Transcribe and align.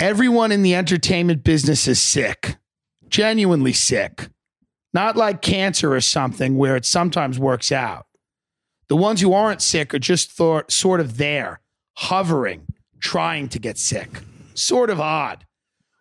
Everyone 0.00 0.50
in 0.50 0.62
the 0.62 0.74
entertainment 0.74 1.44
business 1.44 1.86
is 1.86 2.00
sick, 2.00 2.56
genuinely 3.10 3.74
sick. 3.74 4.30
Not 4.94 5.14
like 5.14 5.42
cancer 5.42 5.92
or 5.92 6.00
something 6.00 6.56
where 6.56 6.74
it 6.74 6.86
sometimes 6.86 7.38
works 7.38 7.70
out. 7.70 8.06
The 8.88 8.96
ones 8.96 9.20
who 9.20 9.34
aren't 9.34 9.60
sick 9.60 9.92
are 9.92 9.98
just 9.98 10.32
thought, 10.32 10.72
sort 10.72 11.00
of 11.00 11.18
there, 11.18 11.60
hovering, 11.98 12.66
trying 12.98 13.50
to 13.50 13.58
get 13.58 13.76
sick. 13.76 14.22
Sort 14.54 14.88
of 14.88 15.00
odd. 15.00 15.44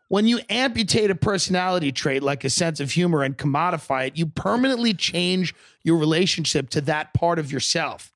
When 0.08 0.26
you 0.26 0.40
amputate 0.50 1.12
a 1.12 1.16
personality 1.16 1.92
trait 1.92 2.24
like 2.24 2.46
a 2.46 2.50
sense 2.50 2.80
of 2.80 2.92
humor 2.92 3.22
and 3.22 3.38
commodify 3.38 4.08
it, 4.08 4.18
you 4.18 4.28
permanently 4.28 4.94
change 4.94 5.54
your 5.84 5.98
relationship 5.98 6.70
to 6.70 6.80
that 6.82 7.14
part 7.14 7.38
of 7.38 7.52
yourself. 7.52 8.14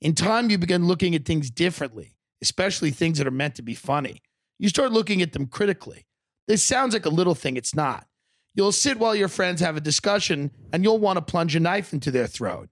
In 0.00 0.14
time, 0.14 0.48
you 0.48 0.58
begin 0.58 0.86
looking 0.86 1.16
at 1.16 1.24
things 1.24 1.50
differently, 1.50 2.14
especially 2.40 2.92
things 2.92 3.18
that 3.18 3.26
are 3.26 3.32
meant 3.32 3.56
to 3.56 3.62
be 3.62 3.74
funny. 3.74 4.22
You 4.58 4.68
start 4.68 4.92
looking 4.92 5.22
at 5.22 5.32
them 5.32 5.46
critically. 5.46 6.06
This 6.46 6.64
sounds 6.64 6.94
like 6.94 7.06
a 7.06 7.10
little 7.10 7.34
thing, 7.34 7.56
it's 7.56 7.74
not. 7.74 8.06
You'll 8.54 8.72
sit 8.72 8.98
while 8.98 9.14
your 9.14 9.28
friends 9.28 9.60
have 9.60 9.76
a 9.76 9.80
discussion 9.80 10.50
and 10.72 10.84
you'll 10.84 10.98
want 10.98 11.16
to 11.16 11.22
plunge 11.22 11.56
a 11.56 11.60
knife 11.60 11.92
into 11.92 12.10
their 12.10 12.26
throat. 12.26 12.68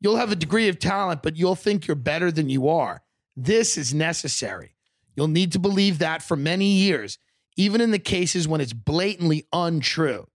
You'll 0.00 0.16
have 0.16 0.32
a 0.32 0.36
degree 0.36 0.68
of 0.68 0.78
talent, 0.78 1.22
but 1.22 1.36
you'll 1.36 1.56
think 1.56 1.86
you're 1.86 1.96
better 1.96 2.30
than 2.30 2.48
you 2.48 2.68
are. 2.68 3.02
This 3.36 3.76
is 3.76 3.92
necessary. 3.92 4.74
You'll 5.16 5.28
need 5.28 5.52
to 5.52 5.58
believe 5.58 5.98
that 5.98 6.22
for 6.22 6.36
many 6.36 6.66
years, 6.66 7.18
even 7.56 7.80
in 7.80 7.90
the 7.90 7.98
cases 7.98 8.46
when 8.46 8.60
it's 8.60 8.72
blatantly 8.72 9.46
untrue. 9.52 10.28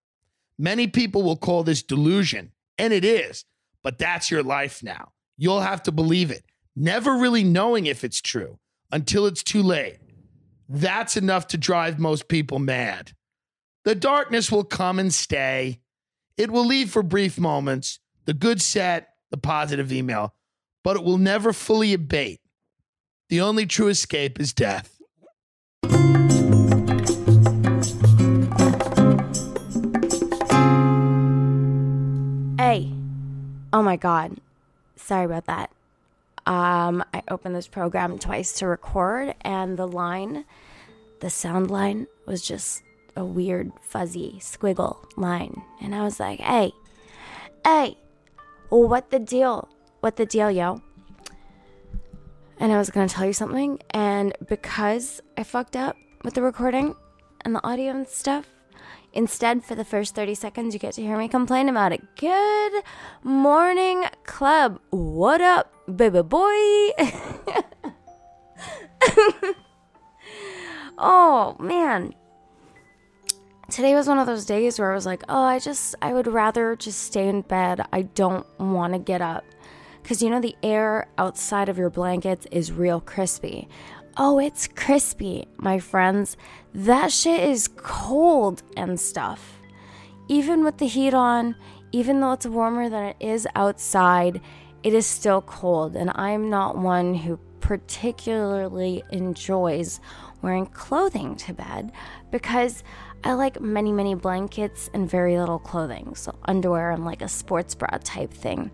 Many 0.60 0.88
people 0.88 1.24
will 1.24 1.38
call 1.38 1.64
this 1.64 1.82
delusion, 1.82 2.52
and 2.78 2.94
it 2.94 3.06
is, 3.06 3.46
but 3.82 3.98
that's 3.98 4.30
your 4.30 4.44
life 4.44 4.84
now. 4.84 5.14
You'll 5.38 5.62
have 5.62 5.82
to 5.84 5.92
believe 5.92 6.30
it, 6.30 6.44
never 6.76 7.14
really 7.18 7.44
knowing 7.44 7.86
if 7.86 8.04
it's 8.04 8.22
true 8.22 8.60
until 8.92 9.26
it's 9.26 9.42
too 9.42 9.64
late. 9.64 9.98
That's 10.76 11.16
enough 11.16 11.50
to 11.50 11.58
drive 11.58 12.00
most 12.00 12.28
people 12.28 12.58
mad. 12.58 13.12
The 13.86 13.94
darkness 13.94 14.52
will 14.52 14.64
come 14.64 14.98
and 14.98 15.14
stay. 15.14 15.82
It 16.36 16.50
will 16.50 16.66
leave 16.66 16.90
for 16.90 17.04
brief 17.04 17.40
moments, 17.40 18.00
the 18.26 18.34
good 18.34 18.60
set, 18.60 19.10
the 19.30 19.38
positive 19.38 19.92
email, 19.92 20.34
but 20.84 20.96
it 20.96 21.04
will 21.04 21.20
never 21.20 21.54
fully 21.54 21.94
abate. 21.94 22.42
The 23.30 23.40
only 23.40 23.68
true 23.68 23.88
escape 23.88 24.40
is 24.40 24.52
death. 24.52 25.00
Hey. 32.58 32.92
Oh 33.72 33.84
my 33.84 33.96
God. 33.96 34.38
Sorry 34.96 35.26
about 35.26 35.46
that. 35.46 35.70
Um, 36.46 37.04
I 37.14 37.22
opened 37.30 37.56
this 37.56 37.68
program 37.68 38.18
twice 38.20 38.54
to 38.54 38.68
record, 38.68 39.36
and 39.42 39.78
the 39.78 39.88
line, 39.88 40.46
the 41.24 41.30
sound 41.30 41.72
line, 41.72 42.06
was 42.26 42.42
just 42.42 42.84
a 43.16 43.24
weird, 43.24 43.72
fuzzy 43.82 44.40
squiggle 44.42 44.98
line. 45.16 45.62
And 45.82 45.96
I 45.96 46.04
was 46.04 46.20
like, 46.20 46.42
hey, 46.42 46.74
hey, 47.64 47.98
what 48.70 49.10
the 49.10 49.20
deal? 49.20 49.70
What 50.02 50.18
the 50.18 50.26
deal, 50.26 50.52
yo? 50.52 50.82
And 52.60 52.74
I 52.74 52.78
was 52.78 52.90
going 52.90 53.08
to 53.08 53.16
tell 53.16 53.26
you 53.26 53.32
something. 53.32 53.80
And 53.92 54.36
because 54.50 55.22
I 55.38 55.44
fucked 55.44 55.78
up 55.78 55.96
with 56.26 56.34
the 56.34 56.42
recording 56.42 56.94
and 57.42 57.56
the 57.56 57.66
audio 57.66 57.92
and 57.92 58.08
stuff, 58.08 58.48
Instead, 59.16 59.64
for 59.64 59.76
the 59.76 59.86
first 59.86 60.16
30 60.16 60.34
seconds, 60.34 60.74
you 60.74 60.80
get 60.80 60.96
to 60.96 61.02
hear 61.04 61.16
me 61.20 61.28
complain 61.28 61.70
about 61.70 61.92
it. 61.92 62.02
Good 62.16 62.84
morning, 63.22 64.06
club. 64.24 64.80
What 64.90 65.40
up, 65.40 65.72
baby 65.86 66.24
boy? 66.24 66.90
oh, 70.98 71.56
man. 71.60 72.14
Today 73.70 73.96
was 73.96 74.08
one 74.08 74.20
of 74.20 74.28
those 74.28 74.46
days 74.46 74.78
where 74.78 74.92
I 74.92 74.96
was 74.96 75.06
like, 75.06 75.24
oh, 75.30 75.42
I 75.42 75.60
just, 75.60 75.96
I 76.02 76.14
would 76.14 76.28
rather 76.28 76.76
just 76.76 77.00
stay 77.00 77.28
in 77.28 77.42
bed. 77.42 77.86
I 77.92 78.04
don't 78.04 78.46
want 78.60 78.94
to 78.94 79.00
get 79.00 79.22
up. 79.22 79.44
Because 80.02 80.22
you 80.22 80.30
know, 80.30 80.42
the 80.42 80.56
air 80.62 81.08
outside 81.18 81.70
of 81.70 81.78
your 81.78 81.90
blankets 81.90 82.46
is 82.52 82.74
real 82.74 83.00
crispy. 83.00 83.70
Oh, 84.18 84.38
it's 84.38 84.68
crispy, 84.68 85.48
my 85.58 85.80
friends. 85.80 86.38
That 86.74 87.12
shit 87.12 87.40
is 87.50 87.70
cold 87.78 88.62
and 88.78 89.00
stuff. 89.00 89.60
Even 90.28 90.64
with 90.64 90.78
the 90.78 90.88
heat 90.88 91.14
on, 91.14 91.56
even 91.92 92.20
though 92.20 92.34
it's 92.34 92.46
warmer 92.46 92.90
than 92.90 93.06
it 93.06 93.16
is 93.20 93.48
outside, 93.56 94.42
it 94.84 94.94
is 94.94 95.08
still 95.08 95.42
cold. 95.42 95.96
And 95.96 96.12
I'm 96.16 96.50
not 96.50 96.78
one 96.78 97.16
who 97.16 97.40
particularly 97.62 99.04
enjoys 99.12 100.02
wearing 100.44 100.68
clothing 100.68 101.36
to 101.38 101.54
bed 101.54 101.92
because 102.30 102.84
I 103.24 103.34
like 103.34 103.60
many, 103.62 103.92
many 103.92 104.14
blankets 104.14 104.90
and 104.94 105.10
very 105.10 105.40
little 105.40 105.58
clothing. 105.58 106.14
So, 106.16 106.36
underwear 106.46 106.92
and 106.92 107.06
like 107.06 107.24
a 107.24 107.30
sports 107.30 107.74
bra 107.74 107.98
type 108.04 108.32
thing. 108.32 108.70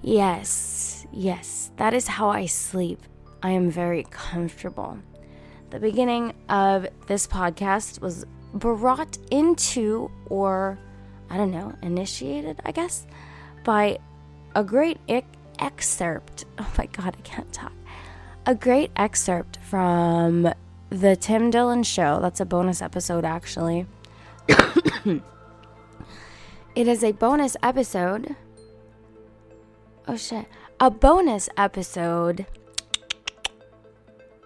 Yes, 0.00 1.06
yes, 1.12 1.70
that 1.76 1.92
is 1.92 2.06
how 2.06 2.30
I 2.30 2.46
sleep. 2.46 3.00
I 3.42 3.50
am 3.50 3.70
very 3.70 4.04
comfortable. 4.10 4.98
The 5.70 5.80
beginning 5.80 6.32
of 6.48 6.86
this 7.08 7.26
podcast 7.26 8.00
was 8.00 8.24
brought 8.54 9.18
into, 9.30 10.10
or 10.26 10.78
I 11.28 11.36
don't 11.36 11.50
know, 11.50 11.74
initiated, 11.82 12.60
I 12.64 12.72
guess, 12.72 13.06
by 13.64 13.98
a 14.54 14.62
great 14.62 14.98
excerpt. 15.58 16.44
Oh 16.58 16.72
my 16.78 16.86
God, 16.86 17.16
I 17.18 17.20
can't 17.22 17.52
talk. 17.52 17.72
A 18.44 18.54
great 18.54 18.90
excerpt 18.96 19.58
from 19.58 20.52
the 20.90 21.16
Tim 21.16 21.50
Dillon 21.50 21.84
Show. 21.84 22.18
That's 22.20 22.40
a 22.40 22.44
bonus 22.44 22.82
episode, 22.82 23.24
actually. 23.24 23.86
it 24.48 25.22
is 26.74 27.04
a 27.04 27.12
bonus 27.12 27.56
episode. 27.62 28.34
Oh 30.08 30.16
shit. 30.16 30.46
A 30.80 30.90
bonus 30.90 31.48
episode 31.56 32.46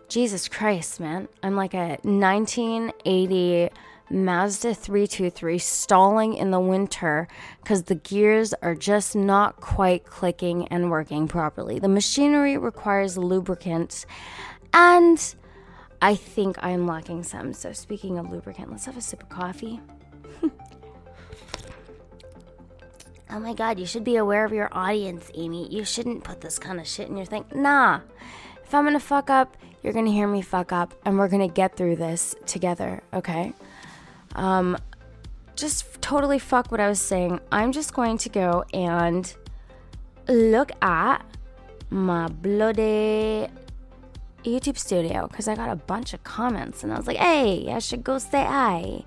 Jesus 0.08 0.48
Christ, 0.48 1.00
man. 1.00 1.28
I'm 1.42 1.56
like 1.56 1.74
a 1.74 1.98
1980 2.02 3.70
Mazda 4.10 4.74
323 4.74 5.58
stalling 5.58 6.34
in 6.34 6.50
the 6.50 6.60
winter 6.60 7.26
because 7.62 7.84
the 7.84 7.96
gears 7.96 8.54
are 8.62 8.74
just 8.74 9.16
not 9.16 9.60
quite 9.60 10.04
clicking 10.04 10.68
and 10.68 10.90
working 10.90 11.26
properly. 11.26 11.78
The 11.78 11.88
machinery 11.88 12.56
requires 12.56 13.18
lubricant, 13.18 14.06
and 14.72 15.34
I 16.00 16.14
think 16.14 16.56
I'm 16.62 16.86
lacking 16.86 17.24
some. 17.24 17.52
So, 17.52 17.72
speaking 17.72 18.18
of 18.18 18.30
lubricant, 18.30 18.70
let's 18.70 18.84
have 18.84 18.96
a 18.96 19.00
sip 19.00 19.22
of 19.24 19.28
coffee. 19.28 19.80
oh 23.30 23.40
my 23.40 23.54
god, 23.54 23.80
you 23.80 23.86
should 23.86 24.04
be 24.04 24.16
aware 24.16 24.44
of 24.44 24.52
your 24.52 24.68
audience, 24.72 25.30
Aimee. 25.34 25.68
You 25.68 25.84
shouldn't 25.84 26.22
put 26.22 26.40
this 26.40 26.58
kind 26.58 26.78
of 26.78 26.86
shit 26.86 27.08
in 27.08 27.16
your 27.16 27.26
thing. 27.26 27.44
Nah. 27.54 28.00
If 28.62 28.74
I'm 28.74 28.84
gonna 28.84 29.00
fuck 29.00 29.30
up, 29.30 29.56
you're 29.82 29.92
gonna 29.92 30.10
hear 30.10 30.26
me 30.26 30.42
fuck 30.42 30.72
up, 30.72 30.94
and 31.04 31.18
we're 31.18 31.28
gonna 31.28 31.48
get 31.48 31.76
through 31.76 31.96
this 31.96 32.34
together, 32.46 33.02
okay? 33.14 33.52
Um, 34.36 34.76
just 35.56 36.00
totally 36.00 36.38
fuck 36.38 36.70
what 36.70 36.80
I 36.80 36.88
was 36.88 37.00
saying. 37.00 37.40
I'm 37.50 37.72
just 37.72 37.94
going 37.94 38.18
to 38.18 38.28
go 38.28 38.64
and 38.72 39.34
look 40.28 40.70
at 40.82 41.24
my 41.90 42.28
bloody 42.28 43.48
YouTube 44.44 44.78
studio 44.78 45.26
because 45.26 45.48
I 45.48 45.56
got 45.56 45.70
a 45.70 45.76
bunch 45.76 46.14
of 46.14 46.22
comments, 46.22 46.84
and 46.84 46.92
I 46.92 46.96
was 46.96 47.06
like, 47.06 47.16
hey, 47.16 47.72
I 47.72 47.80
should 47.80 48.04
go 48.04 48.18
say 48.18 48.44
hi. 48.44 49.04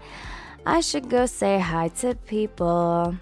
I 0.65 0.81
should 0.81 1.09
go 1.09 1.25
say 1.25 1.59
hi 1.59 1.87
to 1.99 2.15
people. 2.15 3.15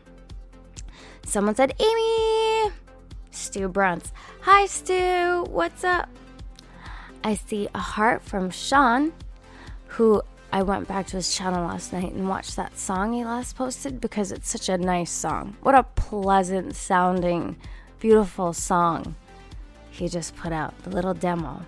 Someone 1.24 1.56
said, 1.56 1.74
Aimee! 1.80 2.74
Stu 3.32 3.68
Bruns. 3.68 4.14
Hi, 4.42 4.66
Stu. 4.66 5.46
What's 5.50 5.84
up? 5.84 6.10
I 7.24 7.36
see 7.36 7.68
a 7.76 7.80
heart 7.80 8.24
from 8.24 8.50
Sean, 8.50 9.12
who 9.88 10.22
I 10.52 10.64
went 10.64 10.88
back 10.88 11.08
to 11.08 11.18
his 11.18 11.36
channel 11.36 11.68
last 11.68 11.94
night 11.94 12.14
and 12.14 12.30
watched 12.30 12.56
that 12.56 12.78
song 12.78 13.14
he 13.14 13.26
last 13.26 13.56
posted 13.56 14.00
because 14.00 14.32
it's 14.32 14.50
such 14.50 14.70
a 14.70 14.78
nice 14.78 15.12
song. 15.12 15.58
What 15.62 15.76
a 15.76 15.84
pleasant 15.84 16.76
sounding, 16.76 17.58
beautiful 18.00 18.54
song 18.54 19.16
he 19.98 20.08
just 20.08 20.36
put 20.36 20.54
out, 20.54 20.78
the 20.84 20.90
little 20.90 21.14
demo. 21.14 21.66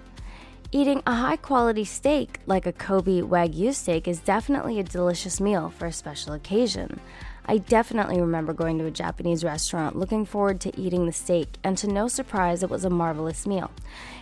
Eating 0.71 1.01
a 1.07 1.15
high 1.15 1.35
quality 1.35 1.83
steak 1.83 2.39
like 2.45 2.67
a 2.67 2.71
Kobe 2.71 3.21
Wagyu 3.21 3.73
steak 3.73 4.07
is 4.07 4.19
definitely 4.19 4.79
a 4.79 4.83
delicious 4.83 5.41
meal 5.41 5.71
for 5.71 5.87
a 5.87 5.91
special 5.91 6.33
occasion. 6.33 6.99
I 7.45 7.57
definitely 7.57 8.21
remember 8.21 8.53
going 8.53 8.77
to 8.77 8.85
a 8.85 8.91
Japanese 8.91 9.43
restaurant 9.43 9.95
looking 9.95 10.25
forward 10.25 10.61
to 10.61 10.79
eating 10.79 11.07
the 11.07 11.11
steak, 11.11 11.57
and 11.63 11.75
to 11.79 11.87
no 11.87 12.07
surprise, 12.07 12.61
it 12.61 12.69
was 12.69 12.85
a 12.85 12.89
marvelous 12.91 13.47
meal. 13.47 13.71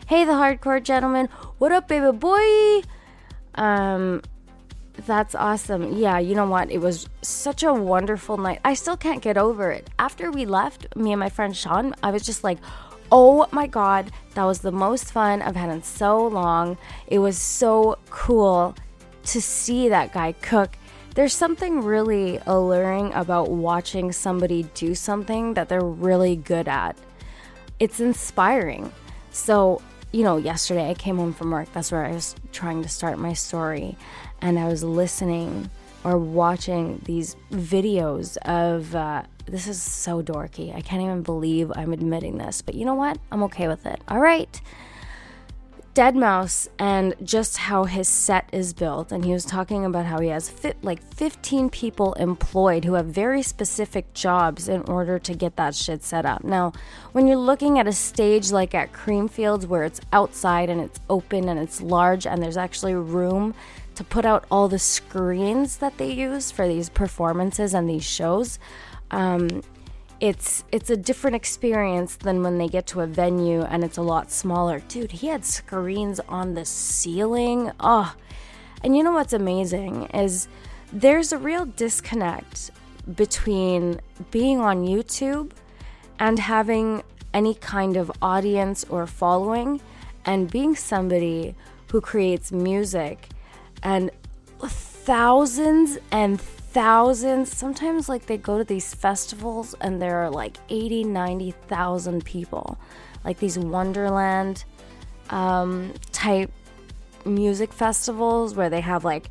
Hey, 0.08 0.24
the 0.24 0.32
hardcore 0.34 0.82
gentleman, 0.82 1.28
what 1.58 1.74
up, 1.74 1.90
baby 1.90 2.14
boy? 2.18 2.82
Um, 3.56 4.22
that's 5.06 5.36
awesome. 5.36 5.98
Yeah, 5.98 6.20
you 6.20 6.36
know 6.36 6.48
what? 6.48 6.72
It 6.72 6.80
was 6.80 7.08
such 7.22 7.64
a 7.64 7.74
wonderful 7.74 8.38
night. 8.38 8.60
I 8.66 8.74
still 8.74 8.98
can't 8.98 9.22
get 9.22 9.38
over 9.38 9.72
it. 9.72 9.90
After 10.00 10.32
we 10.32 10.46
left, 10.46 10.96
me 10.96 11.14
and 11.14 11.20
my 11.20 11.30
friend 11.30 11.56
Sean, 11.56 11.94
I 12.02 12.12
was 12.12 12.26
just 12.26 12.44
like, 12.44 12.58
oh 13.12 13.48
my 13.52 13.68
God, 13.68 14.12
that 14.34 14.44
was 14.44 14.60
the 14.60 14.72
most 14.72 15.12
fun 15.12 15.42
I've 15.42 15.56
had 15.56 15.70
in 15.70 15.84
so 15.84 16.28
long. 16.28 16.78
It 17.08 17.20
was 17.20 17.38
so 17.38 17.98
cool 18.10 18.76
to 19.26 19.42
see 19.42 19.90
that 19.90 20.14
guy 20.14 20.34
cook. 20.34 20.78
There's 21.16 21.34
something 21.34 21.82
really 21.82 22.40
alluring 22.46 23.14
about 23.14 23.50
watching 23.50 24.12
somebody 24.12 24.64
do 24.74 24.94
something 24.94 25.56
that 25.56 25.68
they're 25.70 25.82
really 25.82 26.36
good 26.36 26.68
at. 26.68 26.98
It's 27.80 28.00
inspiring. 28.00 28.92
So, 29.32 29.82
you 30.12 30.24
know, 30.24 30.38
yesterday 30.38 30.90
I 30.90 30.94
came 30.94 31.18
home 31.18 31.34
from 31.34 31.52
work. 31.52 31.72
That's 31.74 31.92
where 31.92 32.06
I 32.06 32.12
was 32.12 32.36
trying 32.52 32.84
to 32.84 32.90
start 32.90 33.20
my 33.20 33.34
story. 33.34 33.98
And 34.42 34.58
I 34.58 34.68
was 34.68 34.84
listening 34.84 35.70
or 36.04 36.18
watching 36.18 37.02
these 37.06 37.36
videos 37.52 38.38
of 38.38 38.96
uh, 38.96 39.24
this 39.46 39.68
is 39.68 39.82
so 39.82 40.22
dorky. 40.22 40.74
I 40.76 40.82
can't 40.82 41.02
even 41.02 41.22
believe 41.22 41.72
I'm 41.76 41.94
admitting 41.94 42.38
this, 42.38 42.62
but 42.62 42.76
you 42.76 42.86
know 42.86 42.94
what? 42.96 43.18
I'm 43.32 43.44
okay 43.44 43.68
with 43.68 43.86
it. 43.86 44.02
All 44.08 44.20
right. 44.20 44.62
Deadmau5 45.98 46.68
and 46.78 47.16
just 47.24 47.58
how 47.58 47.86
his 47.86 48.08
set 48.08 48.48
is 48.52 48.72
built. 48.72 49.12
And 49.12 49.26
he 49.26 49.32
was 49.34 49.46
talking 49.46 49.84
about 49.84 50.06
how 50.06 50.20
he 50.20 50.28
has 50.28 50.48
fit, 50.48 50.78
like 50.84 51.02
15 51.16 51.72
people 51.72 52.14
employed 52.14 52.86
who 52.86 52.94
have 52.94 53.08
very 53.08 53.42
specific 53.42 54.14
jobs 54.14 54.70
in 54.70 54.84
order 54.84 55.18
to 55.18 55.34
get 55.34 55.56
that 55.56 55.74
shit 55.74 56.04
set 56.04 56.24
up. 56.24 56.44
Now, 56.44 56.72
when 57.14 57.26
you're 57.26 57.36
looking 57.36 57.80
at 57.80 57.88
a 57.88 57.92
stage 57.94 58.52
like 58.52 58.76
at 58.76 58.94
Creamfields 58.94 59.66
where 59.66 59.86
it's 59.86 60.00
outside 60.14 60.70
and 60.70 60.82
it's 60.82 61.00
open 61.10 61.50
and 61.50 61.60
it's 61.60 61.82
large 61.82 62.28
and 62.28 62.44
there's 62.44 62.58
actually 62.58 62.94
room 62.94 63.56
to 63.96 64.04
put 64.04 64.24
out 64.24 64.46
all 64.52 64.68
the 64.68 64.78
screens 64.78 65.78
that 65.78 65.98
they 65.98 66.12
use 66.12 66.52
for 66.52 66.68
these 66.68 66.90
performances 66.90 67.74
and 67.74 67.90
these 67.90 68.06
shows, 68.06 68.60
um, 69.10 69.64
it's 70.20 70.64
it's 70.72 70.90
a 70.90 70.98
different 70.98 71.36
experience 71.36 72.16
than 72.16 72.42
when 72.42 72.58
they 72.58 72.68
get 72.68 72.88
to 72.88 73.02
a 73.02 73.08
venue 73.08 73.62
and 73.62 73.84
it's 73.84 73.98
a 73.98 74.02
lot 74.02 74.32
smaller. 74.32 74.82
Dude, 74.88 75.12
he 75.12 75.28
had 75.28 75.46
screens 75.46 76.20
on 76.28 76.54
the 76.54 76.66
ceiling. 76.66 77.72
Oh. 77.80 78.16
And 78.84 78.96
you 78.96 79.04
know 79.04 79.12
what's 79.12 79.34
amazing 79.34 80.06
is 80.08 80.48
there's 80.94 81.32
a 81.32 81.38
real 81.38 81.66
disconnect 81.66 82.72
between 83.16 84.00
being 84.32 84.60
on 84.60 84.86
YouTube 84.86 85.52
and 86.20 86.40
having 86.40 87.04
any 87.34 87.54
kind 87.54 87.98
of 87.98 88.12
audience 88.22 88.86
or 88.90 89.06
following 89.08 89.82
and 90.26 90.50
being 90.50 90.76
somebody 90.76 91.56
who 91.92 92.02
creates 92.02 92.52
music 92.52 93.30
and 93.84 94.12
thousands 94.60 95.98
and 96.12 96.40
thousands. 96.42 96.57
Sometimes, 96.78 98.08
like, 98.08 98.28
they 98.28 98.38
go 98.38 98.58
to 98.58 98.64
these 98.64 98.94
festivals 98.94 99.76
and 99.82 100.02
there 100.02 100.18
are 100.18 100.30
like 100.30 100.58
80, 100.70 101.06
90,000 101.06 102.24
people. 102.24 102.78
Like 103.26 103.40
these 103.40 103.58
Wonderland 103.58 104.64
um, 105.30 105.94
type 106.12 106.52
music 107.26 107.74
festivals 107.74 108.56
where 108.56 108.70
they 108.70 108.82
have 108.82 109.04
like 109.04 109.30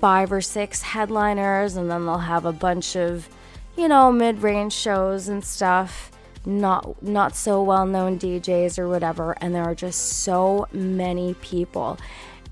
five 0.00 0.32
or 0.32 0.40
six 0.40 0.80
headliners 0.80 1.76
and 1.76 1.90
then 1.90 2.06
they'll 2.06 2.18
have 2.18 2.44
a 2.44 2.52
bunch 2.52 2.96
of, 2.96 3.28
you 3.76 3.88
know, 3.88 4.12
mid 4.12 4.42
range 4.42 4.72
shows 4.72 5.28
and 5.28 5.44
stuff. 5.44 6.12
Not 6.44 7.02
not 7.02 7.34
so 7.34 7.62
well 7.62 7.84
known 7.84 8.20
DJs 8.20 8.78
or 8.78 8.88
whatever, 8.88 9.36
and 9.40 9.52
there 9.52 9.64
are 9.64 9.74
just 9.74 10.20
so 10.22 10.68
many 10.72 11.34
people. 11.34 11.98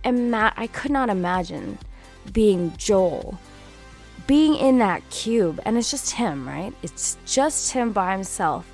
And 0.03 0.33
Matt, 0.33 0.55
I 0.57 0.67
could 0.67 0.91
not 0.91 1.09
imagine 1.09 1.79
being 2.33 2.73
Joel 2.77 3.39
being 4.27 4.55
in 4.55 4.79
that 4.79 5.09
cube, 5.11 5.61
and 5.65 5.77
it's 5.77 5.91
just 5.91 6.13
him, 6.13 6.49
right? 6.49 6.73
It's 6.83 7.19
just 7.27 7.73
him 7.73 7.93
by 7.93 8.13
himself. 8.13 8.67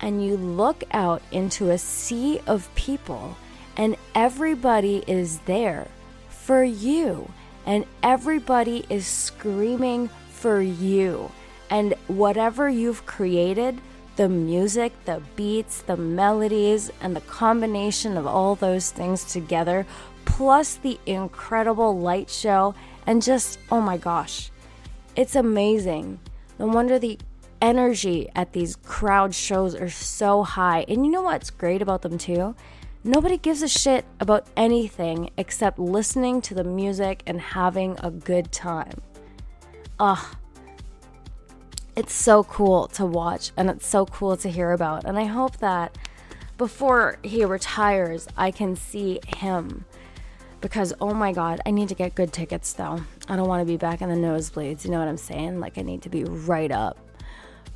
And 0.00 0.24
you 0.24 0.36
look 0.36 0.84
out 0.92 1.22
into 1.32 1.70
a 1.70 1.78
sea 1.78 2.40
of 2.46 2.72
people, 2.74 3.36
and 3.76 3.96
everybody 4.14 5.02
is 5.06 5.38
there 5.40 5.88
for 6.28 6.62
you, 6.62 7.30
and 7.66 7.86
everybody 8.02 8.84
is 8.88 9.06
screaming 9.06 10.10
for 10.30 10.60
you. 10.60 11.30
And 11.70 11.94
whatever 12.06 12.68
you've 12.68 13.06
created, 13.06 13.80
the 14.16 14.28
music, 14.28 14.92
the 15.06 15.22
beats, 15.34 15.82
the 15.82 15.96
melodies, 15.96 16.92
and 17.00 17.16
the 17.16 17.20
combination 17.22 18.16
of 18.16 18.26
all 18.26 18.54
those 18.54 18.90
things 18.90 19.24
together, 19.24 19.86
plus 20.24 20.76
the 20.76 21.00
incredible 21.06 21.98
light 21.98 22.30
show, 22.30 22.74
and 23.06 23.22
just, 23.22 23.58
oh 23.72 23.80
my 23.80 23.96
gosh, 23.96 24.50
it's 25.16 25.36
amazing. 25.36 26.20
No 26.58 26.66
wonder 26.66 26.98
the 26.98 27.18
energy 27.60 28.28
at 28.34 28.52
these 28.52 28.76
crowd 28.76 29.34
shows 29.34 29.74
are 29.74 29.88
so 29.88 30.42
high. 30.42 30.84
And 30.88 31.04
you 31.04 31.10
know 31.10 31.22
what's 31.22 31.50
great 31.50 31.82
about 31.82 32.02
them 32.02 32.18
too? 32.18 32.54
Nobody 33.02 33.36
gives 33.36 33.62
a 33.62 33.68
shit 33.68 34.04
about 34.18 34.46
anything 34.56 35.30
except 35.36 35.78
listening 35.78 36.40
to 36.42 36.54
the 36.54 36.64
music 36.64 37.22
and 37.26 37.40
having 37.40 37.96
a 38.02 38.10
good 38.10 38.50
time. 38.50 39.00
Ugh. 39.98 40.36
It's 41.96 42.14
so 42.14 42.42
cool 42.44 42.88
to 42.88 43.06
watch 43.06 43.52
and 43.56 43.70
it's 43.70 43.86
so 43.86 44.06
cool 44.06 44.36
to 44.38 44.50
hear 44.50 44.72
about. 44.72 45.04
And 45.04 45.18
I 45.18 45.24
hope 45.24 45.58
that 45.58 45.96
before 46.56 47.18
he 47.22 47.44
retires, 47.44 48.26
I 48.36 48.50
can 48.50 48.74
see 48.74 49.20
him 49.36 49.84
because 50.64 50.94
oh 50.98 51.12
my 51.12 51.30
god, 51.30 51.60
I 51.66 51.70
need 51.72 51.90
to 51.90 51.94
get 51.94 52.14
good 52.14 52.32
tickets 52.32 52.72
though. 52.72 53.02
I 53.28 53.36
don't 53.36 53.48
want 53.48 53.60
to 53.60 53.66
be 53.66 53.76
back 53.76 54.00
in 54.00 54.08
the 54.08 54.14
nosebleeds, 54.14 54.82
you 54.82 54.90
know 54.90 54.98
what 54.98 55.08
I'm 55.08 55.18
saying? 55.18 55.60
Like 55.60 55.76
I 55.76 55.82
need 55.82 56.00
to 56.02 56.08
be 56.08 56.24
right 56.24 56.72
up. 56.72 56.96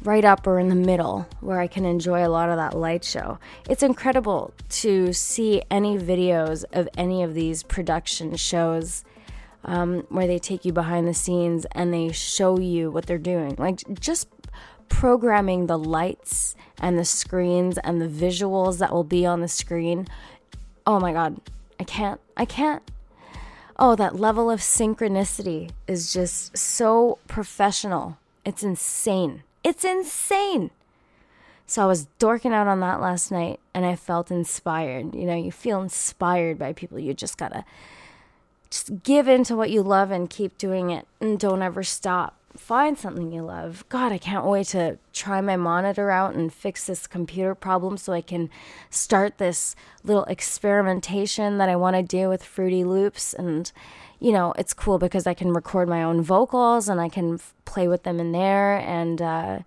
Right 0.05 0.25
up 0.25 0.47
or 0.47 0.59
in 0.59 0.71
the 0.71 0.75
middle 0.75 1.27
where 1.41 1.61
I 1.61 1.67
can 1.67 1.85
enjoy 1.85 2.27
a 2.27 2.31
lot 2.31 2.49
of 2.49 2.57
that 2.57 2.75
light 2.75 3.05
show. 3.05 3.39
It's 3.69 3.83
incredible 3.83 4.55
to 4.71 5.13
see 5.13 5.63
any 5.71 5.99
videos 5.99 6.65
of 6.73 6.89
any 6.97 7.23
of 7.23 7.35
these 7.35 7.63
production 7.63 8.37
shows 8.37 9.05
um, 9.65 10.07
where 10.09 10.27
they 10.27 10.39
take 10.39 10.65
you 10.65 10.73
behind 10.73 11.07
the 11.07 11.13
scenes 11.13 11.67
and 11.73 11.93
they 11.93 12.11
show 12.11 12.59
you 12.59 12.91
what 12.91 13.05
they're 13.05 13.19
doing. 13.19 13.55
Like 13.59 13.83
just 14.01 14.29
programming 14.89 15.67
the 15.67 15.79
lights 15.79 16.57
and 16.81 16.99
the 16.99 17.05
screens 17.05 17.77
and 17.77 18.01
the 18.01 18.09
visuals 18.09 18.79
that 18.79 18.95
will 18.95 19.05
be 19.05 19.27
on 19.27 19.43
the 19.43 19.49
screen. 19.49 20.07
Oh 20.87 20.99
my 20.99 21.13
god, 21.13 21.39
I 21.81 21.85
can't. 21.85 22.21
I 22.37 22.45
can't. 22.45 22.83
Oh, 23.79 23.95
that 23.95 24.17
level 24.17 24.51
of 24.51 24.61
synchronicity 24.61 25.71
is 25.87 26.13
just 26.13 26.57
so 26.57 27.19
professional. 27.29 28.19
It's 28.45 28.63
insane. 28.63 29.45
It's 29.63 29.85
insane. 29.85 30.71
So 31.67 31.83
I 31.83 31.87
was 31.87 32.07
dorking 32.19 32.53
out 32.55 32.67
on 32.67 32.81
that 32.81 33.01
last 33.01 33.31
night 33.31 33.61
and 33.75 33.85
I 33.85 33.95
felt 33.95 34.31
inspired. 34.31 35.15
You 35.15 35.27
know, 35.27 35.37
you 35.37 35.53
feel 35.53 35.83
inspired 35.83 36.59
by 36.59 36.73
people. 36.73 36.99
You 36.99 37.13
just 37.13 37.37
gotta 37.37 37.65
just 38.71 39.03
give 39.03 39.29
in 39.29 39.45
to 39.45 39.55
what 39.55 39.71
you 39.71 39.83
love 39.83 40.11
and 40.11 40.29
keep 40.29 40.57
doing 40.59 40.91
it 40.91 41.07
and 41.21 41.39
don't 41.39 41.63
ever 41.63 41.83
stop 41.83 42.38
find 42.59 42.99
something 42.99 43.33
you 43.33 43.43
love. 43.43 43.85
God, 43.89 44.13
I 44.13 44.19
can't 44.19 44.45
wait 44.45 44.67
to 44.69 44.99
try 45.13 45.41
my 45.41 45.57
monitor 45.57 46.11
out 46.11 46.35
and 46.35 46.53
fix 46.53 46.87
this 46.87 47.07
computer 47.07 47.55
problem 47.55 47.97
so 47.97 48.13
I 48.13 48.21
can 48.21 48.51
start 48.91 49.39
this 49.39 49.75
little 50.05 50.25
experimentation 50.25 51.59
that 51.59 51.69
I 51.69 51.77
want 51.77 51.97
to 51.97 52.03
do 52.03 52.29
with 52.29 52.43
Fruity 52.43 52.85
Loops. 52.85 53.33
And, 53.35 53.71
you 54.19 54.33
know, 54.33 54.53
it's 54.59 54.75
cool 54.75 54.99
because 54.99 55.27
I 55.27 55.35
can 55.35 55.53
record 55.53 55.89
my 55.89 56.03
own 56.03 56.23
vocals 56.23 56.89
and 56.89 57.01
I 57.01 57.09
can 57.09 57.35
f- 57.35 57.55
play 57.65 57.89
with 57.89 58.03
them 58.03 58.21
in 58.21 58.33
there. 58.33 58.79
And 58.79 59.23
uh, 59.23 59.59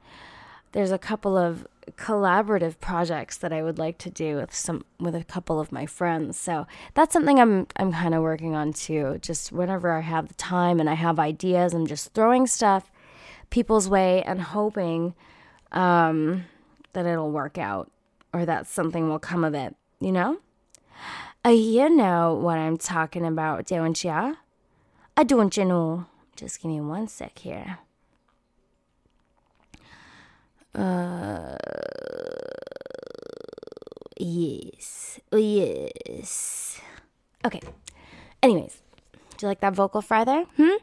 there's 0.71 0.91
a 0.91 0.97
couple 0.97 1.37
of 1.37 1.67
collaborative 1.97 2.79
projects 2.79 3.37
that 3.37 3.51
I 3.51 3.63
would 3.63 3.77
like 3.77 3.97
to 3.99 4.09
do 4.09 4.37
with 4.37 4.53
some 4.53 4.85
with 4.99 5.15
a 5.15 5.23
couple 5.23 5.59
of 5.59 5.71
my 5.71 5.85
friends. 5.85 6.37
So 6.37 6.67
that's 6.93 7.13
something 7.13 7.39
I'm 7.39 7.67
I'm 7.75 7.91
kind 7.91 8.13
of 8.13 8.21
working 8.21 8.55
on 8.55 8.73
too. 8.73 9.17
Just 9.21 9.51
whenever 9.51 9.91
I 9.91 10.01
have 10.01 10.27
the 10.27 10.33
time 10.35 10.79
and 10.79 10.89
I 10.89 10.93
have 10.93 11.19
ideas, 11.19 11.73
I'm 11.73 11.87
just 11.87 12.13
throwing 12.13 12.47
stuff 12.47 12.91
people's 13.49 13.89
way 13.89 14.23
and 14.23 14.41
hoping 14.41 15.13
um, 15.71 16.45
that 16.93 17.05
it'll 17.05 17.31
work 17.31 17.57
out 17.57 17.91
or 18.33 18.45
that 18.45 18.67
something 18.67 19.09
will 19.09 19.19
come 19.19 19.43
of 19.43 19.53
it. 19.53 19.75
You 19.99 20.11
know. 20.11 20.39
Uh, 21.43 21.49
you 21.49 21.89
know 21.89 22.35
what 22.35 22.59
I'm 22.59 22.77
talking 22.77 23.25
about, 23.25 23.65
don't 23.65 24.03
ya? 24.03 24.35
I 25.17 25.23
don't 25.23 25.57
you 25.57 25.65
know. 25.65 26.05
Just 26.35 26.61
give 26.61 26.69
me 26.71 26.79
one 26.79 27.07
sec 27.07 27.39
here. 27.39 27.79
Uh, 30.73 31.57
yes. 34.17 35.19
Oh, 35.31 35.37
yes. 35.37 36.79
Okay. 37.45 37.61
Anyways, 38.41 38.81
do 39.37 39.45
you 39.45 39.47
like 39.47 39.59
that 39.61 39.73
vocal 39.73 40.01
fry 40.01 40.23
there? 40.23 40.45
Hmm? 40.57 40.79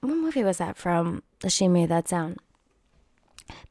What 0.00 0.16
movie 0.16 0.44
was 0.44 0.58
that 0.58 0.76
from 0.76 1.22
that 1.40 1.50
she 1.50 1.68
made 1.68 1.88
that 1.90 2.08
sound? 2.08 2.38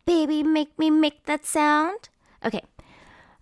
Baby, 0.05 0.43
make 0.43 0.77
me 0.77 0.89
make 0.89 1.25
that 1.25 1.45
sound. 1.45 2.09
Okay. 2.45 2.61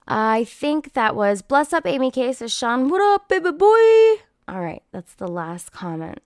I 0.08 0.46
think 0.46 0.94
that 0.94 1.16
was 1.16 1.42
Bless 1.42 1.74
Up 1.74 1.86
Aimee 1.86 2.12
Case 2.12 2.42
as 2.42 2.54
Sean. 2.54 2.88
What 2.90 3.02
up, 3.02 3.28
baby 3.28 3.52
boy? 3.52 4.24
All 4.48 4.62
right, 4.62 4.84
that's 4.94 5.14
the 5.14 5.28
last 5.28 5.74
comment 5.74 6.22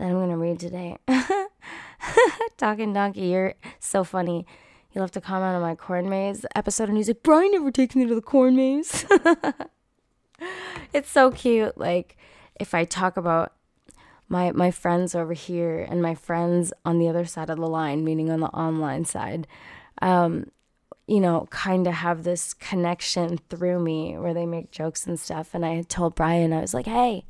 that 0.00 0.06
I'm 0.06 0.14
going 0.14 0.30
to 0.30 0.36
read 0.38 0.58
today. 0.58 0.96
Talking 2.56 2.94
donkey, 2.94 3.26
you're 3.26 3.54
so 3.78 4.02
funny. 4.02 4.46
He 4.88 4.98
left 4.98 5.14
a 5.16 5.20
comment 5.20 5.56
on 5.56 5.60
my 5.60 5.74
corn 5.74 6.08
maze 6.08 6.46
episode 6.56 6.88
and 6.88 6.96
he's 6.96 7.08
like, 7.08 7.22
Brian 7.22 7.52
never 7.52 7.70
takes 7.70 7.94
me 7.94 8.06
to 8.06 8.14
the 8.14 8.22
corn 8.22 8.56
maze. 8.56 9.04
it's 10.94 11.10
so 11.10 11.30
cute. 11.30 11.76
Like 11.76 12.16
if 12.58 12.72
I 12.72 12.84
talk 12.84 13.18
about 13.18 13.52
my 14.30 14.52
my 14.52 14.70
friends 14.70 15.14
over 15.14 15.34
here 15.34 15.86
and 15.88 16.00
my 16.00 16.14
friends 16.14 16.72
on 16.84 16.98
the 16.98 17.08
other 17.08 17.26
side 17.26 17.50
of 17.50 17.58
the 17.58 17.68
line, 17.68 18.02
meaning 18.02 18.30
on 18.30 18.40
the 18.40 18.48
online 18.48 19.04
side, 19.04 19.46
um, 20.00 20.50
you 21.06 21.20
know, 21.20 21.46
kind 21.50 21.86
of 21.86 21.92
have 21.92 22.24
this 22.24 22.54
connection 22.54 23.38
through 23.50 23.80
me 23.80 24.16
where 24.16 24.32
they 24.32 24.46
make 24.46 24.70
jokes 24.70 25.06
and 25.06 25.20
stuff. 25.20 25.50
And 25.52 25.66
I 25.66 25.82
told 25.82 26.14
Brian, 26.14 26.54
I 26.54 26.62
was 26.62 26.72
like, 26.72 26.86
hey, 26.86 27.26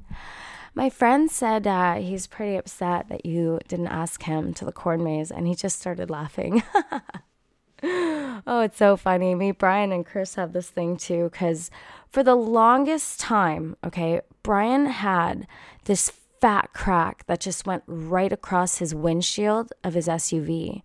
my 0.74 0.90
friend 0.90 1.30
said 1.30 1.66
uh, 1.66 1.94
he's 1.94 2.26
pretty 2.26 2.56
upset 2.56 3.08
that 3.08 3.26
you 3.26 3.60
didn't 3.68 3.88
ask 3.88 4.22
him 4.22 4.54
to 4.54 4.64
the 4.64 4.72
corn 4.72 5.02
maze, 5.02 5.30
and 5.30 5.46
he 5.46 5.54
just 5.54 5.78
started 5.78 6.10
laughing. 6.10 6.62
oh, 7.82 8.60
it's 8.64 8.78
so 8.78 8.96
funny. 8.96 9.34
Me, 9.34 9.52
Brian, 9.52 9.92
and 9.92 10.06
Chris 10.06 10.36
have 10.36 10.52
this 10.52 10.68
thing 10.68 10.96
too, 10.96 11.28
because 11.30 11.70
for 12.08 12.22
the 12.22 12.34
longest 12.34 13.20
time, 13.20 13.76
okay, 13.84 14.20
Brian 14.42 14.86
had 14.86 15.46
this 15.84 16.12
fat 16.40 16.72
crack 16.72 17.26
that 17.26 17.40
just 17.40 17.66
went 17.66 17.82
right 17.86 18.32
across 18.32 18.78
his 18.78 18.94
windshield 18.94 19.72
of 19.84 19.94
his 19.94 20.08
SUV. 20.08 20.82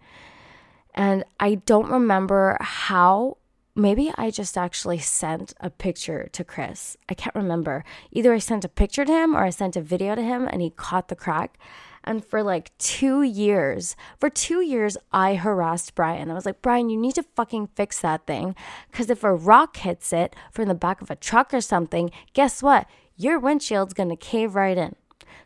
And 0.93 1.23
I 1.39 1.55
don't 1.55 1.89
remember 1.89 2.57
how. 2.59 3.37
Maybe 3.77 4.09
I 4.17 4.31
just 4.31 4.57
actually 4.57 4.99
sent 4.99 5.53
a 5.59 5.69
picture 5.69 6.29
to 6.31 6.43
Chris. 6.45 6.95
I 7.09 7.13
can't 7.13 7.35
remember. 7.35 7.83
Either 8.09 8.33
I 8.33 8.39
sent 8.39 8.63
a 8.63 8.69
picture 8.69 9.03
to 9.03 9.11
him 9.11 9.35
or 9.35 9.43
I 9.43 9.49
sent 9.49 9.75
a 9.75 9.81
video 9.81 10.15
to 10.15 10.21
him 10.21 10.47
and 10.47 10.61
he 10.61 10.69
caught 10.69 11.09
the 11.09 11.15
crack. 11.15 11.57
And 12.05 12.23
for 12.23 12.41
like 12.41 12.71
two 12.77 13.21
years, 13.21 13.97
for 14.17 14.29
two 14.29 14.61
years, 14.61 14.95
I 15.11 15.35
harassed 15.35 15.93
Brian. 15.93 16.31
I 16.31 16.35
was 16.35 16.45
like, 16.45 16.61
Brian, 16.61 16.89
you 16.89 16.97
need 16.97 17.15
to 17.15 17.23
fucking 17.23 17.67
fix 17.75 17.99
that 17.99 18.25
thing. 18.25 18.55
Because 18.89 19.09
if 19.09 19.25
a 19.25 19.33
rock 19.33 19.75
hits 19.75 20.13
it 20.13 20.37
from 20.51 20.69
the 20.69 20.73
back 20.75 21.01
of 21.01 21.11
a 21.11 21.15
truck 21.15 21.53
or 21.53 21.59
something, 21.59 22.11
guess 22.31 22.63
what? 22.63 22.87
Your 23.17 23.39
windshield's 23.39 23.93
gonna 23.93 24.15
cave 24.15 24.55
right 24.55 24.77
in. 24.77 24.95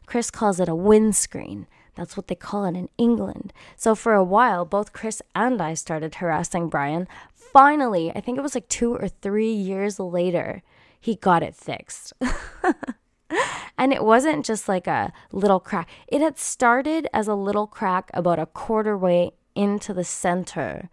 Chris 0.05 0.29
calls 0.29 0.59
it 0.59 0.69
a 0.69 0.75
windscreen. 0.75 1.65
That's 1.95 2.15
what 2.15 2.27
they 2.27 2.35
call 2.35 2.65
it 2.65 2.75
in 2.75 2.89
England. 2.97 3.53
So 3.75 3.95
for 3.95 4.13
a 4.13 4.23
while, 4.23 4.65
both 4.65 4.93
Chris 4.93 5.21
and 5.33 5.61
I 5.61 5.73
started 5.73 6.15
harassing 6.15 6.69
Brian. 6.69 7.07
Finally, 7.51 8.11
I 8.15 8.21
think 8.21 8.37
it 8.37 8.41
was 8.41 8.55
like 8.55 8.67
two 8.67 8.95
or 8.95 9.07
three 9.07 9.51
years 9.51 9.99
later, 9.99 10.61
he 10.99 11.15
got 11.15 11.43
it 11.43 11.55
fixed. 11.55 12.13
and 13.77 13.93
it 13.93 14.03
wasn't 14.03 14.45
just 14.45 14.67
like 14.67 14.87
a 14.87 15.11
little 15.31 15.59
crack, 15.59 15.89
it 16.07 16.21
had 16.21 16.37
started 16.37 17.07
as 17.13 17.27
a 17.27 17.35
little 17.35 17.67
crack 17.67 18.11
about 18.13 18.39
a 18.39 18.45
quarter 18.45 18.97
way 18.97 19.31
into 19.55 19.93
the 19.93 20.03
center. 20.03 20.89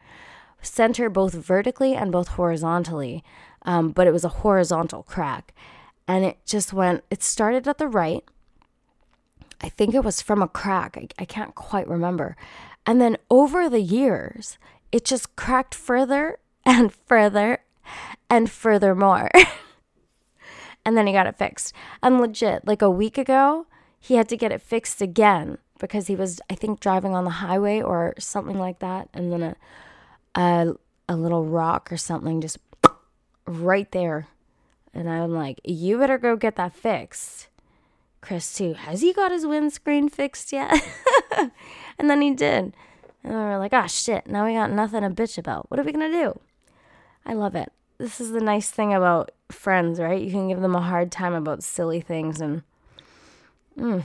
Center 0.62 1.08
both 1.08 1.34
vertically 1.34 1.94
and 1.94 2.10
both 2.10 2.28
horizontally, 2.28 3.22
um, 3.62 3.90
but 3.90 4.06
it 4.06 4.12
was 4.12 4.24
a 4.24 4.40
horizontal 4.40 5.02
crack. 5.02 5.54
And 6.08 6.24
it 6.24 6.38
just 6.46 6.72
went, 6.72 7.04
it 7.10 7.22
started 7.22 7.68
at 7.68 7.78
the 7.78 7.88
right 7.88 8.24
I 9.60 9.68
think 9.68 9.94
it 9.94 10.04
was 10.04 10.20
from 10.20 10.42
a 10.42 10.48
crack. 10.48 10.96
I, 10.96 11.08
I 11.18 11.24
can't 11.24 11.54
quite 11.54 11.88
remember. 11.88 12.36
And 12.84 13.00
then 13.00 13.16
over 13.30 13.68
the 13.68 13.80
years, 13.80 14.58
it 14.92 15.04
just 15.04 15.34
cracked 15.36 15.74
further 15.74 16.38
and 16.66 16.92
further 16.92 17.60
and 18.28 18.50
furthermore. 18.50 19.30
and 20.84 20.96
then 20.96 21.06
he 21.06 21.12
got 21.12 21.26
it 21.26 21.38
fixed. 21.38 21.72
And 22.02 22.20
legit, 22.20 22.66
like 22.66 22.82
a 22.82 22.90
week 22.90 23.16
ago, 23.16 23.66
he 23.98 24.16
had 24.16 24.28
to 24.28 24.36
get 24.36 24.52
it 24.52 24.60
fixed 24.60 25.00
again 25.00 25.58
because 25.78 26.08
he 26.08 26.16
was, 26.16 26.40
I 26.50 26.54
think, 26.54 26.80
driving 26.80 27.14
on 27.14 27.24
the 27.24 27.30
highway 27.30 27.80
or 27.80 28.14
something 28.18 28.58
like 28.58 28.80
that. 28.80 29.08
And 29.14 29.32
then 29.32 29.42
a, 29.42 29.56
a, 30.34 30.74
a 31.08 31.16
little 31.16 31.44
rock 31.44 31.90
or 31.92 31.96
something 31.96 32.40
just 32.40 32.58
right 33.46 33.90
there. 33.92 34.26
And 34.92 35.08
I'm 35.08 35.32
like, 35.32 35.60
you 35.64 35.98
better 35.98 36.18
go 36.18 36.36
get 36.36 36.56
that 36.56 36.74
fixed. 36.74 37.48
Chris 38.20 38.52
too, 38.56 38.72
has 38.72 39.02
he 39.02 39.12
got 39.12 39.30
his 39.30 39.46
windscreen 39.46 40.08
fixed 40.08 40.52
yet? 40.52 40.74
and 41.98 42.10
then 42.10 42.22
he 42.22 42.34
did. 42.34 42.74
And 43.22 43.34
we 43.34 43.40
were 43.40 43.58
like, 43.58 43.72
oh 43.72 43.86
shit, 43.86 44.26
now 44.26 44.46
we 44.46 44.54
got 44.54 44.72
nothing 44.72 45.02
to 45.02 45.10
bitch 45.10 45.38
about. 45.38 45.70
What 45.70 45.78
are 45.78 45.84
we 45.84 45.92
gonna 45.92 46.10
do? 46.10 46.40
I 47.26 47.32
love 47.32 47.56
it. 47.56 47.72
This 47.98 48.20
is 48.20 48.30
the 48.30 48.40
nice 48.40 48.70
thing 48.70 48.94
about 48.94 49.32
friends, 49.50 49.98
right? 49.98 50.22
You 50.22 50.30
can 50.30 50.48
give 50.48 50.60
them 50.60 50.76
a 50.76 50.80
hard 50.80 51.10
time 51.10 51.34
about 51.34 51.64
silly 51.64 52.00
things 52.00 52.40
and 52.40 52.62
mm, 53.76 54.04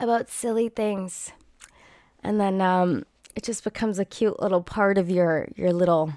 about 0.00 0.30
silly 0.30 0.70
things. 0.70 1.32
And 2.22 2.40
then 2.40 2.62
um, 2.62 3.04
it 3.36 3.44
just 3.44 3.62
becomes 3.62 3.98
a 3.98 4.04
cute 4.06 4.40
little 4.40 4.62
part 4.62 4.96
of 4.96 5.10
your 5.10 5.48
your 5.54 5.72
little 5.72 6.14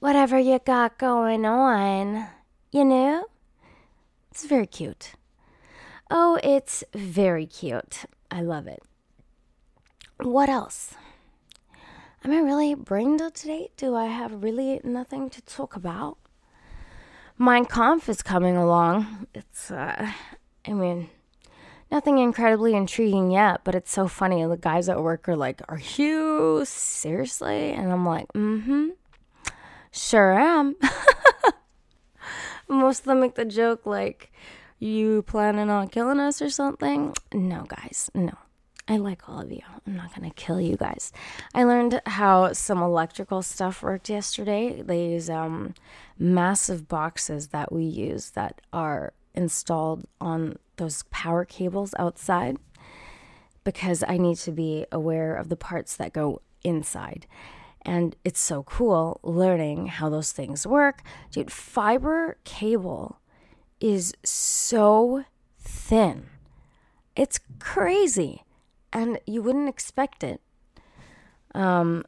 whatever 0.00 0.38
you 0.38 0.58
got 0.58 0.98
going 0.98 1.46
on, 1.46 2.26
you 2.72 2.84
know? 2.84 3.26
It's 4.30 4.46
very 4.46 4.66
cute. 4.66 5.12
Oh, 6.10 6.40
it's 6.42 6.82
very 6.92 7.46
cute. 7.46 8.04
I 8.30 8.42
love 8.42 8.66
it. 8.66 8.82
What 10.18 10.48
else? 10.48 10.94
Am 12.22 12.32
I 12.32 12.38
really 12.40 12.74
brain 12.74 13.16
dead 13.16 13.34
today? 13.34 13.70
Do 13.78 13.94
I 13.96 14.04
have 14.04 14.42
really 14.42 14.78
nothing 14.84 15.30
to 15.30 15.40
talk 15.40 15.74
about? 15.74 16.18
Mein 17.38 17.64
Kampf 17.64 18.10
is 18.10 18.20
coming 18.20 18.58
along. 18.58 19.26
It's, 19.32 19.70
uh, 19.70 20.12
I 20.68 20.72
mean, 20.72 21.08
nothing 21.90 22.18
incredibly 22.18 22.74
intriguing 22.74 23.30
yet, 23.30 23.62
but 23.64 23.74
it's 23.74 23.90
so 23.90 24.06
funny. 24.06 24.44
The 24.44 24.58
guys 24.58 24.90
at 24.90 25.02
work 25.02 25.30
are 25.30 25.36
like, 25.36 25.62
Are 25.70 25.80
you 25.96 26.62
seriously? 26.66 27.72
And 27.72 27.90
I'm 27.90 28.04
like, 28.04 28.28
Mm 28.34 28.64
hmm. 28.64 28.88
Sure 29.90 30.38
am. 30.38 30.76
Most 32.68 33.00
of 33.00 33.04
them 33.06 33.20
make 33.20 33.34
the 33.34 33.46
joke 33.46 33.86
like, 33.86 34.30
you 34.78 35.22
planning 35.22 35.70
on 35.70 35.88
killing 35.88 36.20
us 36.20 36.42
or 36.42 36.50
something? 36.50 37.14
No, 37.32 37.64
guys, 37.66 38.10
no. 38.14 38.36
I 38.90 38.96
like 38.96 39.28
all 39.28 39.38
of 39.38 39.52
you. 39.52 39.60
I'm 39.86 39.94
not 39.94 40.12
going 40.16 40.28
to 40.28 40.34
kill 40.34 40.60
you 40.60 40.76
guys. 40.76 41.12
I 41.54 41.62
learned 41.62 42.02
how 42.06 42.52
some 42.52 42.82
electrical 42.82 43.40
stuff 43.40 43.84
worked 43.84 44.10
yesterday. 44.10 44.82
They 44.82 45.10
use 45.10 45.30
um, 45.30 45.74
massive 46.18 46.88
boxes 46.88 47.48
that 47.48 47.72
we 47.72 47.84
use 47.84 48.30
that 48.30 48.60
are 48.72 49.12
installed 49.32 50.06
on 50.20 50.56
those 50.76 51.04
power 51.04 51.44
cables 51.44 51.94
outside 52.00 52.56
because 53.62 54.02
I 54.08 54.16
need 54.16 54.38
to 54.38 54.50
be 54.50 54.86
aware 54.90 55.36
of 55.36 55.50
the 55.50 55.56
parts 55.56 55.94
that 55.94 56.12
go 56.12 56.42
inside. 56.64 57.28
And 57.82 58.16
it's 58.24 58.40
so 58.40 58.64
cool 58.64 59.20
learning 59.22 59.86
how 59.86 60.08
those 60.08 60.32
things 60.32 60.66
work. 60.66 61.02
Dude, 61.30 61.52
fiber 61.52 62.38
cable 62.42 63.20
is 63.80 64.14
so 64.24 65.26
thin. 65.60 66.26
It's 67.14 67.38
crazy. 67.60 68.42
And 68.92 69.20
you 69.26 69.42
wouldn't 69.42 69.68
expect 69.68 70.24
it. 70.24 70.40
Um, 71.54 72.04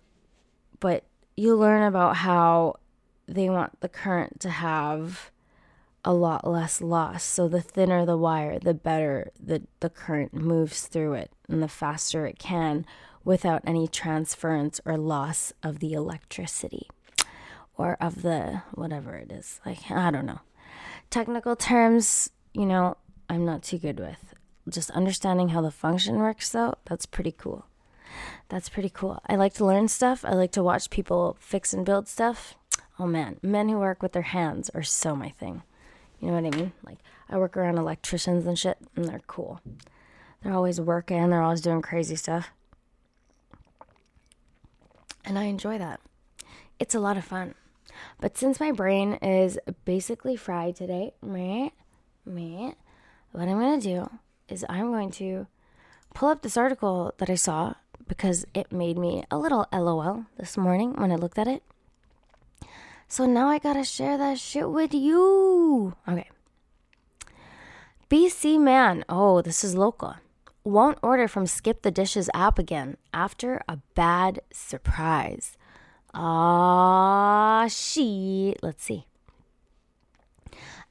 but 0.81 1.05
you 1.37 1.57
learn 1.57 1.83
about 1.83 2.17
how 2.17 2.77
they 3.27 3.49
want 3.49 3.81
the 3.81 3.89
current 3.89 4.41
to 4.41 4.51
have 4.51 5.31
a 6.05 6.12
lot 6.12 6.47
less 6.47 6.81
loss. 6.81 7.23
So 7.23 7.47
the 7.49 7.61
thinner 7.61 8.05
the 8.05 8.17
wire, 8.17 8.59
the 8.59 8.75
better 8.75 9.31
the, 9.39 9.62
the 9.81 9.91
current 9.91 10.35
moves 10.35 10.89
through 10.89 11.15
it 11.15 11.31
and 11.49 11.62
the 11.62 11.69
faster 11.69 12.27
it 12.27 12.39
can 12.39 12.85
without 13.25 13.62
any 13.65 13.87
transference 13.87 14.81
or 14.85 14.99
loss 14.99 15.53
of 15.62 15.79
the 15.79 15.93
electricity 15.93 16.89
or 17.77 17.97
of 18.01 18.23
the 18.23 18.62
whatever 18.75 19.15
it 19.15 19.31
is. 19.31 19.61
Like, 19.65 19.89
I 19.91 20.11
don't 20.11 20.27
know 20.27 20.41
technical 21.12 21.55
terms, 21.55 22.31
you 22.55 22.67
know, 22.67 22.97
I'm 23.29 23.45
not 23.45 23.62
too 23.62 23.79
good 23.79 24.01
with. 24.01 24.35
Just 24.69 24.90
understanding 24.90 25.49
how 25.49 25.61
the 25.61 25.71
function 25.71 26.16
works, 26.16 26.50
though, 26.50 26.75
that's 26.85 27.07
pretty 27.07 27.33
cool. 27.33 27.66
That's 28.49 28.69
pretty 28.69 28.90
cool. 28.90 29.21
I 29.26 29.37
like 29.37 29.54
to 29.54 29.64
learn 29.64 29.88
stuff. 29.88 30.25
I 30.25 30.35
like 30.35 30.52
to 30.52 30.62
watch 30.62 30.90
people 30.90 31.37
fix 31.40 31.73
and 31.73 31.85
build 31.85 32.07
stuff. 32.07 32.54
Oh 32.99 33.07
man, 33.07 33.38
men 33.42 33.69
who 33.69 33.78
work 33.78 34.02
with 34.02 34.12
their 34.12 34.23
hands 34.23 34.71
are 34.71 34.83
so 34.83 35.16
my 35.16 35.31
thing. 35.31 35.62
You 36.21 36.28
know 36.28 36.35
what 36.35 36.54
I 36.54 36.57
mean? 36.57 36.73
Like, 36.85 36.99
I 37.28 37.38
work 37.38 37.57
around 37.57 37.78
electricians 37.78 38.47
and 38.47 38.59
shit, 38.59 38.78
and 38.95 39.07
they're 39.07 39.23
cool. 39.26 39.61
They're 40.42 40.52
always 40.52 40.81
working, 40.81 41.31
they're 41.31 41.42
always 41.42 41.61
doing 41.61 41.83
crazy 41.83 42.14
stuff. 42.14 42.50
And 45.25 45.38
I 45.38 45.45
enjoy 45.45 45.78
that. 45.78 46.00
It's 46.78 46.95
a 46.95 47.00
lot 47.00 47.16
of 47.16 47.25
fun. 47.25 47.54
But 48.21 48.37
since 48.37 48.61
my 48.61 48.73
brain 48.73 49.14
is 49.14 49.59
basically 49.85 50.37
fried 50.37 50.76
today, 50.76 51.14
meh, 51.23 51.71
meh, 52.25 52.73
what 53.33 53.49
I'm 53.49 53.81
to 53.81 53.81
do 53.81 54.11
is 54.52 54.64
I'm 54.68 54.92
going 54.92 55.11
to 55.12 55.47
pull 56.14 56.28
up 56.28 56.42
this 56.42 56.56
article 56.56 57.14
that 57.18 57.30
I 57.30 57.35
saw 57.35 57.75
because 58.06 58.44
it 58.54 58.71
made 58.71 58.99
me 58.99 59.25
a 59.30 59.38
little 59.38 59.66
LOL 59.73 60.26
this 60.38 60.56
morning 60.56 60.92
when 60.94 61.11
I 61.11 61.16
looked 61.16 61.38
at 61.38 61.49
it. 61.49 61.62
So 63.09 63.26
now 63.26 63.49
I 63.49 63.59
gotta 63.59 63.85
share 63.85 64.18
that 64.18 64.38
shit 64.38 64.71
with 64.71 64.94
you. 64.94 65.94
Okay. 66.09 66.28
BC 68.11 68.61
man, 68.61 69.04
oh, 69.09 69.40
this 69.40 69.64
is 69.64 69.75
local. 69.75 70.16
Won't 70.64 70.99
order 71.02 71.26
from 71.26 71.47
Skip 71.47 71.82
the 71.82 71.90
Dishes 71.90 72.30
app 72.35 72.59
again 72.59 72.97
after 73.12 73.62
a 73.68 73.78
bad 73.94 74.40
surprise. 74.52 75.56
Ah, 76.14 77.66
shit. 77.68 78.62
Let's 78.62 78.85
see. 78.85 79.06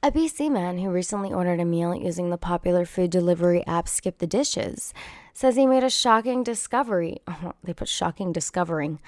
A 0.04 0.10
BC 0.10 0.50
man 0.50 0.78
who 0.78 0.90
recently 0.90 1.32
ordered 1.32 1.60
a 1.60 1.64
meal 1.64 1.94
using 1.94 2.30
the 2.30 2.36
popular 2.36 2.84
food 2.84 3.08
delivery 3.10 3.64
app 3.68 3.86
Skip 3.86 4.18
the 4.18 4.26
Dishes 4.26 4.92
says 5.32 5.54
he 5.54 5.64
made 5.64 5.84
a 5.84 5.90
shocking 5.90 6.42
discovery. 6.42 7.20
Oh, 7.28 7.52
they 7.62 7.72
put 7.72 7.88
shocking 7.88 8.32
discovering. 8.32 8.98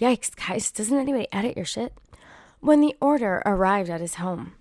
Yikes, 0.00 0.34
guys, 0.34 0.72
doesn't 0.72 0.98
anybody 0.98 1.28
edit 1.30 1.56
your 1.56 1.64
shit? 1.64 1.94
When 2.58 2.80
the 2.80 2.96
order 3.00 3.42
arrived 3.46 3.88
at 3.88 4.00
his 4.00 4.16
home. 4.16 4.54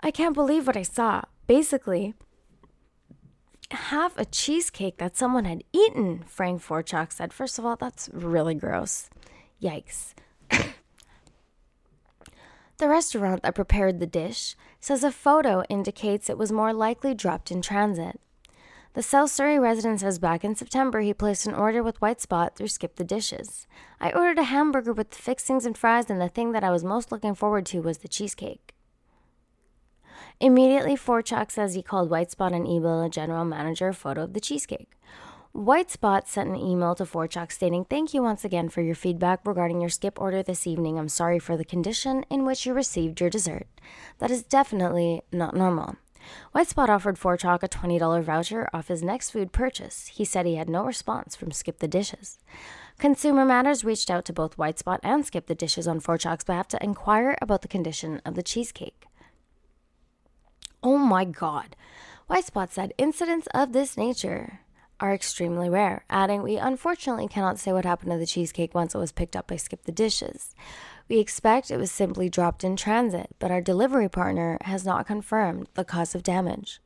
I 0.00 0.12
can't 0.12 0.34
believe 0.34 0.68
what 0.68 0.76
I 0.76 0.82
saw. 0.82 1.22
Basically, 1.48 2.14
half 3.72 4.16
a 4.16 4.26
cheesecake 4.26 4.98
that 4.98 5.16
someone 5.16 5.44
had 5.44 5.64
eaten, 5.72 6.22
Frank 6.24 6.62
Forchak 6.62 7.12
said. 7.12 7.32
First 7.32 7.58
of 7.58 7.66
all, 7.66 7.74
that's 7.74 8.10
really 8.12 8.54
gross. 8.54 9.10
Yikes. 9.60 10.14
The 12.78 12.88
restaurant 12.88 13.42
that 13.42 13.54
prepared 13.54 13.98
the 13.98 14.06
dish 14.06 14.56
says 14.80 15.04
a 15.04 15.10
photo 15.10 15.62
indicates 15.68 16.30
it 16.30 16.38
was 16.38 16.52
more 16.52 16.72
likely 16.72 17.14
dropped 17.14 17.50
in 17.50 17.60
transit. 17.60 18.20
The 18.94 19.02
South 19.02 19.30
Surrey 19.30 19.58
resident 19.58 20.00
says 20.00 20.18
back 20.18 20.44
in 20.44 20.54
September 20.54 21.00
he 21.00 21.12
placed 21.12 21.46
an 21.46 21.54
order 21.54 21.82
with 21.82 22.00
White 22.00 22.20
Spot 22.20 22.56
through 22.56 22.68
Skip 22.68 22.96
the 22.96 23.04
Dishes. 23.04 23.66
I 24.00 24.10
ordered 24.10 24.38
a 24.38 24.44
hamburger 24.44 24.92
with 24.92 25.10
the 25.10 25.16
fixings 25.16 25.66
and 25.66 25.76
fries, 25.76 26.08
and 26.08 26.20
the 26.20 26.28
thing 26.28 26.52
that 26.52 26.64
I 26.64 26.70
was 26.70 26.82
most 26.82 27.12
looking 27.12 27.34
forward 27.34 27.66
to 27.66 27.80
was 27.80 27.98
the 27.98 28.08
cheesecake. 28.08 28.74
Immediately, 30.40 30.96
Forchak 30.96 31.50
says 31.50 31.74
he 31.74 31.82
called 31.82 32.10
White 32.10 32.30
Spot 32.30 32.52
and 32.52 32.66
emailed 32.66 33.04
the 33.04 33.10
general 33.10 33.44
manager 33.44 33.88
a 33.88 33.94
photo 33.94 34.22
of 34.22 34.32
the 34.32 34.40
cheesecake. 34.40 34.90
White 35.52 35.90
Spot 35.90 36.28
sent 36.28 36.50
an 36.50 36.56
email 36.56 36.94
to 36.94 37.04
Forchak 37.04 37.50
stating, 37.50 37.86
Thank 37.86 38.12
you 38.12 38.22
once 38.22 38.44
again 38.44 38.68
for 38.68 38.82
your 38.82 38.94
feedback 38.94 39.40
regarding 39.46 39.80
your 39.80 39.88
skip 39.88 40.20
order 40.20 40.42
this 40.42 40.66
evening. 40.66 40.98
I'm 40.98 41.08
sorry 41.08 41.38
for 41.38 41.56
the 41.56 41.64
condition 41.64 42.24
in 42.28 42.44
which 42.44 42.66
you 42.66 42.74
received 42.74 43.20
your 43.20 43.30
dessert. 43.30 43.66
That 44.18 44.30
is 44.30 44.42
definitely 44.42 45.22
not 45.32 45.56
normal. 45.56 45.96
White 46.52 46.68
Spot 46.68 46.90
offered 46.90 47.16
Forchak 47.16 47.62
a 47.62 47.68
$20 47.68 48.22
voucher 48.22 48.68
off 48.74 48.88
his 48.88 49.02
next 49.02 49.30
food 49.30 49.50
purchase. 49.50 50.08
He 50.08 50.24
said 50.24 50.44
he 50.44 50.56
had 50.56 50.68
no 50.68 50.84
response 50.84 51.34
from 51.34 51.50
Skip 51.50 51.78
the 51.78 51.88
Dishes. 51.88 52.38
Consumer 52.98 53.46
Matters 53.46 53.84
reached 53.84 54.10
out 54.10 54.26
to 54.26 54.34
both 54.34 54.58
White 54.58 54.78
Spot 54.78 55.00
and 55.02 55.24
Skip 55.24 55.46
the 55.46 55.54
Dishes 55.54 55.88
on 55.88 56.00
Forchak's 56.00 56.44
behalf 56.44 56.68
to 56.68 56.84
inquire 56.84 57.38
about 57.40 57.62
the 57.62 57.68
condition 57.68 58.20
of 58.26 58.34
the 58.34 58.42
cheesecake. 58.42 59.06
Oh 60.82 60.98
my 60.98 61.24
god. 61.24 61.74
White 62.26 62.44
Spot 62.44 62.70
said 62.70 62.92
incidents 62.98 63.48
of 63.54 63.72
this 63.72 63.96
nature 63.96 64.60
are 65.00 65.14
extremely 65.14 65.68
rare, 65.68 66.04
adding, 66.10 66.42
We 66.42 66.56
unfortunately 66.56 67.28
cannot 67.28 67.58
say 67.58 67.72
what 67.72 67.84
happened 67.84 68.12
to 68.12 68.18
the 68.18 68.26
cheesecake 68.26 68.74
once 68.74 68.94
it 68.94 68.98
was 68.98 69.12
picked 69.12 69.36
up 69.36 69.46
by 69.46 69.56
Skip 69.56 69.84
the 69.84 69.92
Dishes. 69.92 70.54
We 71.08 71.18
expect 71.18 71.70
it 71.70 71.78
was 71.78 71.90
simply 71.90 72.28
dropped 72.28 72.64
in 72.64 72.76
transit, 72.76 73.30
but 73.38 73.50
our 73.50 73.60
delivery 73.60 74.08
partner 74.08 74.58
has 74.62 74.84
not 74.84 75.06
confirmed 75.06 75.68
the 75.74 75.84
cause 75.84 76.14
of 76.14 76.22
damage. 76.22 76.80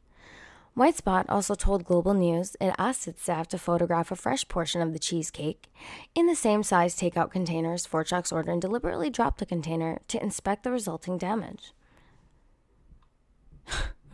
White 0.74 0.96
Spot 0.96 1.26
also 1.28 1.54
told 1.54 1.84
Global 1.84 2.14
News 2.14 2.56
it 2.58 2.74
asked 2.78 3.06
its 3.06 3.22
staff 3.22 3.46
to 3.48 3.58
photograph 3.58 4.10
a 4.10 4.16
fresh 4.16 4.48
portion 4.48 4.80
of 4.80 4.94
the 4.94 4.98
cheesecake 4.98 5.70
in 6.14 6.26
the 6.26 6.34
same 6.34 6.62
size 6.62 6.96
takeout 6.96 7.30
containers 7.30 7.86
Forchak's 7.86 8.32
order 8.32 8.52
and 8.52 8.62
deliberately 8.62 9.10
dropped 9.10 9.38
the 9.38 9.44
container 9.44 10.00
to 10.08 10.22
inspect 10.22 10.62
the 10.62 10.70
resulting 10.70 11.18
damage. 11.18 11.74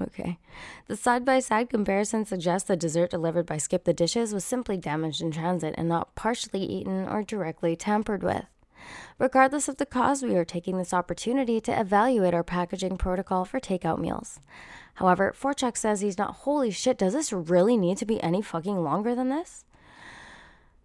Okay. 0.00 0.38
The 0.87 0.97
side 0.97 1.25
by 1.25 1.40
side 1.40 1.71
comparison 1.71 2.25
suggests 2.25 2.69
the 2.69 2.76
dessert 2.76 3.11
delivered 3.11 3.47
by 3.47 3.59
Skip 3.59 3.85
the 3.85 3.93
Dishes 3.93 4.33
was 4.33 4.45
simply 4.45 4.76
damaged 4.76 5.21
in 5.21 5.31
transit 5.31 5.75
and 5.76 5.88
not 5.88 6.14
partially 6.14 6.64
eaten 6.64 7.09
or 7.09 7.23
directly 7.23 7.75
tampered 7.75 8.23
with. 8.23 8.45
Regardless 9.19 9.69
of 9.69 9.76
the 9.76 9.87
cause, 9.87 10.23
we 10.23 10.37
are 10.37 10.45
taking 10.45 10.78
this 10.78 10.95
opportunity 10.95 11.61
to 11.61 11.78
evaluate 11.78 12.33
our 12.33 12.45
packaging 12.45 12.97
protocol 12.97 13.45
for 13.45 13.59
takeout 13.59 13.99
meals. 13.99 14.38
However, 14.95 15.35
Forchak 15.38 15.76
says 15.76 16.00
he's 16.00 16.19
not 16.19 16.37
holy 16.37 16.71
shit, 16.71 16.99
does 16.99 17.12
this 17.12 17.33
really 17.33 17.76
need 17.76 17.99
to 17.99 18.07
be 18.07 18.23
any 18.23 18.40
fucking 18.40 18.82
longer 18.82 19.15
than 19.15 19.28
this? 19.28 19.65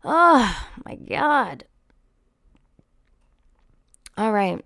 Oh 0.03 0.67
my 0.83 0.95
god. 0.95 1.65
All 4.17 4.31
right 4.31 4.63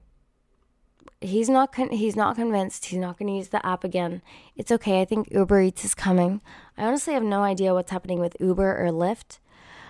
he's 1.28 1.50
not 1.50 1.72
con- 1.72 1.92
he's 1.92 2.16
not 2.16 2.36
convinced. 2.36 2.86
He's 2.86 3.00
not 3.00 3.18
going 3.20 3.28
to 3.28 3.38
use 3.38 3.50
the 3.50 3.66
app 3.66 3.84
again. 3.84 4.22
It's 4.56 4.72
okay. 4.72 5.02
I 5.02 5.06
think 5.06 5.30
uber 5.32 5.62
eats 5.62 5.86
is 5.86 5.94
coming. 5.94 6.42
I 6.78 6.86
honestly 6.86 7.14
have 7.14 7.24
no 7.24 7.44
idea 7.44 7.74
what's 7.74 7.92
happening 7.92 8.20
with 8.20 8.38
uber 8.40 8.78
or 8.84 8.90
lyft. 8.90 9.40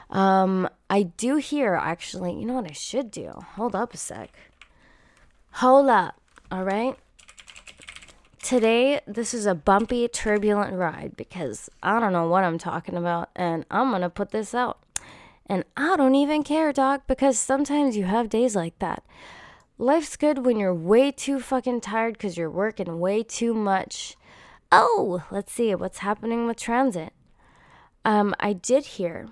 Um, 0.09 0.69
i 0.89 1.03
do 1.03 1.35
hear 1.35 1.75
actually 1.75 2.31
you 2.39 2.45
know 2.45 2.53
what 2.53 2.69
i 2.69 2.73
should 2.73 3.11
do? 3.11 3.31
Hold 3.55 3.75
up 3.75 3.93
a 3.93 3.97
sec. 3.97 4.31
Hold 5.53 5.89
up 5.89 6.19
all 6.49 6.63
right? 6.63 6.95
Today 8.41 9.01
this 9.05 9.33
is 9.33 9.45
a 9.45 9.53
bumpy 9.53 10.07
turbulent 10.07 10.73
ride 10.73 11.17
because 11.17 11.69
i 11.83 11.99
don't 11.99 12.13
know 12.13 12.29
what 12.29 12.45
i'm 12.45 12.57
talking 12.57 12.95
about 12.95 13.29
and 13.35 13.65
i'm 13.69 13.99
to 13.99 14.09
put 14.09 14.31
this 14.31 14.55
out. 14.55 14.79
And 15.45 15.65
i 15.75 15.97
don't 15.97 16.15
even 16.15 16.43
care 16.43 16.71
doc 16.71 17.03
because 17.05 17.37
sometimes 17.37 17.97
you 17.97 18.05
have 18.05 18.29
days 18.29 18.55
like 18.55 18.79
that 18.79 19.03
Life's 19.79 20.15
good 20.17 20.43
when 20.43 20.57
you're 20.59 20.73
way 20.73 21.11
too 21.11 21.39
fucking 21.39 21.81
tired 21.81 22.13
because 22.13 22.35
you're 22.35 22.49
working 22.49 22.99
way 22.99 23.21
too 23.21 23.53
much. 23.53 24.17
Oh, 24.71 25.23
let's 25.29 25.51
see 25.51 25.75
what's 25.75 25.99
happening 25.99 26.47
with 26.47 26.57
transit. 26.57 27.13
Um, 28.03 28.33
I 28.39 28.53
did 28.53 28.85
hear 28.85 29.27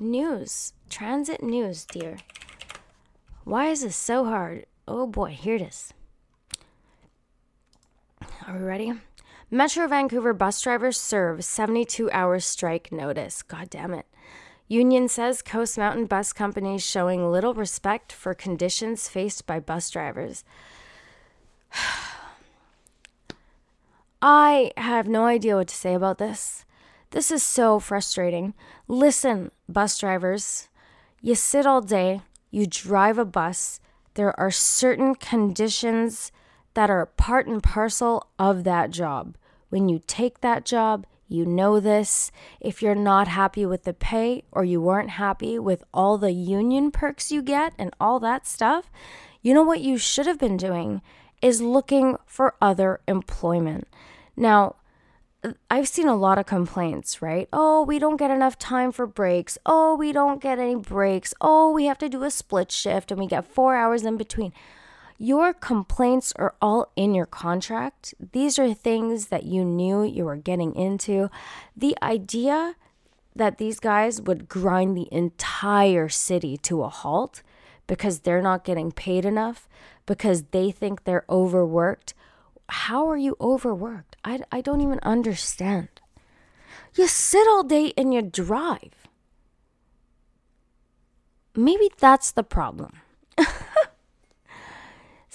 news, 0.00 0.72
transit 0.90 1.40
news, 1.40 1.84
dear. 1.84 2.16
Why 3.44 3.68
is 3.68 3.82
this 3.82 3.96
so 3.96 4.24
hard? 4.24 4.66
Oh 4.88 5.06
boy, 5.06 5.30
here 5.30 5.54
it 5.54 5.62
is. 5.62 5.94
Are 8.48 8.58
we 8.58 8.64
ready? 8.64 8.92
Metro 9.52 9.86
Vancouver 9.86 10.32
bus 10.32 10.60
drivers 10.60 10.98
serve 10.98 11.44
72 11.44 12.10
hour 12.10 12.40
strike 12.40 12.90
notice. 12.90 13.42
God 13.42 13.70
damn 13.70 13.94
it. 13.94 14.06
Union 14.68 15.08
says 15.08 15.42
Coast 15.42 15.76
Mountain 15.76 16.06
Bus 16.06 16.32
Company 16.32 16.78
showing 16.78 17.30
little 17.30 17.52
respect 17.52 18.12
for 18.12 18.32
conditions 18.32 19.08
faced 19.08 19.46
by 19.46 19.60
bus 19.60 19.90
drivers. 19.90 20.42
I 24.22 24.72
have 24.78 25.06
no 25.06 25.26
idea 25.26 25.56
what 25.56 25.68
to 25.68 25.74
say 25.74 25.92
about 25.92 26.16
this. 26.16 26.64
This 27.10 27.30
is 27.30 27.42
so 27.42 27.78
frustrating. 27.78 28.54
Listen, 28.88 29.50
bus 29.68 29.98
drivers, 29.98 30.68
you 31.20 31.34
sit 31.34 31.66
all 31.66 31.82
day, 31.82 32.22
you 32.50 32.66
drive 32.66 33.18
a 33.18 33.24
bus, 33.26 33.80
there 34.14 34.38
are 34.40 34.50
certain 34.50 35.14
conditions 35.14 36.32
that 36.72 36.88
are 36.88 37.06
part 37.06 37.46
and 37.46 37.62
parcel 37.62 38.28
of 38.38 38.64
that 38.64 38.90
job. 38.90 39.36
When 39.68 39.88
you 39.88 40.00
take 40.06 40.40
that 40.40 40.64
job, 40.64 41.06
you 41.34 41.44
know 41.44 41.80
this. 41.80 42.30
If 42.60 42.80
you're 42.80 42.94
not 42.94 43.28
happy 43.28 43.66
with 43.66 43.84
the 43.84 43.92
pay 43.92 44.44
or 44.52 44.64
you 44.64 44.80
weren't 44.80 45.10
happy 45.10 45.58
with 45.58 45.84
all 45.92 46.16
the 46.16 46.32
union 46.32 46.90
perks 46.90 47.30
you 47.30 47.42
get 47.42 47.74
and 47.78 47.94
all 48.00 48.20
that 48.20 48.46
stuff, 48.46 48.90
you 49.42 49.52
know 49.52 49.62
what 49.62 49.80
you 49.80 49.98
should 49.98 50.26
have 50.26 50.38
been 50.38 50.56
doing 50.56 51.02
is 51.42 51.60
looking 51.60 52.16
for 52.24 52.54
other 52.62 53.00
employment. 53.06 53.86
Now, 54.36 54.76
I've 55.70 55.88
seen 55.88 56.08
a 56.08 56.16
lot 56.16 56.38
of 56.38 56.46
complaints, 56.46 57.20
right? 57.20 57.48
Oh, 57.52 57.82
we 57.82 57.98
don't 57.98 58.16
get 58.16 58.30
enough 58.30 58.58
time 58.58 58.92
for 58.92 59.06
breaks. 59.06 59.58
Oh, 59.66 59.94
we 59.94 60.12
don't 60.12 60.40
get 60.40 60.58
any 60.58 60.74
breaks. 60.76 61.34
Oh, 61.40 61.70
we 61.70 61.84
have 61.84 61.98
to 61.98 62.08
do 62.08 62.22
a 62.22 62.30
split 62.30 62.72
shift 62.72 63.10
and 63.10 63.20
we 63.20 63.26
get 63.26 63.44
four 63.44 63.76
hours 63.76 64.04
in 64.04 64.16
between. 64.16 64.52
Your 65.24 65.54
complaints 65.54 66.34
are 66.36 66.54
all 66.60 66.92
in 66.96 67.14
your 67.14 67.24
contract. 67.24 68.12
These 68.32 68.58
are 68.58 68.74
things 68.74 69.28
that 69.28 69.44
you 69.44 69.64
knew 69.64 70.02
you 70.02 70.26
were 70.26 70.36
getting 70.36 70.74
into. 70.74 71.30
The 71.74 71.96
idea 72.02 72.76
that 73.34 73.56
these 73.56 73.80
guys 73.80 74.20
would 74.20 74.50
grind 74.50 74.94
the 74.94 75.08
entire 75.10 76.10
city 76.10 76.58
to 76.58 76.82
a 76.82 76.90
halt 76.90 77.42
because 77.86 78.18
they're 78.18 78.42
not 78.42 78.64
getting 78.64 78.92
paid 78.92 79.24
enough, 79.24 79.66
because 80.04 80.42
they 80.50 80.70
think 80.70 81.04
they're 81.04 81.24
overworked. 81.30 82.12
How 82.68 83.08
are 83.08 83.16
you 83.16 83.34
overworked? 83.40 84.16
I, 84.26 84.40
I 84.52 84.60
don't 84.60 84.82
even 84.82 85.00
understand. 85.02 86.02
You 86.96 87.08
sit 87.08 87.48
all 87.48 87.64
day 87.64 87.94
and 87.96 88.12
you 88.12 88.20
drive. 88.20 89.08
Maybe 91.56 91.90
that's 91.98 92.30
the 92.30 92.44
problem. 92.44 93.00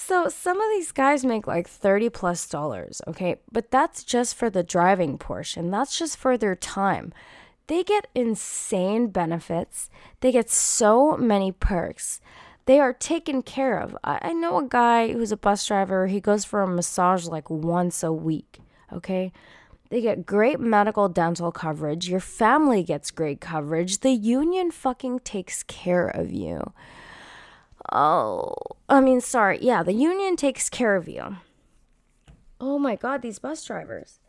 So 0.10 0.28
some 0.28 0.60
of 0.60 0.72
these 0.72 0.92
guys 0.92 1.24
make 1.24 1.46
like 1.46 1.68
30 1.68 2.10
plus 2.10 2.50
dollars, 2.50 3.00
okay? 3.06 3.36
But 3.52 3.70
that's 3.70 4.04
just 4.04 4.34
for 4.34 4.50
the 4.50 4.64
driving 4.64 5.20
portion. 5.20 5.70
That's 5.70 6.00
just 6.00 6.18
for 6.18 6.36
their 6.36 6.56
time. 6.56 7.14
They 7.68 7.84
get 7.84 8.08
insane 8.16 9.10
benefits. 9.10 9.92
They 10.22 10.32
get 10.32 10.50
so 10.50 11.16
many 11.16 11.52
perks. 11.52 12.22
They 12.66 12.80
are 12.80 12.92
taken 12.92 13.44
care 13.44 13.80
of. 13.80 13.96
I, 14.04 14.34
know 14.34 14.58
a 14.58 14.68
guy 14.68 15.14
who's 15.14 15.32
a 15.32 15.38
bus 15.38 15.64
driver. 15.68 16.08
He 16.08 16.20
goes 16.20 16.44
for 16.44 16.64
a 16.64 16.68
massage 16.68 17.28
like 17.28 17.48
once 17.48 18.02
a 18.02 18.12
week, 18.12 18.62
okay? 18.92 19.32
They 19.92 20.02
get 20.02 20.26
great 20.26 20.60
medical 20.60 21.08
dental 21.08 21.52
coverage. 21.52 22.10
Your 22.10 22.20
family 22.20 22.82
gets 22.82 23.12
great 23.12 23.42
coverage. 23.42 24.00
The 24.00 24.10
union 24.10 24.72
fucking 24.72 25.20
takes 25.20 25.62
care 25.62 26.08
of 26.08 26.32
you. 26.32 26.74
Oh, 27.92 28.54
I 28.88 29.02
mean, 29.02 29.22
sorry. 29.22 29.60
Yeah, 29.62 29.84
the 29.84 29.94
union 29.94 30.36
takes 30.36 30.70
care 30.70 30.96
of 30.96 31.08
you. 31.08 31.38
Oh 32.62 32.78
my 32.78 32.96
God, 32.96 33.22
these 33.22 33.40
bus 33.40 33.64
drivers. 33.64 34.20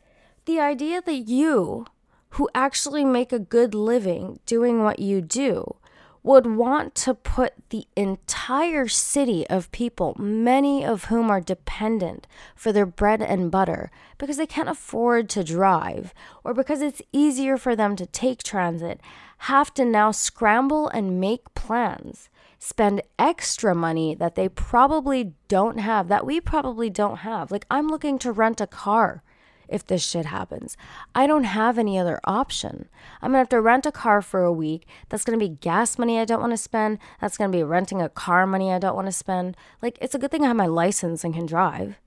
The 0.46 0.61
idea 0.61 1.03
that 1.03 1.29
you, 1.29 1.87
who 2.31 2.49
actually 2.55 3.05
make 3.05 3.33
a 3.33 3.38
good 3.38 3.75
living 3.75 4.40
doing 4.46 4.83
what 4.83 4.99
you 4.99 5.20
do, 5.20 5.77
would 6.23 6.46
want 6.46 6.94
to 6.94 7.14
put 7.14 7.55
the 7.70 7.87
entire 7.96 8.87
city 8.87 9.46
of 9.49 9.73
people, 9.73 10.14
many 10.18 10.85
of 10.85 11.05
whom 11.05 11.31
are 11.31 11.40
dependent 11.40 12.27
for 12.55 12.73
their 12.73 12.87
bread 12.87 13.23
and 13.23 13.51
butter 13.51 13.90
because 14.18 14.37
they 14.37 14.46
can't 14.46 14.68
afford 14.68 15.29
to 15.31 15.42
drive 15.42 16.12
or 16.44 16.53
because 16.53 16.83
it's 16.83 17.01
easier 17.12 17.57
for 17.57 17.75
them 17.75 17.96
to 17.96 18.05
take 18.05 18.42
transit, 18.42 19.01
have 19.38 19.73
to 19.73 19.85
now 19.85 20.11
scramble 20.11 20.88
and 20.88 21.18
make 21.20 21.55
plans, 21.55 22.29
spend 22.62 23.03
extra 23.18 23.75
money 23.75 24.14
that 24.14 24.35
they 24.35 24.46
probably 24.49 25.33
don't 25.49 25.79
have, 25.79 26.09
that 26.09 26.27
we 26.27 26.40
probably 26.40 26.90
don't 26.90 27.16
have. 27.16 27.51
Like, 27.51 27.64
I'm 27.70 27.88
looking 27.88 28.18
to 28.20 28.31
rent 28.31 28.61
a 28.61 28.66
car 28.66 29.23
if 29.66 29.87
this 29.87 30.07
shit 30.07 30.27
happens. 30.27 30.77
I 31.14 31.27
don't 31.27 31.44
have 31.44 31.79
any 31.79 31.99
other 31.99 32.20
option. 32.25 32.90
I'm 33.23 33.31
gonna 33.31 33.38
have 33.38 33.49
to 33.51 33.62
rent 33.62 33.87
a 33.87 33.92
car 33.92 34.20
for 34.20 34.42
a 34.42 34.53
week. 34.53 34.87
That's 35.09 35.25
gonna 35.25 35.38
be 35.38 35.49
gas 35.49 35.99
money 35.99 36.18
I 36.18 36.27
don't 36.27 36.42
wanna 36.42 36.59
spend. 36.59 36.99
That's 37.18 37.38
gonna 37.38 37.51
be 37.51 37.62
renting 37.62 38.03
a 38.03 38.11
car 38.11 38.46
money 38.46 38.70
I 38.70 38.79
don't 38.79 38.96
wanna 38.96 39.12
spend. 39.12 39.57
Like, 39.81 39.96
it's 40.03 40.14
a 40.14 40.18
good 40.18 40.31
thing 40.31 40.44
I 40.44 40.49
have 40.49 40.57
my 40.57 40.66
license 40.66 41.25
and 41.25 41.33
can 41.33 41.46
drive. 41.46 41.99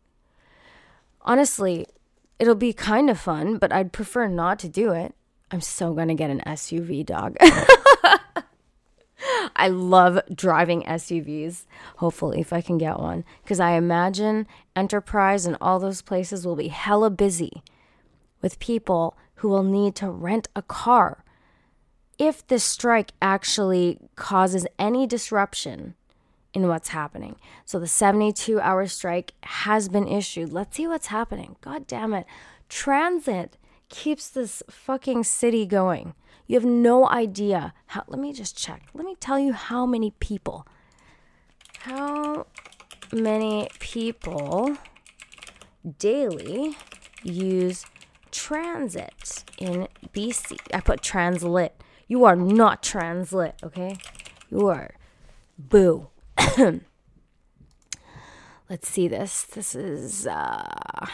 Honestly, 1.22 1.88
it'll 2.38 2.54
be 2.54 2.74
kind 2.74 3.10
of 3.10 3.20
fun, 3.20 3.58
but 3.58 3.72
I'd 3.72 3.92
prefer 3.92 4.28
not 4.28 4.60
to 4.60 4.70
do 4.70 4.92
it. 4.92 5.16
I'm 5.50 5.62
so 5.62 5.94
gonna 5.94 6.16
get 6.16 6.30
an 6.30 6.42
SUV, 6.46 7.04
dog. 7.04 7.38
I 9.56 9.68
love 9.70 10.20
driving 10.34 10.84
SUVs, 10.84 11.66
hopefully, 11.98 12.42
if 12.42 12.52
I 12.52 12.62
can 12.62 12.78
get 12.78 13.00
one, 13.00 13.24
because 13.44 13.60
I 13.60 13.72
imagine 13.72 14.48
Enterprise 14.76 15.46
and 15.46 15.58
all 15.62 15.80
those 15.80 16.02
places 16.02 16.46
will 16.46 16.56
be 16.56 16.70
hella 16.70 17.10
busy 17.10 17.64
with 18.42 18.60
people 18.60 19.16
who 19.36 19.50
will 19.50 19.64
need 19.64 19.96
to 19.96 20.10
rent 20.10 20.50
a 20.56 20.62
car. 20.62 21.24
If 22.18 22.46
this 22.48 22.64
strike 22.64 23.12
actually 23.22 24.00
causes 24.16 24.68
any 24.78 25.08
disruption 25.08 25.96
in 26.54 26.68
what's 26.68 26.90
happening. 26.90 27.36
So 27.66 27.80
the 27.80 27.88
72 27.88 28.60
hour 28.60 28.86
strike 28.88 29.34
has 29.44 29.90
been 29.90 30.08
issued. 30.08 30.54
Let's 30.54 30.78
see 30.78 30.88
what's 30.88 31.08
happening. 31.08 31.56
God 31.62 31.88
damn 31.88 32.14
it. 32.14 32.26
Transit 32.70 33.58
keeps 33.90 34.30
this 34.30 34.64
fucking 34.70 35.24
city 35.24 35.66
going. 35.66 36.14
You 36.48 36.56
have 36.56 36.66
no 36.66 37.08
idea 37.10 37.74
how. 37.88 38.04
Let 38.08 38.20
me 38.20 38.34
just 38.34 38.58
check. 38.58 38.88
Let 38.94 39.06
me 39.06 39.16
tell 39.20 39.40
you 39.40 39.54
how 39.54 39.86
many 39.86 40.12
people. 40.20 40.68
How 41.80 42.48
many 43.12 43.70
people 43.80 44.78
daily 46.00 46.78
use 47.24 47.86
transit 48.32 49.44
in 49.58 49.88
BC? 50.14 50.58
I 50.74 50.82
put 50.82 51.02
translit. 51.02 51.72
You 52.08 52.26
are 52.26 52.36
not 52.36 52.84
translit, 52.84 53.54
okay? 53.64 53.96
You 54.50 54.68
are 54.68 54.96
boo. 55.58 56.10
Let's 58.70 58.88
see 58.88 59.08
this. 59.08 59.44
This 59.44 59.76
is 59.76 60.28
uh 60.28 61.08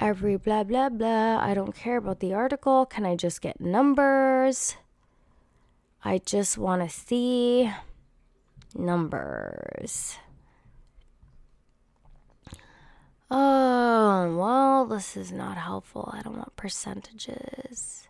every 0.00 0.36
blah 0.36 0.64
blah 0.64 0.88
blah. 0.88 1.38
I 1.38 1.54
don't 1.54 1.74
care 1.74 1.98
about 1.98 2.20
the 2.20 2.34
article. 2.34 2.86
Can 2.86 3.06
I 3.06 3.14
just 3.14 3.40
get 3.40 3.60
numbers? 3.60 4.76
I 6.02 6.18
just 6.18 6.56
want 6.56 6.82
to 6.82 6.88
see 6.88 7.70
numbers. 8.74 10.16
Oh, 13.30 14.36
well, 14.36 14.86
this 14.86 15.16
is 15.16 15.30
not 15.30 15.56
helpful. 15.56 16.10
I 16.12 16.22
don't 16.22 16.36
want 16.36 16.56
percentages. 16.56 18.08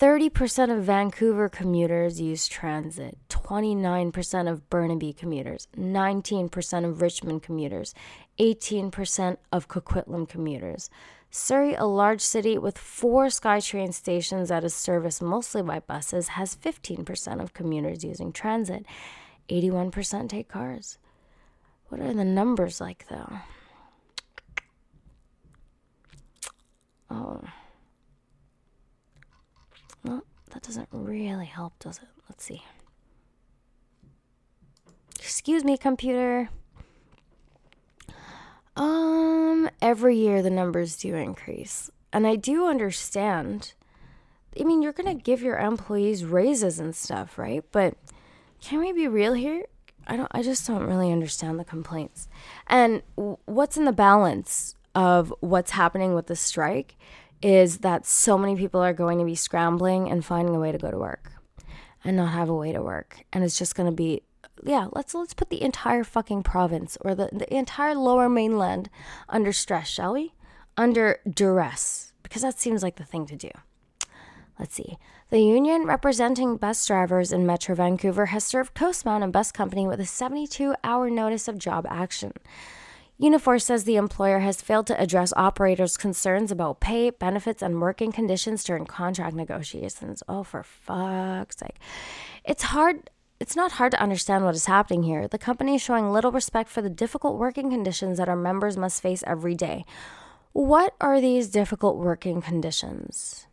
30% 0.00 0.76
of 0.76 0.84
Vancouver 0.84 1.48
commuters 1.48 2.20
use 2.20 2.48
transit, 2.48 3.16
29% 3.28 4.50
of 4.50 4.68
Burnaby 4.70 5.12
commuters, 5.12 5.68
19% 5.76 6.84
of 6.84 7.00
Richmond 7.00 7.42
commuters, 7.42 7.94
18% 8.38 9.36
of 9.52 9.68
Coquitlam 9.68 10.28
commuters. 10.28 10.90
Surrey, 11.30 11.74
a 11.74 11.84
large 11.84 12.22
city 12.22 12.56
with 12.56 12.78
four 12.78 13.26
SkyTrain 13.26 13.92
stations 13.92 14.48
that 14.48 14.64
is 14.64 14.74
serviced 14.74 15.20
mostly 15.20 15.62
by 15.62 15.80
buses, 15.80 16.28
has 16.28 16.56
15% 16.56 17.42
of 17.42 17.52
commuters 17.52 18.02
using 18.02 18.32
transit. 18.32 18.86
81% 19.50 20.28
take 20.28 20.48
cars. 20.48 20.98
What 21.88 22.00
are 22.00 22.12
the 22.12 22.24
numbers 22.24 22.80
like, 22.80 23.06
though? 23.08 23.38
Oh. 27.10 27.42
Well, 30.04 30.22
that 30.52 30.62
doesn't 30.62 30.88
really 30.92 31.46
help, 31.46 31.78
does 31.78 31.98
it? 31.98 32.08
Let's 32.28 32.44
see. 32.44 32.62
Excuse 35.18 35.64
me, 35.64 35.76
computer. 35.76 36.50
Um, 38.76 39.68
every 39.88 40.16
year 40.16 40.42
the 40.42 40.50
numbers 40.50 40.96
do 40.96 41.14
increase. 41.14 41.90
And 42.12 42.26
I 42.26 42.36
do 42.36 42.66
understand. 42.66 43.72
I 44.60 44.64
mean, 44.64 44.82
you're 44.82 44.92
going 44.92 45.16
to 45.16 45.22
give 45.22 45.40
your 45.40 45.58
employees 45.58 46.26
raises 46.26 46.78
and 46.78 46.94
stuff, 46.94 47.38
right? 47.38 47.64
But 47.72 47.94
can 48.60 48.80
we 48.80 48.92
be 48.92 49.08
real 49.08 49.32
here? 49.32 49.64
I 50.06 50.16
don't 50.16 50.30
I 50.32 50.42
just 50.42 50.66
don't 50.66 50.84
really 50.84 51.10
understand 51.10 51.58
the 51.58 51.64
complaints. 51.64 52.28
And 52.66 53.02
what's 53.44 53.76
in 53.76 53.84
the 53.84 53.92
balance 53.92 54.74
of 54.94 55.32
what's 55.40 55.70
happening 55.72 56.14
with 56.14 56.26
the 56.26 56.36
strike 56.36 56.96
is 57.40 57.78
that 57.78 58.04
so 58.04 58.36
many 58.36 58.56
people 58.56 58.80
are 58.80 58.94
going 58.94 59.18
to 59.18 59.24
be 59.24 59.34
scrambling 59.34 60.10
and 60.10 60.24
finding 60.24 60.54
a 60.54 60.58
way 60.58 60.72
to 60.72 60.78
go 60.78 60.90
to 60.90 60.98
work 60.98 61.32
and 62.04 62.16
not 62.16 62.32
have 62.32 62.48
a 62.48 62.54
way 62.54 62.72
to 62.72 62.82
work. 62.82 63.24
And 63.32 63.44
it's 63.44 63.58
just 63.58 63.74
going 63.74 63.88
to 63.88 63.94
be 63.94 64.22
yeah, 64.64 64.88
let's 64.92 65.14
let's 65.14 65.34
put 65.34 65.50
the 65.50 65.62
entire 65.62 66.04
fucking 66.04 66.42
province 66.42 66.96
or 67.00 67.14
the, 67.14 67.28
the 67.32 67.52
entire 67.54 67.94
lower 67.94 68.28
mainland 68.28 68.90
under 69.28 69.52
stress, 69.52 69.88
shall 69.88 70.14
we? 70.14 70.34
Under 70.76 71.18
duress, 71.28 72.12
because 72.22 72.42
that 72.42 72.58
seems 72.58 72.82
like 72.82 72.96
the 72.96 73.04
thing 73.04 73.26
to 73.26 73.36
do. 73.36 73.50
Let's 74.58 74.74
see. 74.74 74.98
The 75.30 75.40
union 75.40 75.84
representing 75.84 76.56
bus 76.56 76.84
drivers 76.86 77.32
in 77.32 77.46
Metro 77.46 77.74
Vancouver 77.74 78.26
has 78.26 78.44
served 78.44 78.74
Coast 78.74 79.04
Mountain 79.04 79.30
Bus 79.30 79.52
Company 79.52 79.86
with 79.86 80.00
a 80.00 80.06
72 80.06 80.74
hour 80.82 81.10
notice 81.10 81.48
of 81.48 81.58
job 81.58 81.86
action. 81.88 82.32
Unifor 83.20 83.60
says 83.60 83.82
the 83.84 83.96
employer 83.96 84.38
has 84.38 84.62
failed 84.62 84.86
to 84.86 85.00
address 85.00 85.32
operators' 85.36 85.96
concerns 85.96 86.52
about 86.52 86.78
pay, 86.80 87.10
benefits, 87.10 87.62
and 87.62 87.80
working 87.80 88.12
conditions 88.12 88.62
during 88.62 88.86
contract 88.86 89.34
negotiations. 89.34 90.22
Oh, 90.28 90.44
for 90.44 90.62
fuck's 90.62 91.58
sake. 91.58 91.76
It's 92.44 92.62
hard. 92.64 93.10
It's 93.40 93.54
not 93.54 93.72
hard 93.72 93.92
to 93.92 94.02
understand 94.02 94.44
what 94.44 94.56
is 94.56 94.66
happening 94.66 95.04
here. 95.04 95.28
The 95.28 95.38
company 95.38 95.76
is 95.76 95.82
showing 95.82 96.10
little 96.10 96.32
respect 96.32 96.68
for 96.68 96.82
the 96.82 96.90
difficult 96.90 97.38
working 97.38 97.70
conditions 97.70 98.18
that 98.18 98.28
our 98.28 98.36
members 98.36 98.76
must 98.76 99.00
face 99.00 99.22
every 99.26 99.54
day. 99.54 99.84
What 100.52 100.94
are 101.00 101.20
these 101.20 101.48
difficult 101.48 101.98
working 101.98 102.42
conditions? 102.42 103.46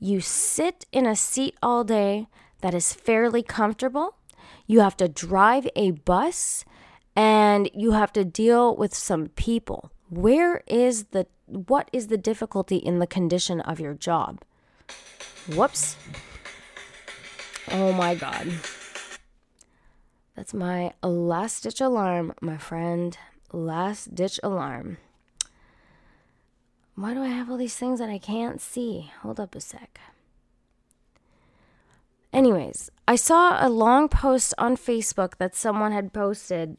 You 0.00 0.20
sit 0.20 0.84
in 0.90 1.06
a 1.06 1.14
seat 1.14 1.56
all 1.62 1.84
day 1.84 2.26
that 2.60 2.74
is 2.74 2.92
fairly 2.92 3.44
comfortable. 3.44 4.16
You 4.66 4.80
have 4.80 4.96
to 4.96 5.08
drive 5.08 5.68
a 5.76 5.92
bus 5.92 6.64
and 7.14 7.70
you 7.72 7.92
have 7.92 8.12
to 8.14 8.24
deal 8.24 8.74
with 8.74 8.94
some 8.94 9.28
people. 9.28 9.92
Where 10.10 10.62
is 10.66 11.04
the 11.06 11.26
what 11.46 11.88
is 11.92 12.08
the 12.08 12.16
difficulty 12.16 12.76
in 12.76 12.98
the 12.98 13.06
condition 13.06 13.60
of 13.60 13.78
your 13.78 13.94
job? 13.94 14.40
Whoops. 15.46 15.96
Oh 17.70 17.92
my 17.92 18.14
god. 18.14 18.48
That's 20.34 20.54
my 20.54 20.92
last 21.02 21.62
ditch 21.62 21.80
alarm, 21.80 22.34
my 22.40 22.56
friend. 22.56 23.16
Last 23.52 24.14
ditch 24.14 24.40
alarm. 24.42 24.98
Why 26.94 27.14
do 27.14 27.22
I 27.22 27.28
have 27.28 27.50
all 27.50 27.56
these 27.56 27.76
things 27.76 27.98
that 28.00 28.08
I 28.08 28.18
can't 28.18 28.60
see? 28.60 29.10
Hold 29.22 29.40
up 29.40 29.54
a 29.54 29.60
sec. 29.60 30.00
Anyways, 32.32 32.90
I 33.06 33.16
saw 33.16 33.64
a 33.64 33.68
long 33.68 34.08
post 34.08 34.54
on 34.56 34.76
Facebook 34.76 35.36
that 35.38 35.54
someone 35.54 35.92
had 35.92 36.12
posted 36.12 36.78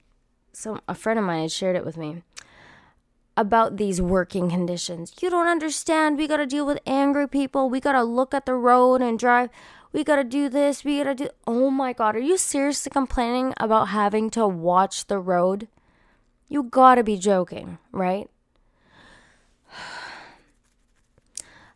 some 0.52 0.82
a 0.88 0.96
friend 0.96 1.20
of 1.20 1.26
mine 1.26 1.42
had 1.42 1.52
shared 1.52 1.76
it 1.76 1.86
with 1.86 1.98
me 1.98 2.24
about 3.36 3.78
these 3.78 4.02
working 4.02 4.50
conditions. 4.50 5.14
You 5.22 5.30
don't 5.30 5.48
understand. 5.48 6.18
We 6.18 6.28
got 6.28 6.38
to 6.38 6.46
deal 6.46 6.66
with 6.66 6.80
angry 6.86 7.28
people. 7.28 7.70
We 7.70 7.80
got 7.80 7.94
to 7.94 8.04
look 8.04 8.34
at 8.34 8.46
the 8.46 8.54
road 8.54 9.02
and 9.02 9.18
drive. 9.18 9.50
We 9.94 10.04
got 10.04 10.18
to 10.18 10.24
do 10.24 10.50
this. 10.50 10.84
We 10.84 10.98
got 10.98 11.04
to 11.04 11.16
do 11.16 11.30
Oh 11.46 11.70
my 11.70 11.94
god, 11.94 12.16
are 12.16 12.20
you 12.20 12.38
seriously 12.38 12.90
complaining 12.90 13.54
about 13.58 13.90
having 13.90 14.30
to 14.32 14.48
watch 14.48 15.06
the 15.08 15.20
road? 15.20 15.68
You 16.50 16.64
got 16.64 16.96
to 16.96 17.04
be 17.04 17.18
joking, 17.18 17.78
right? 17.92 18.30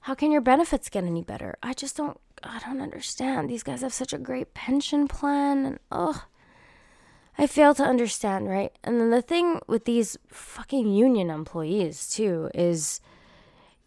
How 0.01 0.15
can 0.15 0.32
your 0.32 0.41
benefits 0.41 0.89
get 0.89 1.03
any 1.03 1.21
better? 1.21 1.58
I 1.62 1.73
just 1.73 1.95
don't 1.95 2.19
I 2.43 2.60
don't 2.60 2.82
understand. 2.82 3.49
These 3.49 3.63
guys 3.63 3.82
have 3.82 3.93
such 3.93 4.13
a 4.13 4.17
great 4.17 4.53
pension 4.53 5.08
plan 5.08 5.65
and 5.65 5.80
ugh 5.91 6.23
I 7.38 7.45
fail 7.45 7.75
to 7.75 7.84
understand, 7.84 8.49
right? 8.49 8.71
And 8.84 8.99
then 8.99 9.12
the 9.12 9.21
thing 9.21 9.60
with 9.67 9.86
these 9.86 10.17
fucking 10.27 10.91
union 10.91 11.30
employees 11.30 12.10
too 12.10 12.49
is 12.56 12.99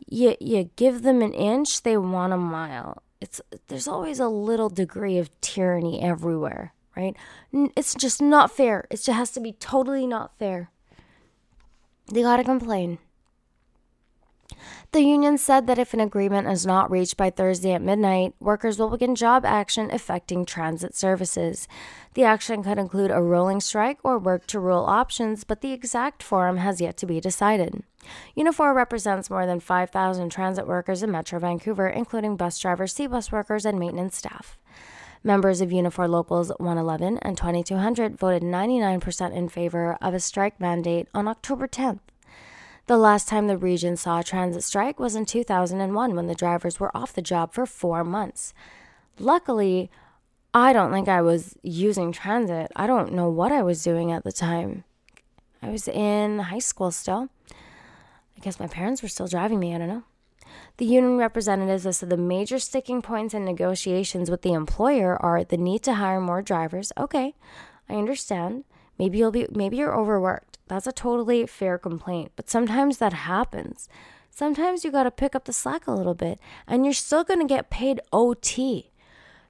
you 0.06 0.36
you 0.40 0.70
give 0.76 1.02
them 1.02 1.20
an 1.20 1.32
inch, 1.32 1.82
they 1.82 1.96
want 1.96 2.32
a 2.32 2.36
mile. 2.36 3.02
It's 3.20 3.40
there's 3.68 3.88
always 3.88 4.18
a 4.18 4.28
little 4.28 4.70
degree 4.70 5.18
of 5.18 5.30
tyranny 5.40 6.00
everywhere, 6.02 6.72
right? 6.96 7.14
It's 7.52 7.94
just 7.94 8.22
not 8.22 8.50
fair. 8.50 8.86
It 8.90 8.96
just 8.96 9.08
has 9.08 9.30
to 9.32 9.40
be 9.40 9.52
totally 9.52 10.06
not 10.06 10.38
fair. 10.38 10.70
They 12.12 12.22
got 12.22 12.38
to 12.38 12.44
complain. 12.44 12.98
The 14.92 15.02
union 15.02 15.38
said 15.38 15.68
that 15.68 15.78
if 15.78 15.94
an 15.94 16.00
agreement 16.00 16.48
is 16.48 16.66
not 16.66 16.90
reached 16.90 17.16
by 17.16 17.30
Thursday 17.30 17.72
at 17.72 17.82
midnight, 17.82 18.34
workers 18.40 18.78
will 18.78 18.90
begin 18.90 19.14
job 19.14 19.44
action 19.44 19.88
affecting 19.92 20.44
transit 20.44 20.96
services. 20.96 21.68
The 22.14 22.24
action 22.24 22.64
could 22.64 22.78
include 22.78 23.12
a 23.12 23.22
rolling 23.22 23.60
strike 23.60 23.98
or 24.02 24.18
work 24.18 24.46
to 24.48 24.58
rule 24.58 24.84
options, 24.84 25.44
but 25.44 25.60
the 25.60 25.72
exact 25.72 26.24
form 26.24 26.56
has 26.56 26.80
yet 26.80 26.96
to 26.98 27.06
be 27.06 27.20
decided. 27.20 27.84
Unifor 28.36 28.74
represents 28.74 29.30
more 29.30 29.46
than 29.46 29.60
5,000 29.60 30.28
transit 30.28 30.66
workers 30.66 31.04
in 31.04 31.12
Metro 31.12 31.38
Vancouver, 31.38 31.88
including 31.88 32.36
bus 32.36 32.58
drivers, 32.58 32.94
SeaBus 32.94 33.30
workers, 33.30 33.64
and 33.64 33.78
maintenance 33.78 34.16
staff. 34.16 34.58
Members 35.22 35.60
of 35.60 35.68
Unifor 35.68 36.08
Locals 36.08 36.48
111 36.58 37.18
and 37.18 37.36
2200 37.36 38.18
voted 38.18 38.42
99% 38.42 39.32
in 39.32 39.48
favor 39.48 39.96
of 40.00 40.14
a 40.14 40.20
strike 40.20 40.58
mandate 40.58 41.08
on 41.14 41.28
October 41.28 41.68
10th. 41.68 42.00
The 42.86 42.96
last 42.96 43.28
time 43.28 43.46
the 43.46 43.58
region 43.58 43.96
saw 43.96 44.18
a 44.18 44.24
transit 44.24 44.64
strike 44.64 44.98
was 44.98 45.14
in 45.14 45.26
2001 45.26 46.16
when 46.16 46.26
the 46.26 46.34
drivers 46.34 46.80
were 46.80 46.96
off 46.96 47.12
the 47.12 47.22
job 47.22 47.52
for 47.52 47.66
four 47.66 48.02
months. 48.02 48.52
Luckily, 49.18 49.90
I 50.52 50.72
don't 50.72 50.92
think 50.92 51.08
I 51.08 51.22
was 51.22 51.56
using 51.62 52.10
transit. 52.10 52.72
I 52.74 52.86
don't 52.86 53.12
know 53.12 53.28
what 53.28 53.52
I 53.52 53.62
was 53.62 53.84
doing 53.84 54.10
at 54.10 54.24
the 54.24 54.32
time. 54.32 54.84
I 55.62 55.68
was 55.68 55.86
in 55.86 56.38
high 56.38 56.58
school 56.58 56.90
still. 56.90 57.28
I 58.36 58.40
guess 58.40 58.58
my 58.58 58.66
parents 58.66 59.02
were 59.02 59.08
still 59.08 59.28
driving 59.28 59.60
me. 59.60 59.74
I 59.74 59.78
don't 59.78 59.88
know. 59.88 60.02
The 60.78 60.86
union 60.86 61.18
representatives 61.18 61.96
said 61.96 62.10
the 62.10 62.16
major 62.16 62.58
sticking 62.58 63.02
points 63.02 63.34
in 63.34 63.44
negotiations 63.44 64.30
with 64.30 64.42
the 64.42 64.52
employer 64.52 65.16
are 65.22 65.44
the 65.44 65.56
need 65.56 65.82
to 65.84 65.94
hire 65.94 66.20
more 66.20 66.42
drivers. 66.42 66.90
Okay, 66.98 67.34
I 67.88 67.94
understand. 67.94 68.64
Maybe 68.98 69.18
you'll 69.18 69.30
be 69.30 69.46
maybe 69.50 69.76
you're 69.76 69.96
overworked. 69.96 70.58
That's 70.66 70.86
a 70.86 70.92
totally 70.92 71.46
fair 71.46 71.78
complaint, 71.78 72.32
but 72.34 72.50
sometimes 72.50 72.98
that 72.98 73.12
happens. 73.12 73.88
Sometimes 74.30 74.84
you 74.84 74.90
got 74.90 75.02
to 75.02 75.10
pick 75.10 75.34
up 75.34 75.44
the 75.44 75.52
slack 75.52 75.86
a 75.86 75.92
little 75.92 76.14
bit 76.14 76.38
and 76.66 76.84
you're 76.84 76.94
still 76.94 77.24
going 77.24 77.40
to 77.40 77.46
get 77.46 77.70
paid 77.70 78.00
OT. 78.12 78.89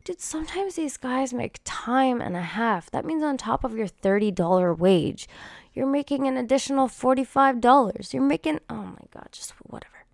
Dude, 0.05 0.21
sometimes 0.21 0.77
these 0.77 0.97
guys 0.97 1.33
make 1.35 1.61
time 1.63 2.21
and 2.21 2.37
a 2.37 2.43
half. 2.43 2.91
That 2.91 3.05
means 3.05 3.23
on 3.23 3.37
top 3.37 3.65
of 3.65 3.77
your 3.77 3.87
$30 3.87 4.79
wage, 4.79 5.29
you're 5.75 5.87
making 5.87 6.27
an 6.27 6.37
additional 6.37 6.89
$45. 6.89 8.13
You're 8.13 8.23
making, 8.23 8.61
oh 8.71 8.75
my 8.75 9.05
God, 9.13 9.29
just 9.31 9.53
whatever. 9.63 10.07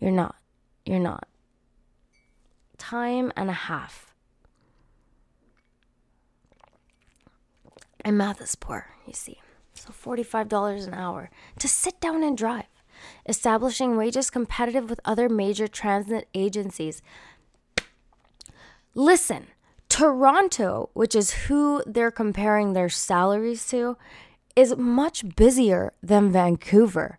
You're 0.00 0.10
not. 0.10 0.36
You're 0.84 0.98
not. 0.98 1.28
Time 2.78 3.32
and 3.36 3.48
a 3.48 3.54
half. 3.54 4.14
And 8.04 8.16
math 8.16 8.40
is 8.40 8.54
poor, 8.56 8.86
you 9.06 9.12
see. 9.12 9.40
So 9.74 9.90
$45 9.90 10.86
an 10.86 10.94
hour 10.94 11.30
to 11.58 11.68
sit 11.68 12.00
down 12.00 12.22
and 12.22 12.36
drive. 12.36 12.64
Establishing 13.26 13.96
wages 13.96 14.30
competitive 14.30 14.90
with 14.90 15.00
other 15.04 15.28
major 15.28 15.68
transit 15.68 16.28
agencies. 16.34 17.02
Listen, 18.94 19.46
Toronto, 19.88 20.90
which 20.94 21.14
is 21.14 21.32
who 21.46 21.82
they're 21.86 22.10
comparing 22.10 22.72
their 22.72 22.88
salaries 22.88 23.66
to, 23.68 23.96
is 24.56 24.76
much 24.76 25.36
busier 25.36 25.92
than 26.02 26.32
Vancouver. 26.32 27.18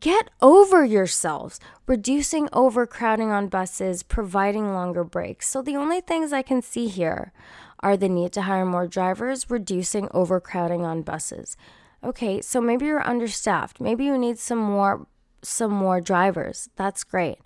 Get 0.00 0.30
over 0.40 0.84
yourselves, 0.84 1.60
reducing 1.86 2.48
overcrowding 2.52 3.30
on 3.30 3.48
buses, 3.48 4.02
providing 4.02 4.72
longer 4.72 5.04
breaks. 5.04 5.48
So, 5.48 5.62
the 5.62 5.76
only 5.76 6.00
things 6.00 6.32
I 6.32 6.42
can 6.42 6.60
see 6.62 6.88
here 6.88 7.32
are 7.80 7.96
the 7.96 8.08
need 8.08 8.32
to 8.32 8.42
hire 8.42 8.64
more 8.64 8.88
drivers, 8.88 9.48
reducing 9.48 10.08
overcrowding 10.08 10.84
on 10.84 11.02
buses. 11.02 11.56
Okay, 12.02 12.40
so 12.40 12.60
maybe 12.60 12.86
you're 12.86 13.06
understaffed. 13.06 13.80
Maybe 13.80 14.04
you 14.04 14.18
need 14.18 14.38
some 14.38 14.58
more 14.58 15.06
some 15.42 15.70
more 15.70 16.00
drivers. 16.00 16.68
That's 16.76 17.04
great. 17.04 17.38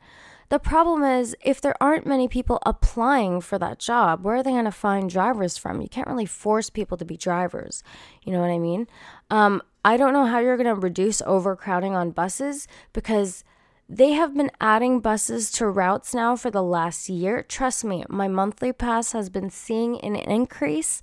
The 0.50 0.58
problem 0.58 1.04
is 1.04 1.36
if 1.44 1.60
there 1.60 1.80
aren't 1.80 2.06
many 2.06 2.26
people 2.26 2.58
applying 2.66 3.40
for 3.40 3.56
that 3.58 3.78
job, 3.78 4.24
where 4.24 4.36
are 4.36 4.42
they 4.42 4.50
going 4.50 4.64
to 4.64 4.72
find 4.72 5.08
drivers 5.08 5.56
from? 5.56 5.80
You 5.80 5.88
can't 5.88 6.08
really 6.08 6.26
force 6.26 6.70
people 6.70 6.96
to 6.98 7.04
be 7.04 7.16
drivers. 7.16 7.84
You 8.24 8.32
know 8.32 8.40
what 8.40 8.50
I 8.50 8.58
mean? 8.58 8.88
Um, 9.30 9.62
I 9.84 9.96
don't 9.96 10.12
know 10.12 10.26
how 10.26 10.40
you're 10.40 10.56
going 10.56 10.66
to 10.66 10.74
reduce 10.74 11.22
overcrowding 11.22 11.94
on 11.94 12.10
buses 12.10 12.66
because 12.92 13.44
they 13.88 14.12
have 14.12 14.34
been 14.34 14.50
adding 14.60 14.98
buses 14.98 15.52
to 15.52 15.68
routes 15.68 16.14
now 16.14 16.34
for 16.34 16.50
the 16.50 16.64
last 16.64 17.08
year. 17.08 17.44
Trust 17.44 17.84
me, 17.84 18.04
my 18.08 18.26
monthly 18.26 18.72
pass 18.72 19.12
has 19.12 19.30
been 19.30 19.50
seeing 19.50 20.00
an 20.00 20.16
increase 20.16 21.00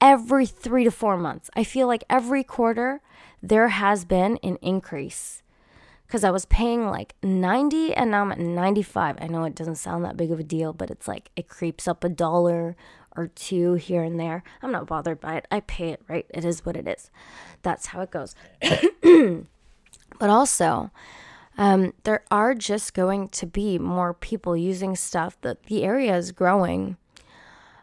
every 0.00 0.46
three 0.46 0.84
to 0.84 0.90
four 0.90 1.18
months. 1.18 1.50
I 1.54 1.64
feel 1.64 1.86
like 1.86 2.04
every 2.08 2.44
quarter 2.44 3.02
there 3.42 3.68
has 3.68 4.06
been 4.06 4.38
an 4.42 4.56
increase 4.62 5.42
because 6.08 6.24
I 6.24 6.30
was 6.30 6.46
paying 6.46 6.86
like 6.86 7.14
90 7.22 7.94
and 7.94 8.10
now 8.10 8.22
I'm 8.22 8.32
at 8.32 8.38
95. 8.38 9.18
I 9.20 9.26
know 9.26 9.44
it 9.44 9.54
doesn't 9.54 9.74
sound 9.74 10.04
that 10.04 10.16
big 10.16 10.32
of 10.32 10.40
a 10.40 10.42
deal, 10.42 10.72
but 10.72 10.90
it's 10.90 11.06
like 11.06 11.30
it 11.36 11.48
creeps 11.48 11.86
up 11.86 12.02
a 12.02 12.08
dollar 12.08 12.76
or 13.14 13.26
two 13.28 13.74
here 13.74 14.02
and 14.02 14.18
there. 14.18 14.42
I'm 14.62 14.72
not 14.72 14.86
bothered 14.86 15.20
by 15.20 15.36
it. 15.36 15.46
I 15.50 15.60
pay 15.60 15.90
it, 15.90 16.00
right? 16.08 16.24
It 16.30 16.46
is 16.46 16.64
what 16.64 16.78
it 16.78 16.88
is. 16.88 17.10
That's 17.62 17.86
how 17.86 18.00
it 18.00 18.10
goes. 18.10 18.34
but 20.18 20.30
also, 20.30 20.90
um, 21.58 21.92
there 22.04 22.24
are 22.30 22.54
just 22.54 22.94
going 22.94 23.28
to 23.28 23.46
be 23.46 23.78
more 23.78 24.14
people 24.14 24.56
using 24.56 24.96
stuff 24.96 25.38
that 25.42 25.64
the 25.64 25.84
area 25.84 26.16
is 26.16 26.32
growing. 26.32 26.96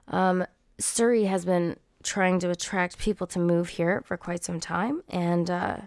Um, 0.08 0.48
Surrey 0.80 1.26
has 1.26 1.46
been 1.46 1.78
trying 2.02 2.40
to 2.40 2.50
attract 2.50 2.98
people 2.98 3.28
to 3.28 3.40
move 3.40 3.70
here 3.70 4.02
for 4.06 4.18
quite 4.18 4.44
some 4.44 4.60
time, 4.60 5.04
and 5.10 5.50
uh, 5.52 5.78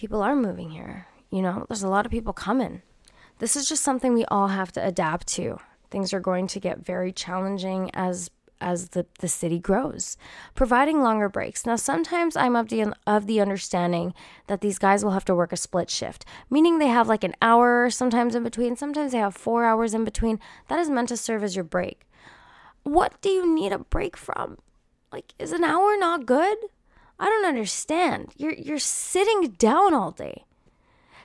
people 0.00 0.22
are 0.22 0.34
moving 0.34 0.70
here. 0.70 1.06
You 1.30 1.42
know, 1.42 1.66
there's 1.68 1.82
a 1.82 1.88
lot 1.88 2.06
of 2.06 2.10
people 2.10 2.32
coming. 2.32 2.80
This 3.38 3.54
is 3.54 3.68
just 3.68 3.82
something 3.82 4.14
we 4.14 4.24
all 4.24 4.48
have 4.48 4.72
to 4.72 4.84
adapt 4.84 5.26
to. 5.34 5.58
Things 5.90 6.14
are 6.14 6.20
going 6.20 6.46
to 6.46 6.58
get 6.58 6.78
very 6.78 7.12
challenging 7.12 7.90
as 7.92 8.30
as 8.62 8.90
the, 8.90 9.06
the 9.20 9.28
city 9.28 9.58
grows, 9.58 10.18
providing 10.54 11.00
longer 11.00 11.30
breaks. 11.30 11.64
Now, 11.64 11.76
sometimes 11.76 12.36
I'm 12.36 12.54
of 12.54 12.68
the, 12.68 12.92
of 13.06 13.26
the 13.26 13.40
understanding 13.40 14.12
that 14.48 14.60
these 14.60 14.78
guys 14.78 15.02
will 15.02 15.12
have 15.12 15.24
to 15.26 15.34
work 15.34 15.50
a 15.50 15.56
split 15.56 15.88
shift, 15.88 16.26
meaning 16.50 16.78
they 16.78 16.88
have 16.88 17.08
like 17.08 17.24
an 17.24 17.34
hour 17.40 17.88
sometimes 17.88 18.34
in 18.34 18.42
between, 18.42 18.76
sometimes 18.76 19.12
they 19.12 19.18
have 19.18 19.34
four 19.34 19.64
hours 19.64 19.94
in 19.94 20.04
between. 20.04 20.38
That 20.68 20.78
is 20.78 20.90
meant 20.90 21.08
to 21.08 21.16
serve 21.16 21.42
as 21.42 21.56
your 21.56 21.64
break. 21.64 22.06
What 22.82 23.18
do 23.22 23.30
you 23.30 23.46
need 23.50 23.72
a 23.72 23.78
break 23.78 24.14
from? 24.14 24.58
Like, 25.10 25.32
is 25.38 25.52
an 25.52 25.64
hour 25.64 25.96
not 25.96 26.26
good? 26.26 26.58
I 27.20 27.26
don't 27.26 27.44
understand. 27.44 28.32
You're, 28.36 28.54
you're 28.54 28.78
sitting 28.78 29.50
down 29.58 29.92
all 29.92 30.10
day. 30.10 30.44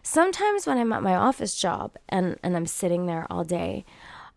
Sometimes 0.03 0.67
when 0.67 0.77
I'm 0.77 0.91
at 0.91 1.01
my 1.01 1.15
office 1.15 1.55
job 1.55 1.95
and, 2.09 2.37
and 2.43 2.55
I'm 2.55 2.67
sitting 2.67 3.05
there 3.05 3.25
all 3.29 3.45
day, 3.45 3.85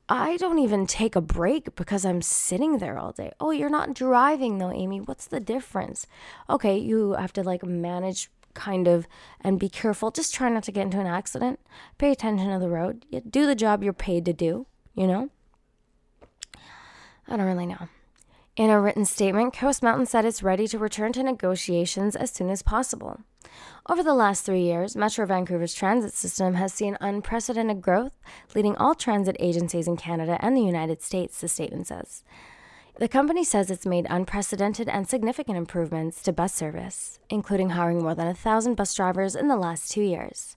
I 0.09 0.37
don't 0.37 0.61
even 0.61 0.87
take 0.87 1.17
a 1.17 1.21
break 1.21 1.75
because 1.75 2.07
I'm 2.07 2.23
sitting 2.23 2.79
there 2.79 2.97
all 2.97 3.11
day. 3.11 3.33
Oh, 3.41 3.51
you're 3.51 3.69
not 3.69 3.93
driving 3.93 4.59
though, 4.59 4.71
Aimee. 4.71 5.01
What's 5.01 5.27
the 5.27 5.41
difference? 5.41 6.07
Okay, 6.49 6.79
you 6.79 7.15
have 7.15 7.33
to 7.35 7.43
like 7.43 7.65
manage 7.65 8.31
kind 8.55 8.87
of 8.87 9.07
and 9.41 9.59
be 9.59 9.69
careful. 9.69 10.13
Just 10.13 10.33
try 10.33 10.49
not 10.49 10.63
to 10.63 10.73
get 10.73 10.85
into 10.85 11.01
an 11.01 11.07
accident. 11.07 11.59
Pay 11.99 12.13
attention 12.13 12.51
to 12.51 12.59
the 12.61 12.71
road. 12.71 13.05
Do 13.29 13.47
the 13.47 13.55
job 13.57 13.83
you're 13.83 13.93
paid 13.93 14.25
to 14.27 14.33
do, 14.33 14.67
you 14.95 15.09
know? 15.09 15.29
I 17.27 17.37
don't 17.37 17.47
really 17.47 17.67
know. 17.67 17.89
In 18.59 18.71
a 18.71 18.81
written 18.81 19.05
statement, 19.05 19.55
Coast 19.55 19.85
Mountain 19.85 20.07
said 20.07 20.25
it's 20.25 20.43
ready 20.43 20.67
to 20.67 20.81
return 20.81 21.13
to 21.13 21.23
negotiations 21.23 22.17
as 22.17 22.33
soon 22.33 22.51
as 22.51 22.61
possible. 22.61 23.21
Over 23.89 24.03
the 24.03 24.15
last 24.15 24.45
three 24.45 24.63
years, 24.63 24.97
Metro 24.97 25.25
Vancouver's 25.27 25.73
transit 25.73 26.13
system 26.13 26.55
has 26.55 26.73
seen 26.73 26.99
unprecedented 27.01 27.81
growth, 27.81 28.11
leading 28.57 28.77
all 28.77 28.97
transit 28.97 29.37
agencies 29.39 29.87
in 29.87 29.97
Canada 29.97 30.39
and 30.41 30.57
the 30.57 30.63
United 30.63 31.03
States, 31.03 31.41
the 31.41 31.47
statement 31.47 31.87
says. 31.87 32.25
The 32.99 33.07
company 33.07 33.45
says 33.45 33.71
it's 33.71 33.87
made 33.87 34.09
unprecedented 34.11 34.89
and 34.89 35.09
significant 35.09 35.57
improvements 35.57 36.21
to 36.25 36.33
bus 36.33 36.53
service, 36.53 37.21
including 37.31 37.71
hiring 37.71 38.03
more 38.03 38.17
than 38.17 38.27
a 38.27 38.35
thousand 38.35 38.75
bus 38.75 38.93
drivers 38.93 39.37
in 39.37 39.47
the 39.47 39.55
last 39.55 39.93
two 39.93 40.03
years. 40.03 40.57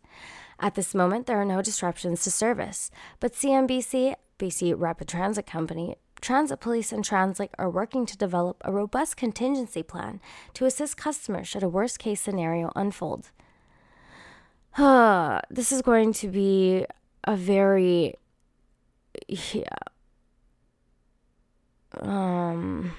At 0.59 0.73
this 0.73 0.95
moment, 0.95 1.27
there 1.27 1.39
are 1.39 1.45
no 1.45 1.61
disruptions 1.61 2.23
to 2.23 2.31
service, 2.31 2.89
but 3.19 3.33
CMBC, 3.33 4.15
BC 4.39 4.73
Rapid 4.75 5.07
Transit 5.07 5.45
Company, 5.45 5.97
Transit 6.21 6.59
Police 6.59 6.91
and 6.91 7.03
Translink 7.03 7.49
are 7.57 7.69
working 7.69 8.05
to 8.05 8.15
develop 8.15 8.57
a 8.61 8.71
robust 8.71 9.17
contingency 9.17 9.81
plan 9.81 10.21
to 10.53 10.65
assist 10.65 10.95
customers 10.95 11.47
should 11.47 11.63
a 11.63 11.69
worst 11.69 11.97
case 11.97 12.21
scenario 12.21 12.71
unfold. 12.75 13.31
this 14.77 15.71
is 15.71 15.81
going 15.81 16.13
to 16.13 16.27
be 16.27 16.85
a 17.23 17.35
very. 17.35 18.15
Yeah. 19.27 19.63
Um. 21.99 22.93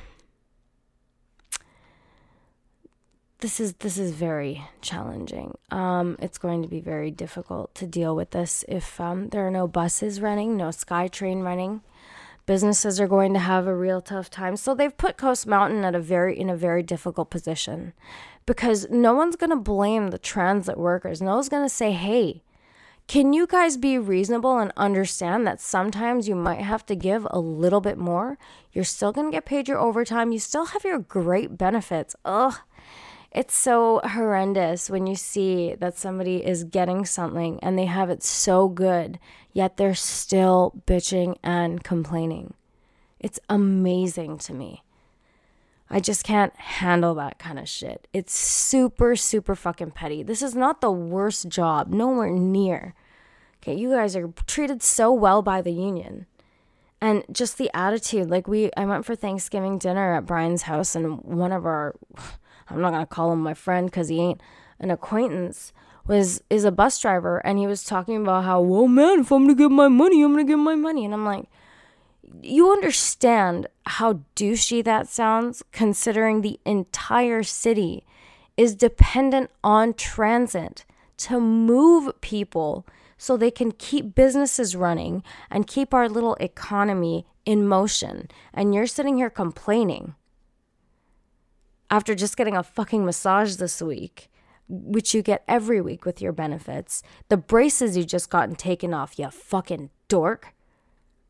This 3.38 3.58
is 3.58 3.72
this 3.74 3.98
is 3.98 4.12
very 4.12 4.64
challenging. 4.82 5.56
Um, 5.70 6.16
it's 6.20 6.38
going 6.38 6.62
to 6.62 6.68
be 6.68 6.80
very 6.80 7.10
difficult 7.10 7.74
to 7.76 7.86
deal 7.86 8.14
with 8.14 8.30
this 8.30 8.64
if 8.68 9.00
um, 9.00 9.30
there 9.30 9.44
are 9.46 9.50
no 9.50 9.66
buses 9.66 10.20
running, 10.20 10.56
no 10.56 10.68
SkyTrain 10.68 11.42
running 11.42 11.80
Businesses 12.46 13.00
are 13.00 13.08
going 13.08 13.32
to 13.34 13.38
have 13.38 13.66
a 13.66 13.76
real 13.76 14.00
tough 14.00 14.28
time. 14.28 14.56
So 14.56 14.74
they've 14.74 14.96
put 14.96 15.16
Coast 15.16 15.46
Mountain 15.46 15.84
at 15.84 15.94
a 15.94 16.00
very 16.00 16.38
in 16.38 16.50
a 16.50 16.56
very 16.56 16.82
difficult 16.82 17.30
position 17.30 17.92
because 18.46 18.86
no 18.90 19.14
one's 19.14 19.36
going 19.36 19.50
to 19.50 19.56
blame 19.56 20.08
the 20.08 20.18
transit 20.18 20.76
workers. 20.76 21.22
No 21.22 21.34
one's 21.34 21.48
going 21.48 21.64
to 21.64 21.68
say, 21.68 21.92
"Hey, 21.92 22.42
can 23.08 23.32
you 23.32 23.46
guys 23.46 23.76
be 23.76 23.98
reasonable 23.98 24.58
and 24.58 24.72
understand 24.76 25.46
that 25.46 25.60
sometimes 25.60 26.28
you 26.28 26.34
might 26.34 26.62
have 26.62 26.86
to 26.86 26.96
give 26.96 27.26
a 27.30 27.38
little 27.38 27.80
bit 27.80 27.98
more? 27.98 28.38
You're 28.72 28.84
still 28.84 29.12
going 29.12 29.26
to 29.26 29.36
get 29.36 29.44
paid 29.44 29.68
your 29.68 29.78
overtime. 29.78 30.32
You 30.32 30.38
still 30.38 30.66
have 30.66 30.84
your 30.84 30.98
great 30.98 31.58
benefits. 31.58 32.16
Ugh. 32.24 32.54
It's 33.34 33.56
so 33.56 34.02
horrendous 34.04 34.90
when 34.90 35.06
you 35.06 35.14
see 35.14 35.74
that 35.74 35.96
somebody 35.96 36.44
is 36.44 36.64
getting 36.64 37.06
something 37.06 37.58
and 37.62 37.78
they 37.78 37.86
have 37.86 38.10
it 38.10 38.22
so 38.22 38.68
good, 38.68 39.18
yet 39.54 39.78
they're 39.78 39.94
still 39.94 40.74
bitching 40.86 41.36
and 41.42 41.82
complaining. 41.82 42.52
It's 43.18 43.40
amazing 43.48 44.36
to 44.38 44.52
me. 44.52 44.82
I 45.88 46.00
just 46.00 46.24
can't 46.24 46.54
handle 46.56 47.14
that 47.14 47.38
kind 47.38 47.58
of 47.58 47.68
shit. 47.68 48.06
It's 48.12 48.38
super, 48.38 49.16
super 49.16 49.54
fucking 49.54 49.92
petty. 49.92 50.22
This 50.22 50.42
is 50.42 50.54
not 50.54 50.80
the 50.80 50.90
worst 50.90 51.48
job, 51.48 51.88
nowhere 51.88 52.30
near. 52.30 52.94
Okay, 53.62 53.74
you 53.74 53.92
guys 53.92 54.14
are 54.14 54.32
treated 54.46 54.82
so 54.82 55.12
well 55.12 55.40
by 55.40 55.62
the 55.62 55.72
union. 55.72 56.26
And 57.00 57.24
just 57.32 57.58
the 57.58 57.70
attitude, 57.74 58.30
like 58.30 58.46
we, 58.46 58.70
I 58.76 58.84
went 58.84 59.04
for 59.04 59.14
Thanksgiving 59.14 59.78
dinner 59.78 60.14
at 60.14 60.26
Brian's 60.26 60.62
house, 60.62 60.94
and 60.94 61.20
one 61.22 61.52
of 61.52 61.66
our, 61.66 61.94
I'm 62.72 62.80
not 62.80 62.92
gonna 62.92 63.06
call 63.06 63.32
him 63.32 63.40
my 63.40 63.54
friend 63.54 63.86
because 63.90 64.08
he 64.08 64.20
ain't 64.20 64.40
an 64.80 64.90
acquaintance, 64.90 65.72
was 66.06 66.42
is 66.50 66.64
a 66.64 66.72
bus 66.72 66.98
driver, 67.00 67.38
and 67.44 67.58
he 67.58 67.66
was 67.66 67.84
talking 67.84 68.16
about 68.16 68.44
how, 68.44 68.60
well, 68.60 68.88
man, 68.88 69.20
if 69.20 69.30
I'm 69.30 69.44
gonna 69.44 69.54
give 69.54 69.70
my 69.70 69.88
money, 69.88 70.22
I'm 70.22 70.32
gonna 70.32 70.44
give 70.44 70.58
my 70.58 70.74
money, 70.74 71.04
and 71.04 71.14
I'm 71.14 71.24
like, 71.24 71.46
you 72.40 72.72
understand 72.72 73.66
how 73.86 74.20
douchey 74.36 74.82
that 74.84 75.08
sounds 75.08 75.62
considering 75.72 76.40
the 76.40 76.58
entire 76.64 77.42
city 77.42 78.04
is 78.56 78.74
dependent 78.74 79.50
on 79.62 79.94
transit 79.94 80.84
to 81.18 81.40
move 81.40 82.20
people 82.20 82.86
so 83.16 83.36
they 83.36 83.50
can 83.50 83.70
keep 83.70 84.14
businesses 84.14 84.74
running 84.74 85.22
and 85.50 85.66
keep 85.66 85.94
our 85.94 86.08
little 86.08 86.34
economy 86.40 87.24
in 87.44 87.66
motion. 87.66 88.28
And 88.52 88.74
you're 88.74 88.86
sitting 88.86 89.16
here 89.16 89.30
complaining 89.30 90.14
after 91.92 92.14
just 92.14 92.38
getting 92.38 92.56
a 92.56 92.62
fucking 92.62 93.04
massage 93.04 93.56
this 93.56 93.82
week, 93.82 94.30
which 94.66 95.12
you 95.12 95.20
get 95.20 95.44
every 95.46 95.78
week 95.78 96.06
with 96.06 96.22
your 96.22 96.32
benefits, 96.32 97.02
the 97.28 97.36
braces 97.36 97.98
you 97.98 98.02
just 98.02 98.30
gotten 98.30 98.54
taken 98.56 98.94
off, 98.94 99.18
you 99.18 99.28
fucking 99.28 99.90
dork 100.08 100.54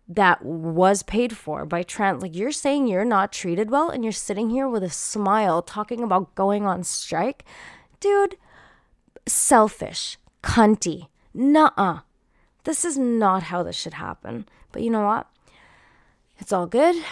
that 0.06 0.44
was 0.44 1.02
paid 1.02 1.36
for 1.36 1.66
by 1.66 1.82
Trent. 1.82 2.20
Like 2.20 2.36
you're 2.36 2.52
saying 2.52 2.86
you're 2.86 3.04
not 3.04 3.32
treated 3.32 3.70
well 3.70 3.90
and 3.90 4.04
you're 4.04 4.12
sitting 4.12 4.50
here 4.50 4.68
with 4.68 4.84
a 4.84 4.90
smile 4.90 5.62
talking 5.62 6.00
about 6.04 6.36
going 6.36 6.64
on 6.64 6.84
strike. 6.84 7.44
Dude, 7.98 8.36
selfish, 9.26 10.16
cunty. 10.44 11.08
Nuh-uh. 11.34 12.00
This 12.62 12.84
is 12.84 12.96
not 12.96 13.44
how 13.44 13.64
this 13.64 13.74
should 13.74 13.94
happen. 13.94 14.46
But 14.70 14.82
you 14.82 14.90
know 14.90 15.04
what? 15.04 15.26
It's 16.38 16.52
all 16.52 16.66
good. 16.66 17.02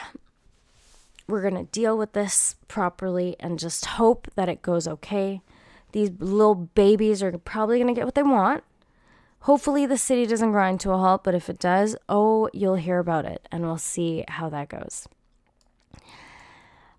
We're 1.30 1.42
going 1.42 1.54
to 1.54 1.70
deal 1.70 1.96
with 1.96 2.12
this 2.12 2.56
properly 2.68 3.36
and 3.40 3.58
just 3.58 3.84
hope 3.86 4.28
that 4.34 4.48
it 4.48 4.62
goes 4.62 4.86
okay. 4.88 5.40
These 5.92 6.10
little 6.18 6.54
babies 6.54 7.22
are 7.22 7.36
probably 7.38 7.78
going 7.78 7.92
to 7.92 7.98
get 7.98 8.04
what 8.04 8.14
they 8.14 8.22
want 8.22 8.64
Hopefully, 9.44 9.86
the 9.86 9.96
city 9.96 10.26
doesn't 10.26 10.52
grind 10.52 10.80
to 10.80 10.90
a 10.90 10.98
halt, 10.98 11.24
but 11.24 11.34
if 11.34 11.48
it 11.48 11.58
does, 11.58 11.96
oh, 12.10 12.50
you'll 12.52 12.74
hear 12.74 12.98
about 12.98 13.24
it 13.24 13.48
and 13.50 13.64
we'll 13.64 13.78
see 13.78 14.22
how 14.28 14.50
that 14.50 14.68
goes. 14.68 15.08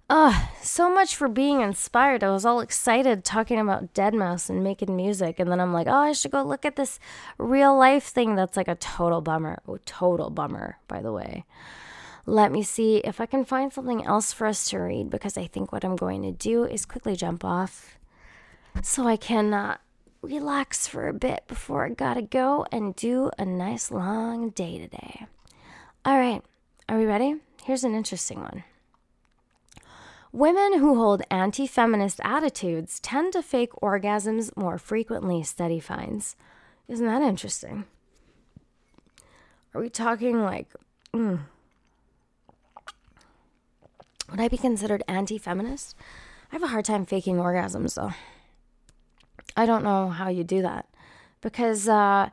Oh, 0.10 0.50
so 0.62 0.94
much 0.94 1.16
for 1.16 1.28
being 1.28 1.62
inspired. 1.62 2.24
I 2.24 2.32
was 2.32 2.44
all 2.44 2.60
excited 2.60 3.24
talking 3.24 3.60
about 3.60 3.94
deadmau5 3.94 4.50
and 4.50 4.64
making 4.64 4.96
music, 4.96 5.40
and 5.40 5.52
then 5.52 5.62
I'm 5.62 5.72
like, 5.72 5.88
oh, 5.88 5.92
I 5.92 6.12
should 6.14 6.32
go 6.32 6.42
look 6.42 6.66
at 6.66 6.76
this 6.76 7.00
real 7.38 7.78
life 7.78 8.06
thing 8.06 8.36
that's 8.36 8.58
like 8.58 8.68
a 8.68 8.76
total 8.76 9.22
bummer. 9.22 9.60
Oh, 9.68 9.78
total 9.86 10.32
bummer, 10.32 10.80
by 10.88 11.00
the 11.00 11.14
way. 11.14 11.46
Let 12.26 12.52
me 12.52 12.64
see 12.64 12.98
if 12.98 13.20
I 13.20 13.26
can 13.26 13.46
find 13.46 13.74
something 13.74 14.06
else 14.06 14.32
for 14.32 14.46
us 14.48 14.70
to 14.70 14.78
read 14.78 15.10
because 15.10 15.38
I 15.38 15.48
think 15.48 15.72
what 15.72 15.84
I'm 15.84 15.96
going 15.96 16.22
to 16.24 16.32
do 16.32 16.66
is 16.66 16.86
quickly 16.86 17.16
jump 17.16 17.44
off 17.44 17.98
so 18.84 19.08
I 19.08 19.18
can 19.18 19.54
uh, 19.54 19.78
relax 20.22 20.88
for 20.88 21.08
a 21.08 21.14
bit 21.14 21.44
before 21.48 21.86
I 21.86 21.90
gotta 21.90 22.22
go 22.22 22.66
and 22.72 22.96
do 22.96 23.32
a 23.38 23.46
nice 23.46 23.92
long 23.92 24.50
day 24.52 24.78
today. 24.80 25.26
All 26.06 26.18
right, 26.18 26.44
are 26.88 26.98
we 26.98 27.06
ready? 27.06 27.36
Here's 27.64 27.84
an 27.84 27.96
interesting 27.96 28.40
one. 28.40 28.64
Women 30.32 30.80
who 30.80 30.96
hold 30.96 31.24
anti 31.30 31.68
feminist 31.68 32.22
attitudes 32.24 33.00
tend 33.02 33.34
to 33.34 33.44
fake 33.44 33.74
orgasms 33.82 34.56
more 34.56 34.78
frequently, 34.78 35.44
study 35.44 35.80
finds. 35.80 36.36
Isn't 36.88 37.08
that 37.08 37.22
interesting? 37.22 37.86
Are 39.74 39.82
we 39.82 39.90
talking 39.90 40.42
like, 40.42 40.68
mm, 41.14 41.40
would 44.32 44.40
I 44.40 44.48
be 44.48 44.58
considered 44.58 45.04
anti 45.08 45.38
feminist? 45.38 45.96
I 46.52 46.56
have 46.56 46.64
a 46.64 46.68
hard 46.68 46.86
time 46.86 47.06
faking 47.06 47.36
orgasms 47.36 47.96
though. 47.96 48.12
I 49.56 49.66
don't 49.66 49.84
know 49.84 50.10
how 50.10 50.30
you 50.30 50.44
do 50.44 50.62
that 50.62 50.88
because 51.42 51.88
uh, 51.88 52.30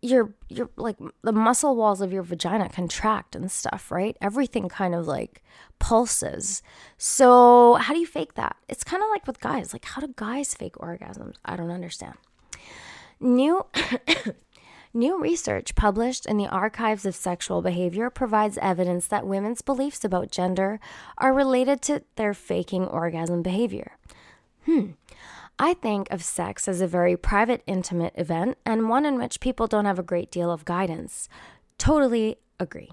you're 0.00 0.34
you're 0.48 0.70
like 0.76 0.96
the 1.22 1.32
muscle 1.32 1.76
walls 1.76 2.00
of 2.00 2.12
your 2.12 2.22
vagina 2.22 2.68
contract 2.68 3.36
and 3.36 3.50
stuff, 3.50 3.90
right? 3.90 4.16
Everything 4.20 4.68
kind 4.68 4.94
of 4.94 5.06
like 5.06 5.42
pulses. 5.78 6.62
So 6.98 7.74
how 7.74 7.94
do 7.94 8.00
you 8.00 8.06
fake 8.06 8.34
that? 8.34 8.56
It's 8.68 8.84
kind 8.84 9.02
of 9.02 9.08
like 9.10 9.26
with 9.26 9.40
guys. 9.40 9.72
Like 9.72 9.84
how 9.84 10.00
do 10.00 10.12
guys 10.16 10.54
fake 10.54 10.76
orgasms? 10.76 11.36
I 11.44 11.56
don't 11.56 11.70
understand. 11.70 12.16
New 13.20 13.64
New 14.96 15.20
research 15.20 15.74
published 15.74 16.24
in 16.24 16.36
the 16.36 16.46
Archives 16.46 17.04
of 17.04 17.16
Sexual 17.16 17.62
Behavior 17.62 18.10
provides 18.10 18.56
evidence 18.58 19.08
that 19.08 19.26
women's 19.26 19.60
beliefs 19.60 20.04
about 20.04 20.30
gender 20.30 20.78
are 21.18 21.34
related 21.34 21.82
to 21.82 22.04
their 22.14 22.32
faking 22.32 22.86
orgasm 22.86 23.42
behavior. 23.42 23.96
Hmm. 24.66 24.92
I 25.58 25.74
think 25.74 26.08
of 26.12 26.22
sex 26.22 26.68
as 26.68 26.80
a 26.80 26.86
very 26.86 27.16
private, 27.16 27.64
intimate 27.66 28.12
event 28.14 28.56
and 28.64 28.88
one 28.88 29.04
in 29.04 29.18
which 29.18 29.40
people 29.40 29.66
don't 29.66 29.84
have 29.84 29.98
a 29.98 30.04
great 30.04 30.30
deal 30.30 30.52
of 30.52 30.64
guidance. 30.64 31.28
Totally 31.76 32.36
agree. 32.60 32.92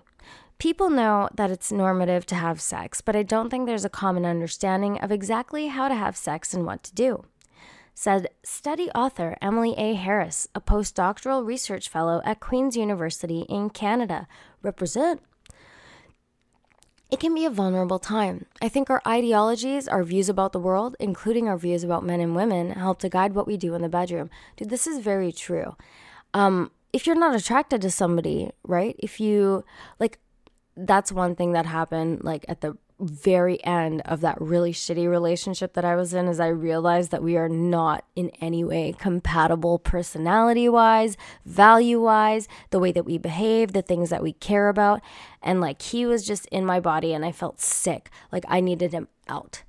People 0.58 0.90
know 0.90 1.30
that 1.36 1.52
it's 1.52 1.72
normative 1.72 2.26
to 2.28 2.36
have 2.36 2.60
sex, 2.60 3.02
but 3.02 3.16
I 3.16 3.22
don't 3.22 3.52
think 3.52 3.68
there's 3.68 3.86
a 3.86 3.90
common 3.90 4.26
understanding 4.26 5.00
of 5.02 5.12
exactly 5.12 5.68
how 5.68 5.88
to 5.88 5.96
have 5.96 6.18
sex 6.18 6.52
and 6.52 6.66
what 6.66 6.82
to 6.82 6.96
do. 6.96 7.26
Said 7.94 8.30
study 8.44 8.90
author 8.92 9.38
Emily 9.42 9.74
A. 9.78 9.94
Harris, 9.94 10.48
a 10.56 10.62
postdoctoral 10.62 11.46
research 11.46 11.90
fellow 11.90 12.22
at 12.26 12.40
Queen's 12.40 12.78
University 12.78 13.42
in 13.50 13.70
Canada. 13.70 14.28
Represent. 14.62 15.22
It 17.12 17.20
can 17.20 17.36
be 17.36 17.46
a 17.46 17.50
vulnerable 17.50 18.00
time. 18.00 18.46
I 18.62 18.70
think 18.70 18.90
our 18.90 19.02
ideologies, 19.06 19.88
our 19.90 20.04
views 20.04 20.30
about 20.30 20.54
the 20.54 20.60
world, 20.60 20.96
including 20.98 21.50
our 21.50 21.58
views 21.58 21.84
about 21.84 22.06
men 22.06 22.22
and 22.22 22.36
women, 22.36 22.72
help 22.72 23.00
to 23.00 23.10
guide 23.10 23.36
what 23.36 23.46
we 23.46 23.58
do 23.58 23.76
in 23.76 23.82
the 23.82 23.90
bedroom. 23.90 24.30
Dude, 24.56 24.70
this 24.70 24.88
is 24.88 25.00
very 25.00 25.34
true. 25.34 25.76
Um, 26.34 26.72
if 26.94 27.06
you're 27.06 27.18
not 27.18 27.36
attracted 27.36 27.82
to 27.82 27.92
somebody, 27.92 28.52
right? 28.64 28.96
If 29.00 29.20
you 29.20 29.66
like, 30.00 30.20
that's 30.78 31.12
one 31.12 31.36
thing 31.36 31.52
that 31.52 31.66
happened 31.66 32.24
like 32.24 32.46
at 32.48 32.62
the 32.62 32.78
very 33.02 33.64
end 33.66 34.02
of 34.06 34.22
that 34.22 34.39
really 34.39 34.72
shitty 34.72 35.10
relationship 35.10 35.74
that 35.74 35.86
I 35.86 35.95
was 35.95 36.14
in 36.14 36.28
is 36.28 36.39
I 36.39 36.47
realized 36.47 37.12
that 37.12 37.24
we 37.24 37.38
are 37.38 37.49
not 37.49 38.06
in 38.16 38.30
any 38.41 38.64
way 38.64 38.93
compatible 38.97 39.80
personality 39.80 40.70
wise, 40.70 41.18
value 41.45 42.02
wise, 42.02 42.47
the 42.70 42.80
way 42.80 42.91
that 42.91 43.06
we 43.06 43.18
behave, 43.18 43.74
the 43.74 43.82
things 43.82 44.10
that 44.10 44.24
we 44.24 44.34
care 44.34 44.70
about. 44.70 45.02
And 45.41 45.60
like 45.60 45.82
he 45.82 46.06
was 46.06 46.26
just 46.26 46.45
in 46.47 46.66
my 46.66 46.80
body 46.80 47.14
and 47.14 47.26
I 47.26 47.32
felt 47.32 47.60
sick. 47.60 48.10
Like 48.32 48.45
I 48.47 48.60
needed 48.60 48.93
him 48.93 49.08
out. 49.28 49.64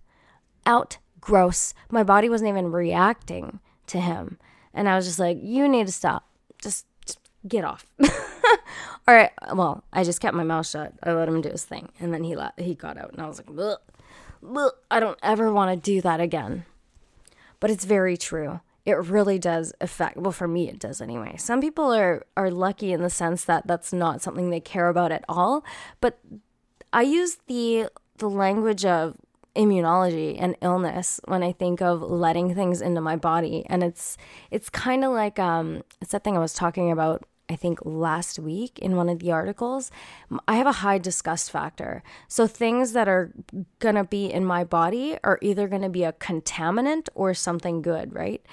Out, 0.66 0.98
gross. 1.20 1.74
My 1.90 2.02
body 2.02 2.28
wasn't 2.28 2.50
even 2.50 2.70
reacting 2.70 3.60
to 3.88 4.00
him. 4.00 4.38
And 4.74 4.88
I 4.88 4.96
was 4.96 5.06
just 5.06 5.18
like, 5.18 5.38
you 5.40 5.68
need 5.68 5.86
to 5.86 5.92
stop. 5.92 6.28
Just, 6.62 6.86
get 7.46 7.64
off. 7.64 7.86
All 9.08 9.14
right. 9.14 9.30
Well, 9.54 9.84
I 9.92 10.04
just 10.04 10.20
kept 10.20 10.36
my 10.36 10.44
mouth 10.44 10.66
shut. 10.66 10.92
I 11.02 11.12
let 11.12 11.28
him 11.28 11.40
do 11.40 11.50
his 11.50 11.64
thing, 11.64 11.90
and 12.00 12.12
then 12.12 12.24
he 12.24 12.36
let 12.36 12.58
he 12.58 12.74
got 12.74 12.98
out, 12.98 13.12
and 13.12 13.20
I 13.20 13.26
was 13.26 13.38
like, 13.38 13.46
Bleh. 13.46 13.76
Bleh. 14.42 14.70
I 14.90 15.00
don't 15.00 15.18
ever 15.22 15.52
want 15.52 15.70
to 15.70 15.90
do 15.90 16.00
that 16.00 16.20
again. 16.20 16.64
But 17.60 17.70
it's 17.70 17.84
very 17.84 18.16
true. 18.16 18.60
It 18.84 18.94
really 18.94 19.38
does 19.38 19.72
affect. 19.80 20.16
Well, 20.16 20.32
for 20.32 20.48
me, 20.48 20.68
it 20.68 20.80
does 20.80 21.00
anyway. 21.00 21.36
Some 21.38 21.60
people 21.60 21.92
are 21.92 22.24
are 22.36 22.50
lucky 22.50 22.92
in 22.92 23.02
the 23.02 23.10
sense 23.10 23.44
that 23.44 23.66
that's 23.66 23.92
not 23.92 24.20
something 24.20 24.50
they 24.50 24.60
care 24.60 24.88
about 24.88 25.12
at 25.12 25.24
all. 25.28 25.64
But 26.00 26.18
I 26.92 27.02
use 27.02 27.38
the 27.46 27.88
the 28.18 28.28
language 28.28 28.84
of 28.84 29.16
immunology 29.54 30.36
and 30.40 30.56
illness 30.62 31.20
when 31.26 31.42
I 31.42 31.52
think 31.52 31.82
of 31.82 32.00
letting 32.02 32.54
things 32.54 32.80
into 32.80 33.00
my 33.00 33.16
body. 33.16 33.64
And 33.68 33.82
it's 33.82 34.16
it's 34.50 34.68
kind 34.68 35.04
of 35.04 35.12
like 35.12 35.38
um 35.38 35.82
it's 36.00 36.12
that 36.12 36.24
thing 36.24 36.36
I 36.36 36.40
was 36.40 36.54
talking 36.54 36.90
about 36.90 37.24
I 37.52 37.56
think 37.56 37.80
last 37.84 38.38
week 38.38 38.78
in 38.78 38.96
one 38.96 39.08
of 39.08 39.18
the 39.18 39.30
articles. 39.30 39.90
I 40.48 40.56
have 40.56 40.66
a 40.66 40.72
high 40.72 40.98
disgust 40.98 41.50
factor. 41.50 42.02
So 42.28 42.46
things 42.46 42.92
that 42.92 43.08
are 43.08 43.32
going 43.78 43.96
to 43.96 44.04
be 44.04 44.32
in 44.32 44.44
my 44.44 44.64
body 44.64 45.18
are 45.22 45.38
either 45.42 45.68
going 45.68 45.82
to 45.82 45.88
be 45.88 46.04
a 46.04 46.12
contaminant 46.14 47.08
or 47.14 47.34
something 47.34 47.82
good, 47.82 48.14
right? 48.14 48.44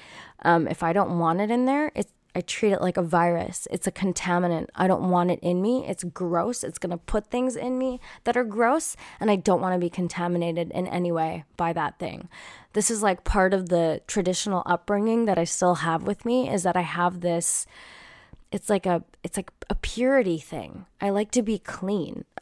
Um, 0.44 0.68
if 0.68 0.84
I 0.84 0.94
don't 0.94 1.18
want 1.18 1.42
it 1.42 1.50
in 1.50 1.66
there, 1.66 1.92
it's 1.96 2.12
I 2.36 2.42
treat 2.42 2.74
it 2.74 2.82
like 2.82 2.96
a 2.96 3.02
virus. 3.02 3.68
It's 3.72 3.88
a 3.88 3.92
contaminant. 3.92 4.68
I 4.76 4.88
don't 4.88 5.10
want 5.10 5.32
it 5.32 5.40
in 5.42 5.64
me. 5.64 5.86
It's 5.88 6.04
gross. 6.04 6.64
It's 6.64 6.78
going 6.78 6.92
to 6.92 6.98
put 6.98 7.32
things 7.32 7.56
in 7.56 7.80
me 7.80 8.00
that 8.24 8.38
are 8.38 8.44
gross, 8.44 8.96
and 9.20 9.32
I 9.32 9.36
don't 9.36 9.62
want 9.62 9.74
to 9.74 9.80
be 9.80 9.90
contaminated 9.90 10.72
in 10.72 10.86
any 10.88 11.12
way 11.12 11.46
by 11.58 11.74
that 11.74 11.98
thing. 11.98 12.30
This 12.74 12.92
is 12.92 13.02
like 13.02 13.24
part 13.24 13.54
of 13.54 13.70
the 13.70 14.02
traditional 14.06 14.62
upbringing 14.68 15.26
that 15.26 15.40
I 15.40 15.44
still 15.44 15.76
have 15.76 16.04
with 16.04 16.24
me 16.24 16.50
is 16.50 16.62
that 16.64 16.78
I 16.78 16.82
have 16.82 17.22
this 17.22 17.66
it's 18.52 18.70
like 18.70 18.86
a 18.86 19.04
it's 19.24 19.38
like 19.38 19.52
a 19.70 19.76
purity 19.76 20.38
thing. 20.38 20.86
I 21.00 21.10
like 21.10 21.32
to 21.32 21.42
be 21.42 21.60
clean. 21.60 22.26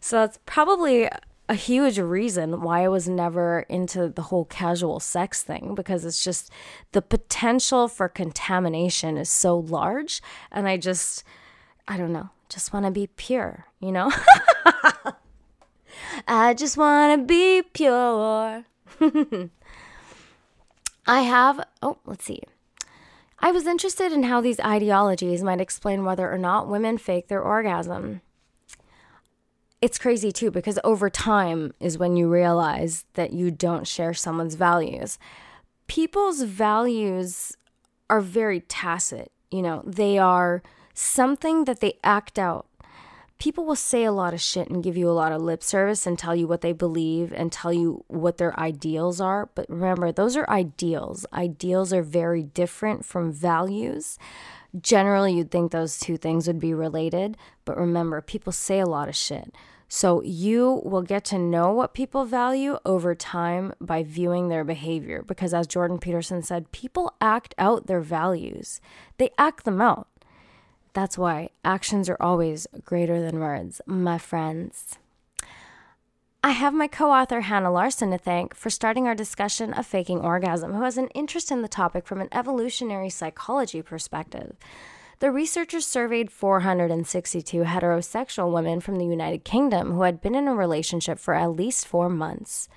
so 0.00 0.16
that's 0.16 0.38
probably 0.46 1.08
a 1.48 1.54
huge 1.54 1.98
reason 1.98 2.60
why 2.60 2.84
I 2.84 2.88
was 2.88 3.08
never 3.08 3.60
into 3.68 4.08
the 4.08 4.22
whole 4.22 4.46
casual 4.46 4.98
sex 5.00 5.42
thing 5.42 5.74
because 5.74 6.04
it's 6.04 6.22
just 6.24 6.50
the 6.92 7.02
potential 7.02 7.88
for 7.88 8.08
contamination 8.08 9.16
is 9.16 9.30
so 9.30 9.58
large. 9.58 10.20
And 10.50 10.66
I 10.66 10.76
just, 10.76 11.22
I 11.86 11.96
don't 11.96 12.12
know, 12.12 12.30
just 12.48 12.72
want 12.72 12.86
to 12.86 12.90
be 12.90 13.06
pure, 13.06 13.66
you 13.80 13.92
know? 13.92 14.10
I 16.28 16.54
just 16.54 16.76
want 16.76 17.20
to 17.20 17.26
be 17.26 17.62
pure. 17.62 18.64
I 21.06 21.20
have, 21.20 21.64
oh, 21.82 21.98
let's 22.04 22.24
see. 22.24 22.42
I 23.38 23.50
was 23.52 23.66
interested 23.66 24.12
in 24.12 24.24
how 24.24 24.40
these 24.40 24.60
ideologies 24.60 25.42
might 25.42 25.60
explain 25.60 26.04
whether 26.04 26.32
or 26.32 26.38
not 26.38 26.68
women 26.68 26.98
fake 26.98 27.28
their 27.28 27.42
orgasm 27.42 28.22
it's 29.80 29.98
crazy 29.98 30.32
too 30.32 30.50
because 30.50 30.78
over 30.84 31.10
time 31.10 31.72
is 31.80 31.98
when 31.98 32.16
you 32.16 32.28
realize 32.28 33.04
that 33.14 33.32
you 33.32 33.50
don't 33.50 33.86
share 33.86 34.14
someone's 34.14 34.54
values. 34.54 35.18
People's 35.86 36.42
values 36.42 37.56
are 38.08 38.20
very 38.20 38.60
tacit, 38.60 39.30
you 39.50 39.62
know, 39.62 39.82
they 39.84 40.18
are 40.18 40.62
something 40.94 41.64
that 41.64 41.80
they 41.80 41.98
act 42.02 42.38
out. 42.38 42.66
People 43.38 43.66
will 43.66 43.76
say 43.76 44.04
a 44.04 44.12
lot 44.12 44.32
of 44.32 44.40
shit 44.40 44.68
and 44.68 44.82
give 44.82 44.96
you 44.96 45.08
a 45.10 45.12
lot 45.12 45.32
of 45.32 45.42
lip 45.42 45.62
service 45.62 46.06
and 46.06 46.18
tell 46.18 46.34
you 46.34 46.46
what 46.46 46.62
they 46.62 46.72
believe 46.72 47.32
and 47.32 47.52
tell 47.52 47.72
you 47.72 48.04
what 48.08 48.38
their 48.38 48.58
ideals 48.58 49.20
are. 49.20 49.50
But 49.54 49.68
remember, 49.68 50.10
those 50.10 50.36
are 50.36 50.48
ideals. 50.48 51.26
Ideals 51.32 51.92
are 51.92 52.02
very 52.02 52.42
different 52.42 53.04
from 53.04 53.32
values. 53.32 54.18
Generally, 54.80 55.34
you'd 55.34 55.50
think 55.50 55.70
those 55.70 55.98
two 55.98 56.16
things 56.16 56.46
would 56.46 56.58
be 56.58 56.74
related, 56.74 57.36
but 57.64 57.78
remember, 57.78 58.20
people 58.20 58.52
say 58.52 58.80
a 58.80 58.86
lot 58.86 59.08
of 59.08 59.16
shit. 59.16 59.54
So 59.88 60.22
you 60.22 60.82
will 60.84 61.02
get 61.02 61.24
to 61.26 61.38
know 61.38 61.72
what 61.72 61.94
people 61.94 62.24
value 62.24 62.78
over 62.84 63.14
time 63.14 63.72
by 63.80 64.02
viewing 64.02 64.48
their 64.48 64.64
behavior. 64.64 65.22
Because 65.22 65.54
as 65.54 65.66
Jordan 65.66 65.98
Peterson 65.98 66.42
said, 66.42 66.72
people 66.72 67.14
act 67.20 67.54
out 67.56 67.86
their 67.86 68.00
values, 68.00 68.80
they 69.18 69.30
act 69.38 69.64
them 69.64 69.80
out. 69.80 70.08
That's 70.96 71.18
why 71.18 71.50
actions 71.62 72.08
are 72.08 72.16
always 72.20 72.66
greater 72.86 73.20
than 73.20 73.38
words, 73.38 73.82
my 73.84 74.16
friends. 74.16 74.96
I 76.42 76.52
have 76.52 76.72
my 76.72 76.88
co 76.88 77.10
author 77.10 77.42
Hannah 77.42 77.70
Larson 77.70 78.12
to 78.12 78.16
thank 78.18 78.54
for 78.54 78.70
starting 78.70 79.06
our 79.06 79.14
discussion 79.14 79.74
of 79.74 79.84
faking 79.84 80.20
orgasm, 80.20 80.72
who 80.72 80.84
has 80.84 80.96
an 80.96 81.08
interest 81.08 81.50
in 81.50 81.60
the 81.60 81.68
topic 81.68 82.06
from 82.06 82.22
an 82.22 82.30
evolutionary 82.32 83.10
psychology 83.10 83.82
perspective. 83.82 84.56
The 85.18 85.30
researchers 85.30 85.86
surveyed 85.86 86.30
462 86.30 87.64
heterosexual 87.64 88.50
women 88.50 88.80
from 88.80 88.96
the 88.96 89.04
United 89.04 89.44
Kingdom 89.44 89.92
who 89.92 90.00
had 90.00 90.22
been 90.22 90.34
in 90.34 90.48
a 90.48 90.54
relationship 90.54 91.18
for 91.18 91.34
at 91.34 91.50
least 91.50 91.86
four 91.86 92.08
months. 92.08 92.70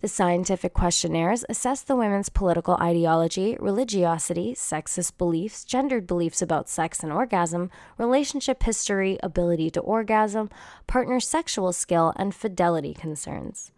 The 0.00 0.08
scientific 0.08 0.72
questionnaires 0.72 1.44
assessed 1.50 1.86
the 1.86 1.94
women's 1.94 2.30
political 2.30 2.74
ideology, 2.80 3.58
religiosity, 3.60 4.54
sexist 4.54 5.18
beliefs, 5.18 5.62
gendered 5.62 6.06
beliefs 6.06 6.40
about 6.40 6.70
sex 6.70 7.02
and 7.02 7.12
orgasm, 7.12 7.70
relationship 7.98 8.62
history, 8.62 9.18
ability 9.22 9.68
to 9.72 9.80
orgasm, 9.80 10.48
partner 10.86 11.20
sexual 11.20 11.74
skill, 11.74 12.14
and 12.16 12.34
fidelity 12.34 12.94
concerns. 12.94 13.72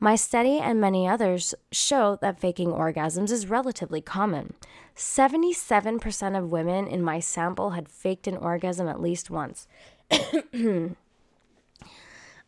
My 0.00 0.14
study 0.14 0.58
and 0.58 0.80
many 0.80 1.06
others 1.06 1.54
show 1.70 2.16
that 2.22 2.40
faking 2.40 2.70
orgasms 2.70 3.30
is 3.30 3.50
relatively 3.50 4.00
common. 4.00 4.54
77% 4.96 6.38
of 6.38 6.50
women 6.50 6.86
in 6.86 7.02
my 7.02 7.20
sample 7.20 7.70
had 7.70 7.90
faked 7.90 8.26
an 8.26 8.38
orgasm 8.38 8.88
at 8.88 9.02
least 9.02 9.28
once. 9.28 9.68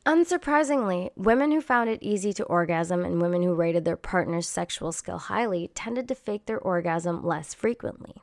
Unsurprisingly, 0.06 1.10
women 1.14 1.52
who 1.52 1.60
found 1.60 1.90
it 1.90 2.02
easy 2.02 2.32
to 2.32 2.44
orgasm 2.44 3.04
and 3.04 3.20
women 3.20 3.42
who 3.42 3.54
rated 3.54 3.84
their 3.84 3.98
partner's 3.98 4.48
sexual 4.48 4.92
skill 4.92 5.18
highly 5.18 5.68
tended 5.74 6.08
to 6.08 6.14
fake 6.14 6.46
their 6.46 6.58
orgasm 6.58 7.22
less 7.22 7.52
frequently. 7.52 8.14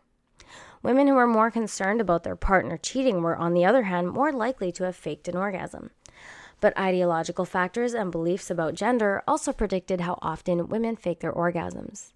Women 0.81 1.07
who 1.07 1.13
were 1.13 1.27
more 1.27 1.51
concerned 1.51 2.01
about 2.01 2.23
their 2.23 2.35
partner 2.35 2.77
cheating 2.77 3.21
were, 3.21 3.35
on 3.35 3.53
the 3.53 3.65
other 3.65 3.83
hand, 3.83 4.09
more 4.09 4.31
likely 4.31 4.71
to 4.71 4.85
have 4.85 4.95
faked 4.95 5.27
an 5.27 5.37
orgasm. 5.37 5.91
But 6.59 6.77
ideological 6.77 7.45
factors 7.45 7.93
and 7.93 8.11
beliefs 8.11 8.49
about 8.49 8.73
gender 8.73 9.21
also 9.27 9.53
predicted 9.53 10.01
how 10.01 10.17
often 10.21 10.69
women 10.69 10.95
fake 10.95 11.19
their 11.19 11.31
orgasms. 11.31 12.13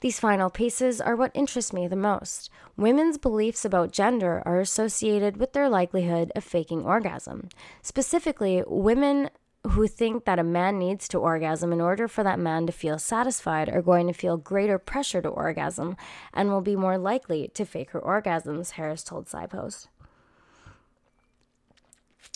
These 0.00 0.20
final 0.20 0.50
pieces 0.50 1.00
are 1.00 1.16
what 1.16 1.32
interest 1.34 1.72
me 1.72 1.88
the 1.88 1.96
most. 1.96 2.50
Women's 2.76 3.18
beliefs 3.18 3.64
about 3.64 3.92
gender 3.92 4.42
are 4.46 4.60
associated 4.60 5.36
with 5.36 5.52
their 5.52 5.68
likelihood 5.68 6.30
of 6.36 6.44
faking 6.44 6.82
orgasm. 6.82 7.48
Specifically, 7.82 8.62
women 8.66 9.30
who 9.66 9.88
think 9.88 10.24
that 10.24 10.38
a 10.38 10.44
man 10.44 10.78
needs 10.78 11.08
to 11.08 11.18
orgasm 11.18 11.72
in 11.72 11.80
order 11.80 12.06
for 12.06 12.22
that 12.22 12.38
man 12.38 12.66
to 12.66 12.72
feel 12.72 12.98
satisfied 12.98 13.68
are 13.68 13.82
going 13.82 14.06
to 14.06 14.12
feel 14.12 14.36
greater 14.36 14.78
pressure 14.78 15.20
to 15.20 15.28
orgasm 15.28 15.96
and 16.32 16.48
will 16.48 16.60
be 16.60 16.76
more 16.76 16.96
likely 16.96 17.48
to 17.54 17.64
fake 17.64 17.90
her 17.90 18.00
orgasms, 18.00 18.72
Harris 18.72 19.02
told 19.02 19.26
PsyPost 19.26 19.88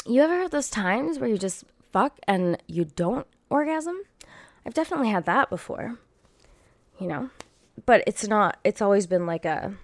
you 0.07 0.23
ever 0.23 0.35
have 0.41 0.51
those 0.51 0.71
times 0.71 1.19
where 1.19 1.29
you 1.29 1.39
just 1.39 1.65
fuck 1.93 2.19
and 2.27 2.61
you 2.67 2.85
don't 2.85 3.27
orgasm? 3.51 4.01
I've 4.67 4.75
definitely 4.75 5.11
had 5.11 5.27
that 5.27 5.51
before, 5.51 5.99
you 6.99 7.07
know, 7.07 7.31
but 7.87 8.03
it's 8.07 8.27
not, 8.27 8.59
it's 8.65 8.83
always 8.83 9.07
been 9.07 9.27
like 9.27 9.45
a 9.45 9.75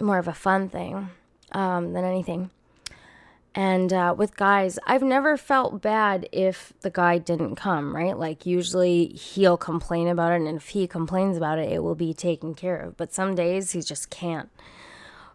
more 0.00 0.18
of 0.18 0.28
a 0.28 0.34
fun 0.34 0.68
thing 0.68 1.10
um, 1.52 1.92
than 1.92 2.04
anything. 2.04 2.50
And 3.54 3.92
uh, 3.92 4.14
with 4.18 4.36
guys, 4.36 4.80
I've 4.84 5.02
never 5.02 5.36
felt 5.36 5.80
bad 5.80 6.28
if 6.32 6.72
the 6.80 6.90
guy 6.90 7.18
didn't 7.18 7.54
come, 7.54 7.94
right? 7.94 8.18
Like, 8.18 8.44
usually 8.44 9.06
he'll 9.06 9.56
complain 9.56 10.08
about 10.08 10.32
it, 10.32 10.42
and 10.42 10.56
if 10.56 10.70
he 10.70 10.88
complains 10.88 11.36
about 11.36 11.60
it, 11.60 11.70
it 11.70 11.84
will 11.84 11.94
be 11.94 12.12
taken 12.12 12.54
care 12.54 12.76
of. 12.76 12.96
But 12.96 13.14
some 13.14 13.36
days 13.36 13.70
he 13.70 13.80
just 13.80 14.10
can't 14.10 14.50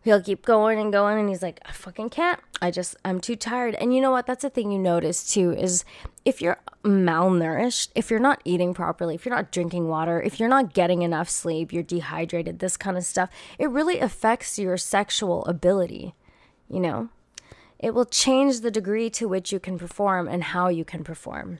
he'll 0.03 0.21
keep 0.21 0.45
going 0.45 0.79
and 0.79 0.91
going 0.91 1.19
and 1.19 1.29
he's 1.29 1.41
like 1.41 1.59
i 1.65 1.71
fucking 1.71 2.09
can't. 2.09 2.39
I 2.61 2.71
just 2.71 2.95
i'm 3.05 3.19
too 3.19 3.35
tired. 3.35 3.75
And 3.75 3.93
you 3.93 4.01
know 4.01 4.11
what? 4.11 4.25
That's 4.25 4.41
the 4.41 4.49
thing 4.49 4.71
you 4.71 4.79
notice 4.79 5.31
too 5.31 5.51
is 5.51 5.85
if 6.25 6.41
you're 6.41 6.59
malnourished 6.83 7.89
if 7.95 8.09
you're 8.09 8.19
not 8.19 8.41
eating 8.45 8.73
properly 8.73 9.15
if 9.15 9.25
you're 9.25 9.35
not 9.35 9.51
drinking 9.51 9.89
water 9.89 10.21
if 10.21 10.39
you're 10.39 10.47
not 10.47 10.73
getting 10.73 11.01
enough 11.01 11.29
sleep 11.29 11.73
you're 11.73 11.83
dehydrated 11.83 12.59
this 12.59 12.77
kind 12.77 12.95
of 12.95 13.03
stuff 13.03 13.29
it 13.57 13.69
really 13.69 13.99
affects 13.99 14.57
your 14.57 14.77
sexual 14.77 15.43
ability 15.43 16.13
you 16.69 16.79
know? 16.79 17.09
It 17.79 17.93
will 17.93 18.05
change 18.05 18.59
the 18.59 18.71
degree 18.71 19.09
to 19.11 19.27
which 19.27 19.51
you 19.51 19.59
can 19.59 19.77
perform 19.77 20.27
and 20.27 20.43
how 20.43 20.67
you 20.67 20.85
can 20.85 21.03
perform 21.03 21.59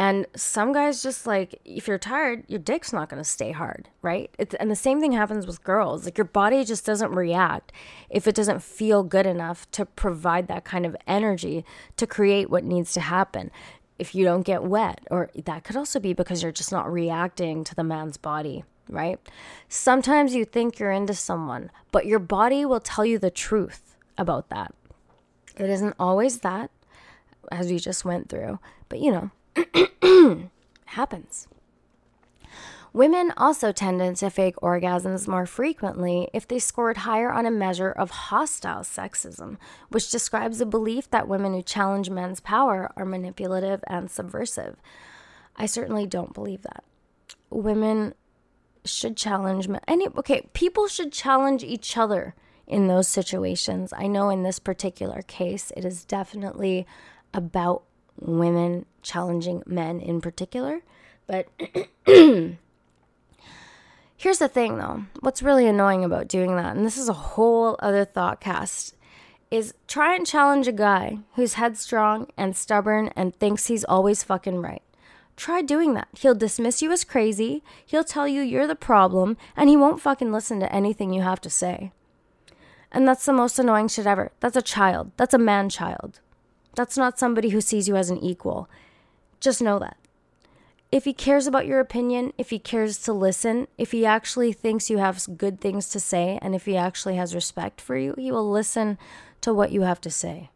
and 0.00 0.26
some 0.34 0.72
guys 0.72 1.02
just 1.02 1.26
like, 1.26 1.60
if 1.62 1.86
you're 1.86 1.98
tired, 1.98 2.44
your 2.48 2.58
dick's 2.58 2.90
not 2.90 3.10
going 3.10 3.22
to 3.22 3.28
stay 3.28 3.52
hard, 3.52 3.90
right? 4.00 4.30
It's, 4.38 4.54
and 4.54 4.70
the 4.70 4.74
same 4.74 4.98
thing 4.98 5.12
happens 5.12 5.46
with 5.46 5.62
girls. 5.62 6.06
Like 6.06 6.16
your 6.16 6.24
body 6.24 6.64
just 6.64 6.86
doesn't 6.86 7.12
react 7.12 7.70
if 8.08 8.26
it 8.26 8.34
doesn't 8.34 8.62
feel 8.62 9.02
good 9.02 9.26
enough 9.26 9.70
to 9.72 9.84
provide 9.84 10.48
that 10.48 10.64
kind 10.64 10.86
of 10.86 10.96
energy 11.06 11.66
to 11.98 12.06
create 12.06 12.48
what 12.48 12.64
needs 12.64 12.94
to 12.94 13.00
happen. 13.00 13.50
If 13.98 14.14
you 14.14 14.24
don't 14.24 14.40
get 14.40 14.62
wet, 14.62 15.06
or 15.10 15.28
that 15.34 15.64
could 15.64 15.76
also 15.76 16.00
be 16.00 16.14
because 16.14 16.42
you're 16.42 16.50
just 16.50 16.72
not 16.72 16.90
reacting 16.90 17.62
to 17.64 17.74
the 17.74 17.84
man's 17.84 18.16
body, 18.16 18.64
right? 18.88 19.20
Sometimes 19.68 20.34
you 20.34 20.46
think 20.46 20.78
you're 20.78 20.90
into 20.90 21.12
someone, 21.12 21.70
but 21.92 22.06
your 22.06 22.20
body 22.20 22.64
will 22.64 22.80
tell 22.80 23.04
you 23.04 23.18
the 23.18 23.30
truth 23.30 23.98
about 24.16 24.48
that. 24.48 24.74
It 25.58 25.68
isn't 25.68 25.96
always 26.00 26.38
that, 26.38 26.70
as 27.52 27.70
we 27.70 27.78
just 27.78 28.06
went 28.06 28.30
through, 28.30 28.60
but 28.88 29.00
you 29.00 29.12
know, 29.12 29.30
happens. 30.86 31.48
Women 32.92 33.32
also 33.36 33.70
tended 33.70 34.16
to 34.16 34.30
fake 34.30 34.56
orgasms 34.56 35.28
more 35.28 35.46
frequently 35.46 36.28
if 36.32 36.48
they 36.48 36.58
scored 36.58 36.98
higher 36.98 37.30
on 37.30 37.46
a 37.46 37.50
measure 37.50 37.92
of 37.92 38.10
hostile 38.10 38.80
sexism, 38.80 39.58
which 39.90 40.10
describes 40.10 40.60
a 40.60 40.66
belief 40.66 41.08
that 41.10 41.28
women 41.28 41.54
who 41.54 41.62
challenge 41.62 42.10
men's 42.10 42.40
power 42.40 42.92
are 42.96 43.04
manipulative 43.04 43.84
and 43.86 44.10
subversive. 44.10 44.76
I 45.54 45.66
certainly 45.66 46.06
don't 46.06 46.34
believe 46.34 46.62
that. 46.62 46.82
Women 47.48 48.14
should 48.84 49.16
challenge 49.16 49.68
men. 49.68 49.80
Any 49.86 50.08
okay, 50.08 50.48
people 50.52 50.88
should 50.88 51.12
challenge 51.12 51.62
each 51.62 51.96
other 51.96 52.34
in 52.66 52.88
those 52.88 53.06
situations. 53.06 53.92
I 53.96 54.08
know 54.08 54.30
in 54.30 54.42
this 54.42 54.58
particular 54.58 55.22
case, 55.22 55.70
it 55.76 55.84
is 55.84 56.04
definitely 56.04 56.86
about 57.32 57.84
women 58.20 58.86
challenging 59.02 59.62
men 59.66 60.00
in 60.00 60.20
particular, 60.20 60.80
but 61.26 61.48
Here's 64.20 64.38
the 64.38 64.48
thing 64.48 64.76
though 64.76 65.06
what's 65.20 65.42
really 65.42 65.66
annoying 65.66 66.04
about 66.04 66.28
doing 66.28 66.54
that, 66.56 66.76
and 66.76 66.84
this 66.84 66.98
is 66.98 67.08
a 67.08 67.14
whole 67.14 67.76
other 67.78 68.04
Thotcast, 68.04 68.92
is 69.50 69.72
try 69.88 70.14
and 70.14 70.26
challenge 70.26 70.68
a 70.68 70.72
guy 70.72 71.20
who's 71.36 71.54
headstrong 71.54 72.28
and 72.36 72.54
stubborn 72.54 73.08
and 73.16 73.34
thinks 73.34 73.68
he's 73.68 73.82
always 73.84 74.22
fucking 74.22 74.60
right. 74.60 74.82
Try 75.36 75.62
doing 75.62 75.94
that. 75.94 76.08
He'll 76.18 76.34
dismiss 76.34 76.82
you 76.82 76.92
as 76.92 77.02
crazy, 77.02 77.62
he'll 77.86 78.04
tell 78.04 78.28
you 78.28 78.42
you're 78.42 78.66
the 78.66 78.74
problem, 78.74 79.38
and 79.56 79.70
he 79.70 79.76
won't 79.76 80.02
fucking 80.02 80.30
listen 80.30 80.60
to 80.60 80.70
anything 80.70 81.14
you 81.14 81.22
have 81.22 81.40
to 81.40 81.48
say. 81.48 81.90
And 82.92 83.08
that's 83.08 83.24
the 83.24 83.32
most 83.32 83.58
annoying 83.58 83.88
shit 83.88 84.06
ever. 84.06 84.32
That's 84.40 84.56
a 84.56 84.60
child. 84.60 85.12
That's 85.16 85.32
a 85.32 85.38
man 85.38 85.70
child. 85.70 86.20
That's 86.74 86.96
not 86.96 87.18
somebody 87.18 87.50
who 87.50 87.60
sees 87.60 87.88
you 87.88 87.96
as 87.96 88.10
an 88.10 88.18
equal. 88.18 88.68
Just 89.40 89.62
know 89.62 89.78
that 89.78 89.96
if 90.92 91.04
he 91.04 91.12
cares 91.12 91.46
about 91.46 91.66
your 91.66 91.80
opinion, 91.80 92.32
if 92.36 92.50
he 92.50 92.58
cares 92.58 92.98
to 92.98 93.12
listen, 93.12 93.68
if 93.78 93.92
he 93.92 94.04
actually 94.04 94.52
thinks 94.52 94.90
you 94.90 94.98
have 94.98 95.38
good 95.38 95.60
things 95.60 95.88
to 95.90 96.00
say, 96.00 96.38
and 96.42 96.54
if 96.54 96.66
he 96.66 96.76
actually 96.76 97.14
has 97.14 97.34
respect 97.34 97.80
for 97.80 97.96
you, 97.96 98.14
he 98.18 98.32
will 98.32 98.50
listen 98.50 98.98
to 99.40 99.54
what 99.54 99.70
you 99.70 99.82
have 99.82 100.00
to 100.00 100.10
say. 100.10 100.50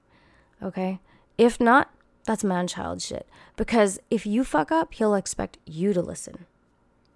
Okay? 0.62 0.98
If 1.38 1.60
not, 1.60 1.90
that's 2.24 2.42
man 2.42 2.66
child 2.66 3.00
shit. 3.00 3.28
Because 3.56 4.00
if 4.10 4.26
you 4.26 4.42
fuck 4.42 4.72
up, 4.72 4.94
he'll 4.94 5.14
expect 5.14 5.58
you 5.66 5.92
to 5.92 6.02
listen. 6.02 6.46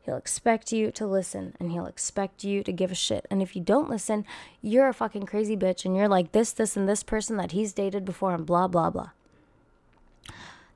He'll 0.08 0.16
expect 0.16 0.72
you 0.72 0.90
to 0.92 1.06
listen 1.06 1.54
and 1.60 1.70
he'll 1.70 1.84
expect 1.84 2.42
you 2.42 2.62
to 2.62 2.72
give 2.72 2.90
a 2.90 2.94
shit. 2.94 3.26
And 3.30 3.42
if 3.42 3.54
you 3.54 3.60
don't 3.60 3.90
listen, 3.90 4.24
you're 4.62 4.88
a 4.88 4.94
fucking 4.94 5.26
crazy 5.26 5.54
bitch 5.54 5.84
and 5.84 5.94
you're 5.94 6.08
like 6.08 6.32
this, 6.32 6.50
this, 6.50 6.78
and 6.78 6.88
this 6.88 7.02
person 7.02 7.36
that 7.36 7.52
he's 7.52 7.74
dated 7.74 8.06
before 8.06 8.32
and 8.32 8.46
blah, 8.46 8.68
blah, 8.68 8.88
blah. 8.88 9.10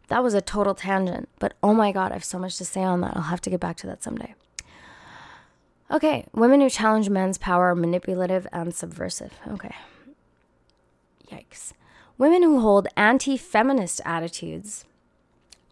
That 0.09 0.23
was 0.23 0.35
a 0.35 0.43
total 0.43 0.75
tangent, 0.75 1.31
but 1.39 1.55
oh 1.63 1.73
my 1.73 1.93
God, 1.93 2.13
I 2.13 2.17
have 2.17 2.25
so 2.25 2.39
much 2.39 2.59
to 2.59 2.67
say 2.67 2.83
on 2.83 3.01
that. 3.01 3.17
I'll 3.17 3.23
have 3.23 3.41
to 3.41 3.49
get 3.49 3.59
back 3.59 3.79
to 3.79 3.87
that 3.87 4.03
someday. 4.03 4.35
Okay, 5.91 6.27
women 6.35 6.61
who 6.61 6.69
challenge 6.69 7.09
men's 7.09 7.39
power 7.39 7.71
are 7.71 7.75
manipulative 7.75 8.47
and 8.53 8.75
subversive. 8.75 9.33
Okay. 9.49 9.75
Yikes. 11.31 11.73
Women 12.19 12.43
who 12.43 12.61
hold 12.61 12.87
anti 12.99 13.39
feminist 13.39 14.03
attitudes 14.05 14.85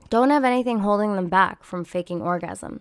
don't 0.08 0.30
have 0.30 0.44
anything 0.44 0.78
holding 0.78 1.14
them 1.14 1.28
back 1.28 1.62
from 1.62 1.84
faking 1.84 2.22
orgasm. 2.22 2.80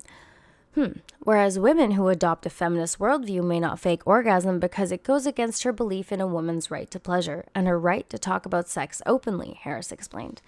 Hmm. 0.76 1.00
Whereas 1.20 1.60
women 1.60 1.92
who 1.92 2.08
adopt 2.08 2.46
a 2.46 2.50
feminist 2.50 3.00
worldview 3.00 3.44
may 3.44 3.60
not 3.60 3.80
fake 3.80 4.06
orgasm 4.06 4.60
because 4.60 4.92
it 4.92 5.04
goes 5.04 5.26
against 5.26 5.64
her 5.64 5.74
belief 5.74 6.12
in 6.12 6.22
a 6.22 6.28
woman's 6.28 6.72
right 6.72 6.90
to 6.92 7.00
pleasure 7.00 7.46
and 7.54 7.68
her 7.68 7.80
right 7.80 8.10
to 8.10 8.18
talk 8.18 8.46
about 8.46 8.70
sex 8.70 9.02
openly, 9.06 9.60
Harris 9.64 9.92
explained. 9.92 10.42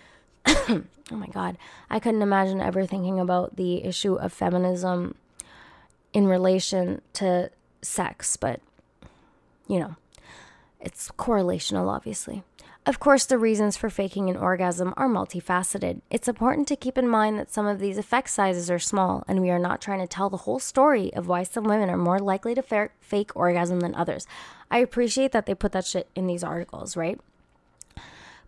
oh 0.46 0.84
my 1.10 1.26
God, 1.26 1.58
I 1.90 1.98
couldn't 1.98 2.22
imagine 2.22 2.60
ever 2.60 2.86
thinking 2.86 3.18
about 3.20 3.56
the 3.56 3.84
issue 3.84 4.14
of 4.14 4.32
feminism 4.32 5.16
in 6.12 6.26
relation 6.26 7.02
to 7.14 7.50
sex, 7.82 8.36
but 8.36 8.60
you 9.66 9.78
know, 9.78 9.96
it's 10.80 11.10
correlational, 11.12 11.88
obviously. 11.88 12.42
Of 12.86 13.00
course, 13.00 13.26
the 13.26 13.36
reasons 13.36 13.76
for 13.76 13.90
faking 13.90 14.30
an 14.30 14.36
orgasm 14.36 14.94
are 14.96 15.08
multifaceted. 15.08 16.00
It's 16.10 16.28
important 16.28 16.66
to 16.68 16.76
keep 16.76 16.96
in 16.96 17.06
mind 17.06 17.38
that 17.38 17.52
some 17.52 17.66
of 17.66 17.80
these 17.80 17.98
effect 17.98 18.30
sizes 18.30 18.70
are 18.70 18.78
small, 18.78 19.24
and 19.28 19.42
we 19.42 19.50
are 19.50 19.58
not 19.58 19.82
trying 19.82 20.00
to 20.00 20.06
tell 20.06 20.30
the 20.30 20.38
whole 20.38 20.58
story 20.58 21.12
of 21.12 21.28
why 21.28 21.42
some 21.42 21.64
women 21.64 21.90
are 21.90 21.98
more 21.98 22.18
likely 22.18 22.54
to 22.54 22.62
fa- 22.62 22.90
fake 23.00 23.36
orgasm 23.36 23.80
than 23.80 23.94
others. 23.94 24.26
I 24.70 24.78
appreciate 24.78 25.32
that 25.32 25.44
they 25.44 25.54
put 25.54 25.72
that 25.72 25.86
shit 25.86 26.08
in 26.14 26.26
these 26.26 26.42
articles, 26.42 26.96
right? 26.96 27.20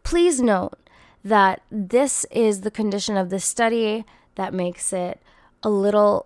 Please 0.04 0.40
note 0.40 0.78
that 1.22 1.60
this 1.70 2.24
is 2.30 2.62
the 2.62 2.70
condition 2.70 3.16
of 3.18 3.28
the 3.28 3.40
study 3.40 4.06
that 4.36 4.54
makes 4.54 4.92
it 4.92 5.20
a 5.62 5.68
little 5.68 6.24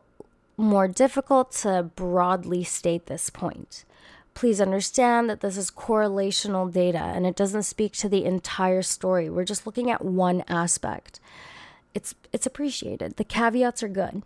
more 0.56 0.86
difficult 0.86 1.50
to 1.50 1.90
broadly 1.96 2.62
state 2.62 3.06
this 3.06 3.28
point. 3.28 3.84
Please 4.34 4.60
understand 4.60 5.30
that 5.30 5.40
this 5.40 5.56
is 5.56 5.70
correlational 5.70 6.72
data 6.72 6.98
and 6.98 7.24
it 7.24 7.36
doesn't 7.36 7.62
speak 7.62 7.92
to 7.94 8.08
the 8.08 8.24
entire 8.24 8.82
story. 8.82 9.30
We're 9.30 9.44
just 9.44 9.66
looking 9.66 9.90
at 9.90 10.04
one 10.04 10.42
aspect. 10.48 11.20
It's 11.94 12.14
it's 12.32 12.46
appreciated. 12.46 13.16
The 13.16 13.24
caveats 13.24 13.82
are 13.82 13.88
good. 13.88 14.22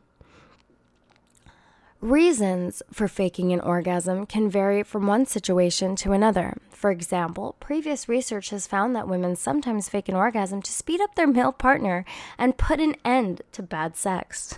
Reasons 2.00 2.80
for 2.92 3.09
faking 3.09 3.52
an 3.52 3.61
orgasm 3.61 4.24
can 4.24 4.48
vary 4.48 4.84
from 4.84 5.09
one 5.09 5.26
situation 5.26 5.96
to 5.96 6.12
another. 6.12 6.56
For 6.70 6.92
example, 6.92 7.56
previous 7.59 8.09
research 8.09 8.50
has 8.50 8.68
found 8.68 8.94
that 8.94 9.09
women 9.09 9.34
sometimes 9.34 9.88
fake 9.88 10.09
an 10.09 10.14
orgasm 10.14 10.62
to 10.62 10.72
speed 10.72 11.00
up 11.00 11.16
their 11.16 11.26
male 11.26 11.50
partner 11.50 12.04
and 12.38 12.56
put 12.56 12.78
an 12.78 12.94
end 13.04 13.42
to 13.50 13.62
bad 13.62 13.96
sex. 13.96 14.56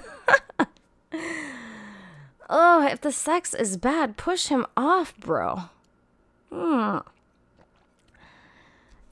oh, 2.51 2.87
if 2.87 3.01
the 3.01 3.13
sex 3.13 3.55
is 3.55 3.77
bad, 3.77 4.17
push 4.17 4.49
him 4.49 4.67
off, 4.77 5.17
bro. 5.19 5.63
Hmm. 6.53 6.99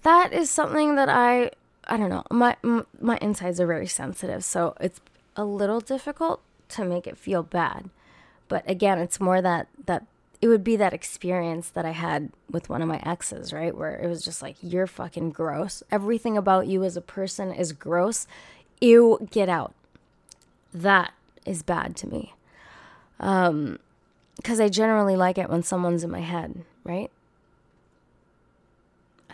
That 0.02 0.32
is 0.32 0.50
something 0.50 0.96
that 0.96 1.08
I 1.08 1.52
I 1.86 1.96
don't 1.96 2.10
know. 2.10 2.24
My 2.30 2.56
my 3.00 3.18
insides 3.22 3.60
are 3.60 3.66
very 3.66 3.86
sensitive, 3.86 4.44
so 4.44 4.74
it's 4.80 5.00
a 5.36 5.44
little 5.44 5.80
difficult 5.80 6.42
to 6.70 6.84
make 6.84 7.06
it 7.06 7.16
feel 7.16 7.42
bad. 7.42 7.88
But 8.48 8.68
again, 8.68 8.98
it's 8.98 9.20
more 9.20 9.40
that 9.40 9.68
that 9.86 10.04
it 10.40 10.48
would 10.48 10.62
be 10.62 10.76
that 10.76 10.92
experience 10.92 11.70
that 11.70 11.84
I 11.84 11.90
had 11.90 12.30
with 12.50 12.68
one 12.68 12.82
of 12.82 12.88
my 12.88 13.00
exes, 13.04 13.52
right? 13.52 13.76
Where 13.76 13.96
it 13.96 14.08
was 14.08 14.24
just 14.24 14.40
like, 14.40 14.56
you're 14.60 14.86
fucking 14.86 15.30
gross. 15.30 15.82
Everything 15.90 16.36
about 16.36 16.68
you 16.68 16.84
as 16.84 16.96
a 16.96 17.00
person 17.00 17.52
is 17.52 17.72
gross. 17.72 18.26
Ew, 18.80 19.26
get 19.32 19.48
out. 19.48 19.74
That 20.72 21.12
is 21.44 21.62
bad 21.62 21.96
to 21.96 22.08
me. 22.08 22.34
Um, 23.20 23.78
because 24.36 24.60
I 24.60 24.68
generally 24.68 25.16
like 25.16 25.36
it 25.36 25.50
when 25.50 25.62
someone's 25.62 26.04
in 26.04 26.10
my 26.10 26.20
head, 26.20 26.64
right? 26.84 27.10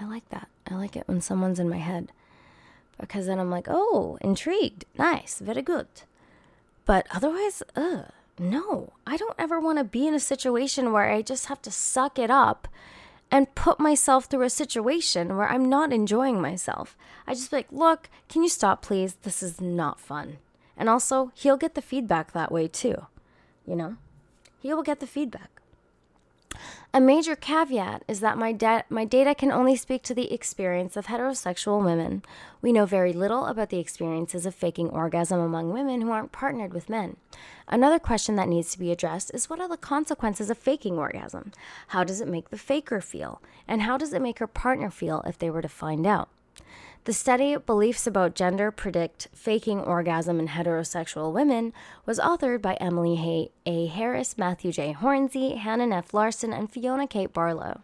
I 0.00 0.06
like 0.06 0.28
that. 0.30 0.48
I 0.66 0.74
like 0.76 0.96
it 0.96 1.06
when 1.06 1.20
someone's 1.20 1.60
in 1.60 1.68
my 1.68 1.78
head. 1.78 2.10
Because 2.98 3.26
then 3.26 3.38
I'm 3.38 3.50
like, 3.50 3.66
oh, 3.68 4.18
intrigued. 4.20 4.86
Nice. 4.96 5.40
Very 5.40 5.62
good. 5.62 5.88
But 6.86 7.06
otherwise, 7.12 7.62
ugh 7.76 8.06
no, 8.38 8.92
I 9.06 9.16
don't 9.16 9.36
ever 9.38 9.60
want 9.60 9.78
to 9.78 9.84
be 9.84 10.06
in 10.06 10.14
a 10.14 10.20
situation 10.20 10.92
where 10.92 11.10
I 11.10 11.22
just 11.22 11.46
have 11.46 11.62
to 11.62 11.70
suck 11.70 12.18
it 12.18 12.30
up 12.30 12.68
and 13.30 13.54
put 13.54 13.80
myself 13.80 14.24
through 14.26 14.42
a 14.42 14.50
situation 14.50 15.36
where 15.36 15.48
I'm 15.48 15.68
not 15.68 15.92
enjoying 15.92 16.40
myself. 16.40 16.96
I 17.26 17.34
just 17.34 17.50
be 17.50 17.58
like, 17.58 17.68
look, 17.70 18.08
can 18.28 18.42
you 18.42 18.48
stop, 18.48 18.82
please? 18.82 19.14
This 19.22 19.42
is 19.42 19.60
not 19.60 20.00
fun. 20.00 20.38
And 20.76 20.88
also, 20.88 21.30
he'll 21.34 21.56
get 21.56 21.74
the 21.74 21.82
feedback 21.82 22.32
that 22.32 22.52
way 22.52 22.68
too. 22.68 23.06
You 23.66 23.76
know, 23.76 23.96
he 24.60 24.72
will 24.72 24.82
get 24.82 25.00
the 25.00 25.06
feedback. 25.06 25.50
A 26.92 27.00
major 27.00 27.34
caveat 27.34 28.04
is 28.06 28.20
that 28.20 28.38
my, 28.38 28.52
da- 28.52 28.82
my 28.88 29.04
data 29.04 29.34
can 29.34 29.50
only 29.50 29.74
speak 29.74 30.04
to 30.04 30.14
the 30.14 30.32
experience 30.32 30.96
of 30.96 31.06
heterosexual 31.06 31.84
women. 31.84 32.22
We 32.62 32.72
know 32.72 32.86
very 32.86 33.12
little 33.12 33.46
about 33.46 33.70
the 33.70 33.80
experiences 33.80 34.46
of 34.46 34.54
faking 34.54 34.90
orgasm 34.90 35.40
among 35.40 35.72
women 35.72 36.02
who 36.02 36.12
aren't 36.12 36.30
partnered 36.30 36.72
with 36.72 36.88
men. 36.88 37.16
Another 37.66 37.98
question 37.98 38.36
that 38.36 38.48
needs 38.48 38.70
to 38.70 38.78
be 38.78 38.92
addressed 38.92 39.32
is 39.34 39.50
what 39.50 39.60
are 39.60 39.68
the 39.68 39.76
consequences 39.76 40.50
of 40.50 40.56
faking 40.56 40.96
orgasm? 40.96 41.50
How 41.88 42.04
does 42.04 42.20
it 42.20 42.28
make 42.28 42.50
the 42.50 42.58
faker 42.58 43.00
feel? 43.00 43.42
And 43.66 43.82
how 43.82 43.96
does 43.96 44.12
it 44.12 44.22
make 44.22 44.38
her 44.38 44.46
partner 44.46 44.90
feel 44.90 45.20
if 45.26 45.36
they 45.36 45.50
were 45.50 45.62
to 45.62 45.68
find 45.68 46.06
out? 46.06 46.28
The 47.04 47.12
study 47.12 47.54
Beliefs 47.58 48.06
About 48.06 48.34
Gender 48.34 48.70
Predict 48.70 49.28
Faking 49.34 49.80
Orgasm 49.80 50.40
in 50.40 50.48
Heterosexual 50.48 51.34
Women 51.34 51.74
was 52.06 52.18
authored 52.18 52.62
by 52.62 52.74
Emily 52.76 53.16
Hay- 53.16 53.50
A. 53.66 53.86
Harris, 53.86 54.38
Matthew 54.38 54.72
J. 54.72 54.92
Hornsey, 54.92 55.56
Hannah 55.56 55.94
F. 55.94 56.14
Larson, 56.14 56.54
and 56.54 56.70
Fiona 56.70 57.06
Kate 57.06 57.30
Barlow. 57.30 57.82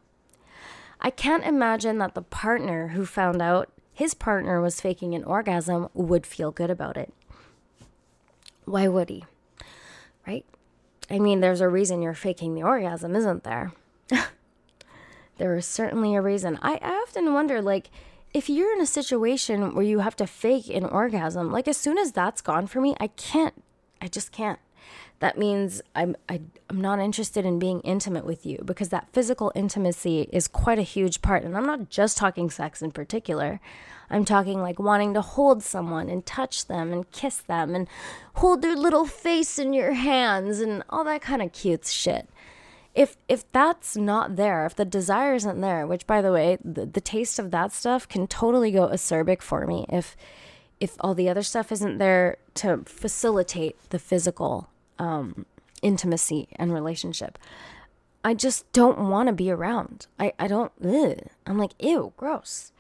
I 1.03 1.11
can't 1.11 1.45
imagine 1.45 1.99
that 1.99 2.15
the 2.15 2.23
partner 2.23 2.89
who 2.89 3.05
found 3.05 3.43
out 3.43 3.69
his 3.93 4.15
partner 4.15 4.59
was 4.63 4.81
faking 4.81 5.15
an 5.15 5.25
orgasm 5.25 5.89
would 5.93 6.27
feel 6.27 6.51
good 6.51 6.71
about 6.71 6.97
it. 6.97 7.13
Why 8.65 8.89
would 8.89 9.11
he? 9.11 9.25
Right? 10.27 10.47
I 11.11 11.19
mean, 11.19 11.41
there's 11.41 11.61
a 11.61 11.69
reason 11.69 12.01
you're 12.01 12.15
faking 12.15 12.55
the 12.55 12.63
orgasm, 12.63 13.15
isn't 13.15 13.45
there? 13.45 13.73
there 15.37 15.55
is 15.57 15.67
certainly 15.67 16.15
a 16.15 16.23
reason. 16.23 16.59
I, 16.63 16.79
I 16.81 17.03
often 17.03 17.35
wonder, 17.35 17.61
like, 17.61 17.91
if 18.33 18.49
you're 18.49 18.73
in 18.73 18.81
a 18.81 18.87
situation 18.87 19.75
where 19.75 19.85
you 19.85 20.01
have 20.01 20.17
to 20.17 20.27
fake 20.27 20.69
an 20.69 20.85
orgasm, 20.85 21.51
like 21.51 21.67
as 21.69 21.77
soon 21.77 21.99
as 21.99 22.13
that's 22.13 22.41
gone 22.41 22.67
for 22.67 22.81
me, 22.81 22.95
I 23.01 23.09
can't 23.09 23.55
I 24.01 24.09
just 24.09 24.33
can't. 24.33 24.59
That 25.19 25.37
means 25.37 25.83
I'm 25.95 26.17
I, 26.29 26.41
I'm 26.71 26.81
not 26.81 26.99
interested 26.99 27.45
in 27.45 27.59
being 27.59 27.81
intimate 27.81 28.25
with 28.25 28.47
you 28.47 28.63
because 28.65 28.89
that 28.89 29.09
physical 29.13 29.53
intimacy 29.55 30.29
is 30.33 30.49
quite 30.49 30.79
a 30.79 30.83
huge 30.83 31.21
part. 31.21 31.43
And 31.43 31.57
I'm 31.57 31.67
not 31.67 31.91
just 31.91 32.17
talking 32.17 32.49
sex 32.49 32.81
in 32.81 32.91
particular. 32.91 33.61
I'm 34.09 34.25
talking 34.25 34.61
like 34.61 34.79
wanting 34.79 35.13
to 35.15 35.21
hold 35.21 35.63
someone 35.63 36.09
and 36.09 36.25
touch 36.25 36.67
them 36.67 36.93
and 36.93 37.11
kiss 37.13 37.37
them 37.37 37.75
and 37.75 37.87
hold 38.37 38.63
their 38.63 38.75
little 38.75 39.05
face 39.05 39.59
in 39.59 39.73
your 39.73 39.93
hands 39.93 40.61
and 40.61 40.83
all 40.89 41.05
that 41.05 41.21
kind 41.21 41.43
of 41.43 41.53
cute 41.53 41.87
shit 41.87 42.29
if 42.95 43.17
if 43.29 43.51
that's 43.53 43.97
not 43.97 44.37
there, 44.37 44.67
if 44.67 44.75
the 44.75 44.85
desire 44.85 45.35
isn't 45.35 45.61
there, 45.61 45.87
which 45.87 46.07
by 46.07 46.21
the 46.21 46.33
way, 46.33 46.59
the, 46.65 46.87
the 46.87 47.01
taste 47.01 47.39
of 47.39 47.51
that 47.51 47.73
stuff 47.73 48.09
can 48.09 48.27
totally 48.27 48.71
go 48.71 48.89
acerbic 48.89 49.43
for 49.43 49.67
me 49.67 49.87
if 49.89 50.17
if 50.81 50.97
all 51.01 51.15
the 51.15 51.29
other 51.29 51.43
stuff 51.43 51.71
isn't 51.71 51.99
there 51.99 52.39
to 52.55 52.83
facilitate 52.87 53.77
the 53.91 53.99
physical 53.99 54.71
um, 54.99 55.45
intimacy 55.83 56.49
and 56.57 56.73
relationship. 56.73 57.39
I 58.25 58.35
just 58.35 58.71
don't 58.73 59.09
want 59.09 59.29
to 59.29 59.33
be 59.33 59.51
around. 59.51 60.07
I, 60.19 60.33
I 60.39 60.47
don't, 60.47 60.73
ugh. 60.85 61.21
I'm 61.47 61.59
like, 61.59 61.73
ew, 61.79 62.13
gross. 62.17 62.73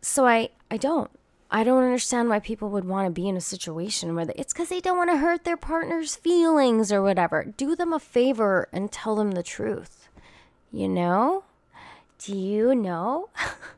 So 0.00 0.26
I, 0.26 0.50
I 0.70 0.76
don't. 0.76 1.10
I 1.50 1.64
don't 1.64 1.82
understand 1.82 2.28
why 2.28 2.40
people 2.40 2.68
would 2.70 2.84
want 2.84 3.06
to 3.06 3.10
be 3.10 3.28
in 3.28 3.36
a 3.36 3.40
situation 3.40 4.14
where 4.14 4.26
they, 4.26 4.34
it's 4.36 4.52
because 4.52 4.68
they 4.68 4.80
don't 4.80 4.98
want 4.98 5.10
to 5.10 5.16
hurt 5.16 5.44
their 5.44 5.56
partner's 5.56 6.14
feelings 6.14 6.92
or 6.92 7.02
whatever. 7.02 7.54
Do 7.56 7.74
them 7.74 7.92
a 7.92 7.98
favor 7.98 8.68
and 8.72 8.92
tell 8.92 9.16
them 9.16 9.30
the 9.30 9.42
truth. 9.42 10.08
You 10.70 10.88
know? 10.88 11.44
Do 12.18 12.36
you 12.36 12.74
know? 12.74 13.30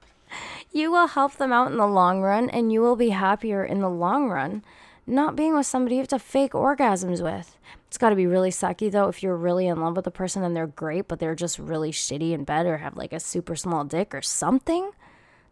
you 0.73 0.91
will 0.91 1.07
help 1.07 1.37
them 1.37 1.53
out 1.53 1.71
in 1.71 1.77
the 1.77 1.87
long 1.87 2.23
run 2.23 2.51
and 2.51 2.73
you 2.73 2.81
will 2.81 2.97
be 2.97 3.11
happier 3.11 3.64
in 3.64 3.81
the 3.81 3.91
long 3.91 4.29
run 4.29 4.64
not 5.07 5.37
being 5.37 5.57
with 5.57 5.66
somebody 5.66 5.97
you 5.97 6.03
have 6.03 6.09
to 6.09 6.18
fake 6.18 6.53
orgasms 6.53 7.23
with. 7.23 7.57
It's 7.89 7.99
got 7.99 8.11
to 8.11 8.16
be 8.16 8.27
really 8.27 8.51
sucky 8.51 8.91
though 8.91 9.09
if 9.09 9.23
you're 9.23 9.37
really 9.37 9.66
in 9.66 9.81
love 9.81 9.97
with 9.97 10.05
the 10.05 10.11
person 10.11 10.43
and 10.45 10.57
they're 10.57 10.66
great, 10.66 11.09
but 11.09 11.18
they're 11.18 11.35
just 11.35 11.59
really 11.59 11.91
shitty 11.91 12.33
in 12.33 12.45
bed 12.45 12.66
or 12.66 12.79
have 12.79 12.97
like 12.97 13.12
a 13.12 13.21
super 13.21 13.57
small 13.57 13.85
dick 13.85 14.14
or 14.14 14.23
something. 14.23 14.91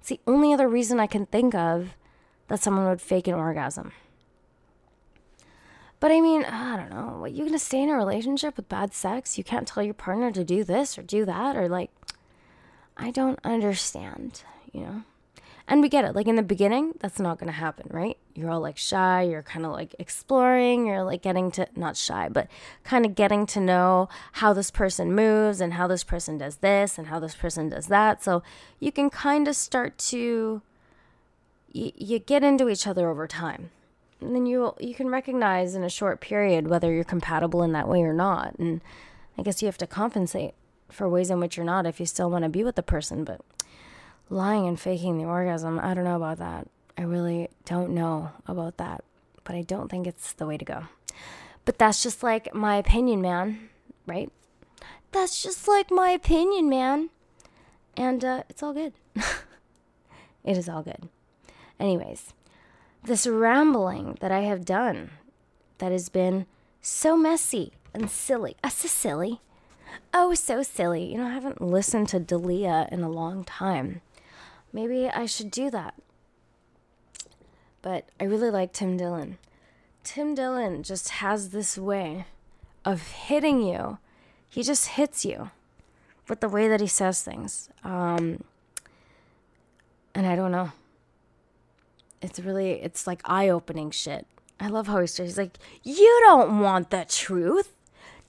It's 0.00 0.08
the 0.08 0.20
only 0.26 0.52
other 0.52 0.68
reason 0.68 1.00
I 1.00 1.06
can 1.06 1.26
think 1.26 1.54
of 1.54 1.96
that 2.48 2.60
someone 2.60 2.86
would 2.86 3.00
fake 3.00 3.28
an 3.28 3.34
orgasm. 3.34 3.92
But 6.00 6.12
I 6.12 6.20
mean, 6.20 6.44
I 6.44 6.76
don't 6.76 6.90
know. 6.90 7.18
What 7.20 7.32
you 7.32 7.44
gonna 7.44 7.58
stay 7.58 7.82
in 7.82 7.88
a 7.88 7.96
relationship 7.96 8.56
with 8.56 8.68
bad 8.68 8.94
sex? 8.94 9.36
You 9.36 9.44
can't 9.44 9.66
tell 9.66 9.82
your 9.82 9.94
partner 9.94 10.30
to 10.32 10.44
do 10.44 10.64
this 10.64 10.98
or 10.98 11.02
do 11.02 11.24
that 11.24 11.56
or 11.56 11.68
like 11.68 11.90
I 12.96 13.10
don't 13.10 13.38
understand, 13.44 14.42
you 14.72 14.80
know? 14.80 15.02
And 15.70 15.82
we 15.82 15.90
get 15.90 16.06
it. 16.06 16.16
Like 16.16 16.26
in 16.26 16.36
the 16.36 16.42
beginning, 16.42 16.94
that's 16.98 17.20
not 17.20 17.38
going 17.38 17.52
to 17.52 17.58
happen, 17.58 17.88
right? 17.90 18.16
You're 18.34 18.50
all 18.50 18.60
like 18.60 18.78
shy, 18.78 19.22
you're 19.22 19.42
kind 19.42 19.66
of 19.66 19.72
like 19.72 19.94
exploring, 19.98 20.86
you're 20.86 21.04
like 21.04 21.20
getting 21.20 21.50
to 21.52 21.68
not 21.76 21.94
shy, 21.94 22.30
but 22.30 22.48
kind 22.84 23.04
of 23.04 23.14
getting 23.14 23.44
to 23.46 23.60
know 23.60 24.08
how 24.32 24.54
this 24.54 24.70
person 24.70 25.14
moves 25.14 25.60
and 25.60 25.74
how 25.74 25.86
this 25.86 26.04
person 26.04 26.38
does 26.38 26.56
this 26.56 26.96
and 26.96 27.08
how 27.08 27.20
this 27.20 27.34
person 27.34 27.68
does 27.68 27.88
that. 27.88 28.24
So 28.24 28.42
you 28.80 28.90
can 28.90 29.10
kind 29.10 29.46
of 29.46 29.54
start 29.54 29.98
to 29.98 30.62
you, 31.72 31.92
you 31.94 32.18
get 32.18 32.42
into 32.42 32.68
each 32.68 32.86
other 32.86 33.08
over 33.08 33.26
time. 33.26 33.70
And 34.20 34.34
then 34.34 34.46
you 34.46 34.74
you 34.80 34.94
can 34.94 35.08
recognize 35.08 35.74
in 35.74 35.84
a 35.84 35.88
short 35.88 36.20
period 36.20 36.68
whether 36.68 36.92
you're 36.92 37.04
compatible 37.04 37.62
in 37.62 37.72
that 37.72 37.88
way 37.88 38.02
or 38.02 38.12
not. 38.12 38.58
And 38.58 38.80
I 39.36 39.42
guess 39.42 39.62
you 39.62 39.66
have 39.66 39.78
to 39.78 39.86
compensate 39.86 40.54
for 40.88 41.08
ways 41.08 41.30
in 41.30 41.38
which 41.38 41.56
you're 41.56 41.66
not 41.66 41.86
if 41.86 42.00
you 42.00 42.06
still 42.06 42.30
want 42.30 42.42
to 42.42 42.48
be 42.48 42.64
with 42.64 42.74
the 42.74 42.82
person, 42.82 43.22
but 43.22 43.40
lying 44.28 44.66
and 44.66 44.78
faking 44.78 45.18
the 45.18 45.24
orgasm, 45.24 45.78
I 45.80 45.94
don't 45.94 46.04
know 46.04 46.16
about 46.16 46.38
that. 46.38 46.68
I 46.96 47.02
really 47.02 47.48
don't 47.64 47.90
know 47.90 48.32
about 48.46 48.76
that, 48.78 49.04
but 49.44 49.54
I 49.54 49.62
don't 49.62 49.88
think 49.88 50.06
it's 50.06 50.32
the 50.32 50.46
way 50.46 50.56
to 50.56 50.64
go. 50.64 50.84
But 51.64 51.78
that's 51.78 52.02
just 52.02 52.22
like 52.22 52.52
my 52.54 52.76
opinion, 52.76 53.20
man, 53.20 53.68
right? 54.06 54.32
That's 55.12 55.42
just 55.42 55.68
like 55.68 55.90
my 55.90 56.10
opinion, 56.10 56.68
man. 56.68 57.10
And 57.96 58.24
uh, 58.24 58.42
it's 58.48 58.62
all 58.62 58.72
good. 58.72 58.94
it 60.44 60.56
is 60.56 60.68
all 60.68 60.82
good. 60.82 61.08
Anyways, 61.80 62.32
this 63.04 63.26
rambling 63.26 64.16
that 64.20 64.32
I 64.32 64.40
have 64.40 64.64
done 64.64 65.10
that 65.78 65.92
has 65.92 66.08
been 66.08 66.46
so 66.80 67.16
messy 67.16 67.72
and 67.94 68.10
silly. 68.10 68.56
Uh, 68.62 68.68
so 68.68 68.88
silly. 68.88 69.40
Oh, 70.12 70.34
so 70.34 70.62
silly. 70.62 71.04
You 71.04 71.18
know, 71.18 71.26
I 71.26 71.34
haven't 71.34 71.60
listened 71.60 72.08
to 72.08 72.20
Dalia 72.20 72.90
in 72.92 73.02
a 73.02 73.08
long 73.08 73.44
time. 73.44 74.00
Maybe 74.72 75.08
I 75.08 75.26
should 75.26 75.50
do 75.50 75.70
that. 75.70 75.94
But 77.80 78.08
I 78.20 78.24
really 78.24 78.50
like 78.50 78.72
Tim 78.72 78.96
Dillon. 78.96 79.38
Tim 80.02 80.34
Dillon 80.34 80.82
just 80.82 81.08
has 81.10 81.50
this 81.50 81.78
way 81.78 82.26
of 82.84 83.02
hitting 83.02 83.62
you. 83.62 83.98
He 84.48 84.62
just 84.62 84.88
hits 84.88 85.24
you 85.24 85.50
with 86.28 86.40
the 86.40 86.48
way 86.48 86.68
that 86.68 86.80
he 86.80 86.86
says 86.86 87.22
things. 87.22 87.70
Um, 87.84 88.42
and 90.14 90.26
I 90.26 90.34
don't 90.34 90.52
know 90.52 90.72
it's 92.22 92.40
really 92.40 92.72
it's 92.72 93.06
like 93.06 93.20
eye-opening 93.24 93.90
shit. 93.90 94.26
I 94.60 94.68
love 94.68 94.88
how 94.88 95.00
he 95.00 95.06
starts. 95.06 95.32
He's 95.32 95.38
like, 95.38 95.58
"You 95.82 96.22
don't 96.26 96.60
want 96.60 96.90
the 96.90 97.06
truth. 97.08 97.74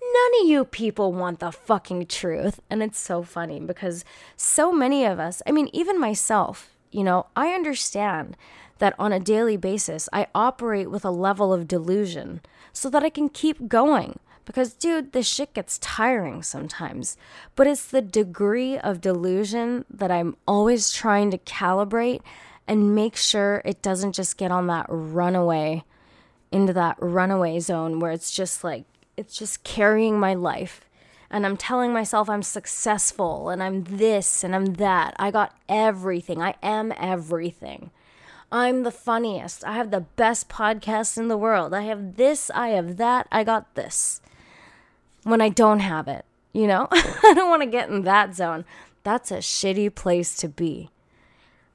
None 0.02 0.42
of 0.42 0.50
you 0.50 0.66
people 0.66 1.12
want 1.12 1.40
the 1.40 1.52
fucking 1.52 2.06
truth." 2.08 2.60
And 2.70 2.84
it's 2.84 3.00
so 3.00 3.24
funny 3.24 3.60
because 3.60 4.06
so 4.36 4.72
many 4.72 5.06
of 5.06 5.20
us, 5.20 5.42
I 5.48 5.52
mean, 5.52 5.70
even 5.74 6.00
myself, 6.00 6.70
you 6.92 7.04
know, 7.04 7.28
I 7.36 7.50
understand 7.50 8.38
that 8.80 8.96
on 8.98 9.12
a 9.12 9.20
daily 9.20 9.58
basis 9.58 10.10
I 10.12 10.28
operate 10.34 10.90
with 10.90 11.06
a 11.06 11.12
level 11.12 11.54
of 11.54 11.68
delusion 11.68 12.42
so 12.74 12.90
that 12.90 13.04
I 13.04 13.10
can 13.10 13.30
keep 13.30 13.68
going. 13.68 14.20
Because, 14.46 14.74
dude, 14.74 15.12
this 15.12 15.28
shit 15.28 15.54
gets 15.54 15.78
tiring 15.78 16.42
sometimes. 16.42 17.18
But 17.56 17.68
it's 17.68 17.86
the 17.86 18.02
degree 18.02 18.80
of 18.80 19.00
delusion 19.00 19.86
that 19.92 20.10
I'm 20.10 20.38
always 20.48 20.92
trying 20.92 21.30
to 21.30 21.38
calibrate 21.38 22.22
and 22.70 22.94
make 22.94 23.16
sure 23.16 23.64
it 23.66 23.82
doesn't 23.82 24.14
just 24.14 24.38
get 24.38 24.52
on 24.52 24.68
that 24.68 24.86
runaway 24.88 25.84
into 26.52 26.72
that 26.72 26.96
runaway 27.00 27.60
zone 27.60 28.00
where 28.00 28.12
it's 28.12 28.32
just 28.32 28.64
like 28.64 28.86
it's 29.18 29.36
just 29.36 29.64
carrying 29.64 30.20
my 30.20 30.36
life 30.36 30.86
and 31.32 31.46
I'm 31.46 31.58
telling 31.58 31.92
myself 31.92 32.30
I'm 32.30 32.44
successful 32.44 33.50
and 33.50 33.62
I'm 33.62 33.84
this 33.84 34.44
and 34.44 34.56
I'm 34.56 34.76
that. 34.76 35.16
I 35.20 35.32
got 35.32 35.56
everything. 35.68 36.42
I 36.42 36.56
am 36.64 36.94
everything. 36.98 37.92
I'm 38.52 38.84
the 38.84 38.92
funniest. 38.92 39.64
I 39.64 39.74
have 39.74 39.92
the 39.92 40.02
best 40.02 40.50
podcast 40.50 41.18
in 41.18 41.28
the 41.28 41.38
world. 41.38 41.74
I 41.74 41.82
have 41.82 42.16
this, 42.16 42.50
I 42.56 42.70
have 42.70 42.98
that, 42.98 43.28
I 43.32 43.44
got 43.44 43.76
this. 43.76 44.22
When 45.24 45.42
I 45.42 45.50
don't 45.50 45.82
have 45.82 46.08
it, 46.08 46.26
you 46.54 46.66
know? 46.66 46.88
I 46.92 47.34
don't 47.36 47.50
want 47.50 47.62
to 47.62 47.68
get 47.68 47.90
in 47.90 48.04
that 48.04 48.36
zone. 48.36 48.66
That's 49.04 49.32
a 49.32 49.38
shitty 49.38 49.94
place 49.94 50.36
to 50.38 50.48
be. 50.48 50.90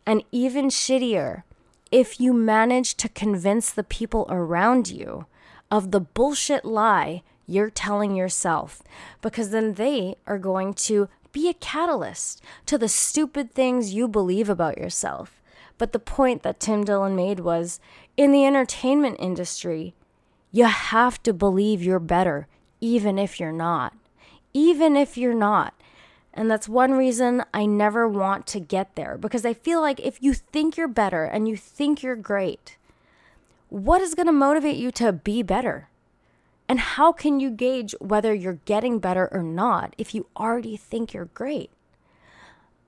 And 0.07 0.23
even 0.33 0.69
shittier, 0.69 1.45
if 1.91 2.21
you 2.21 2.33
manage 2.33 2.97
to 2.97 3.09
convince 3.09 3.71
the 3.71 3.85
people 3.85 4.27
around 4.29 4.89
you 4.89 5.27
of 5.71 5.91
the 5.91 6.01
bullshit 6.01 6.65
lie 6.65 7.23
you're 7.47 7.71
telling 7.71 8.17
yourself, 8.17 8.83
because 9.21 9.51
then 9.51 9.75
they 9.75 10.17
are 10.27 10.39
going 10.39 10.75
to 10.75 11.09
be 11.33 11.49
a 11.49 11.55
catalyst 11.55 12.43
to 12.67 12.79
the 12.79 12.89
stupid 12.89 13.53
things 13.53 13.93
you 13.93 14.09
believe 14.09 14.49
about 14.49 14.79
yourself. 14.79 15.43
But 15.77 15.93
the 15.93 15.99
point 15.99 16.43
that 16.43 16.61
Tim 16.61 16.85
Dillon 16.85 17.17
made 17.17 17.41
was 17.41 17.81
in 18.17 18.33
the 18.33 18.47
entertainment 18.47 19.17
industry, 19.19 19.95
you 20.53 20.65
have 20.67 21.23
to 21.25 21.33
believe 21.33 21.83
you're 21.83 21.99
better, 21.99 22.47
even 22.81 23.19
if 23.19 23.41
you're 23.41 23.53
not. 23.53 23.95
Even 24.53 24.97
if 24.97 25.19
you're 25.19 25.35
not. 25.35 25.75
And 26.35 26.51
that's 26.51 26.69
one 26.69 26.93
reason 26.93 27.45
I 27.55 27.65
never 27.65 28.09
want 28.09 28.47
to 28.49 28.61
get 28.61 28.97
there 28.97 29.17
because 29.17 29.47
I 29.47 29.55
feel 29.55 29.81
like 29.81 30.01
if 30.01 30.21
you 30.21 30.35
think 30.35 30.77
you're 30.77 30.89
better 30.89 31.25
and 31.25 31.49
you 31.49 31.57
think 31.57 32.03
you're 32.03 32.17
great, 32.17 32.77
what 33.69 34.03
is 34.03 34.17
going 34.17 34.27
to 34.27 34.33
motivate 34.33 34.77
you 34.77 34.91
to 34.93 35.13
be 35.13 35.43
better? 35.43 35.89
And 36.69 36.81
how 36.81 37.13
can 37.13 37.39
you 37.39 37.51
gauge 37.51 37.95
whether 38.01 38.35
you're 38.35 38.59
getting 38.65 38.99
better 38.99 39.29
or 39.31 39.43
not 39.43 39.95
if 39.97 40.15
you 40.15 40.27
already 40.37 40.77
think 40.77 41.15
you're 41.15 41.27
great? 41.27 41.71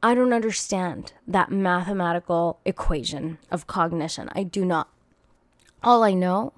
I 0.02 0.14
don't 0.14 0.32
understand 0.32 1.12
that 1.26 1.50
mathematical 1.50 2.58
equation 2.64 3.38
of 3.50 3.66
cognition. 3.66 4.28
I 4.34 4.42
do 4.42 4.64
not. 4.64 4.88
All 5.82 6.02
I 6.02 6.14
know 6.14 6.52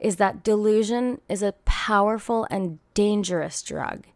is 0.00 0.16
that 0.16 0.42
delusion 0.42 1.20
is 1.28 1.42
a 1.42 1.54
powerful 1.64 2.46
and 2.50 2.78
dangerous 2.94 3.62
drug. 3.62 4.06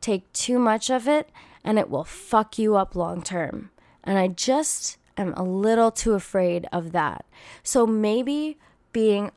Take 0.00 0.32
too 0.32 0.58
much 0.58 0.90
of 0.90 1.06
it, 1.08 1.28
and 1.66 1.78
it 1.78 1.90
will 1.90 2.04
fuck 2.04 2.58
you 2.58 2.76
up 2.76 2.94
long 2.94 3.20
term. 3.20 3.70
And 4.04 4.18
I 4.18 4.28
just 4.28 4.96
am 5.18 5.34
a 5.34 5.42
little 5.42 5.90
too 5.90 6.14
afraid 6.14 6.66
of 6.72 6.92
that. 6.92 7.26
So 7.64 7.86
maybe 7.86 8.56
being 8.92 9.32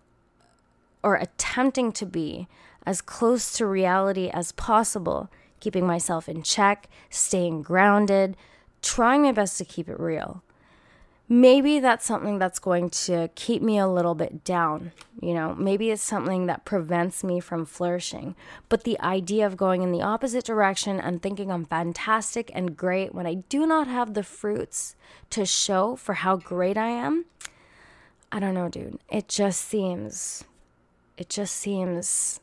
or 1.02 1.16
attempting 1.16 1.92
to 1.94 2.06
be 2.06 2.48
as 2.86 3.02
close 3.02 3.52
to 3.54 3.66
reality 3.66 4.30
as 4.32 4.52
possible, 4.52 5.32
keeping 5.60 5.88
myself 5.88 6.30
in 6.30 6.44
check, 6.44 6.88
staying 7.10 7.64
grounded, 7.64 8.38
trying 8.82 9.24
my 9.24 9.32
best 9.32 9.58
to 9.58 9.66
keep 9.66 9.90
it 9.90 10.00
real. 10.00 10.44
Maybe 11.30 11.80
that's 11.80 12.06
something 12.06 12.40
that's 12.40 12.58
going 12.58 12.90
to 12.90 13.30
keep 13.36 13.62
me 13.62 13.78
a 13.78 13.88
little 13.88 14.16
bit 14.16 14.44
down. 14.44 14.92
You 15.22 15.36
know, 15.36 15.54
maybe 15.54 15.92
it's 15.92 16.02
something 16.02 16.48
that 16.48 16.66
prevents 16.66 17.24
me 17.24 17.40
from 17.40 17.66
flourishing. 17.66 18.36
But 18.68 18.84
the 18.84 19.00
idea 19.00 19.46
of 19.46 19.56
going 19.56 19.84
in 19.84 19.92
the 19.92 20.02
opposite 20.02 20.44
direction 20.44 21.00
and 21.00 21.22
thinking 21.22 21.52
I'm 21.52 21.66
fantastic 21.66 22.52
and 22.56 22.76
great 22.76 23.14
when 23.14 23.28
I 23.28 23.36
do 23.36 23.68
not 23.68 23.88
have 23.88 24.16
the 24.16 24.24
fruits 24.24 24.96
to 25.30 25.46
show 25.46 25.96
for 25.96 26.16
how 26.16 26.36
great 26.36 26.78
I 26.78 26.90
am, 26.90 27.26
I 28.32 28.40
don't 28.40 28.56
know, 28.56 28.70
dude. 28.70 29.00
It 29.08 29.28
just 29.28 29.62
seems, 29.62 30.44
it 31.18 31.30
just 31.30 31.56
seems, 31.56 32.40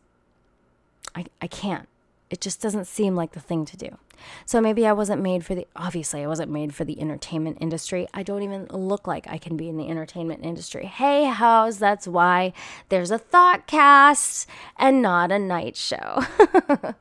I, 1.15 1.27
I 1.43 1.49
can't. 1.49 1.89
It 2.31 2.41
just 2.41 2.61
doesn't 2.61 2.87
seem 2.87 3.17
like 3.17 3.33
the 3.33 3.41
thing 3.41 3.65
to 3.67 3.77
do. 3.77 3.99
So 4.45 4.61
maybe 4.61 4.87
I 4.87 4.93
wasn't 4.93 5.23
made 5.23 5.45
for 5.45 5.55
the, 5.55 5.67
obviously, 5.75 6.23
I 6.23 6.27
wasn't 6.27 6.51
made 6.51 6.75
for 6.75 6.85
the 6.85 7.01
entertainment 7.01 7.59
industry. 7.61 8.07
I 8.15 8.23
don't 8.23 8.43
even 8.43 8.67
look 8.67 9.07
like 9.07 9.27
I 9.29 9.39
can 9.39 9.57
be 9.57 9.69
in 9.69 9.77
the 9.77 9.89
entertainment 9.89 10.45
industry. 10.45 10.87
Hey, 10.87 11.25
house, 11.25 11.77
that's 11.77 12.07
why 12.09 12.53
there's 12.89 13.11
a 13.11 13.19
Thotcast 13.19 14.47
and 14.77 15.03
not 15.03 15.33
a 15.33 15.39
night 15.39 15.77
show. 15.77 16.25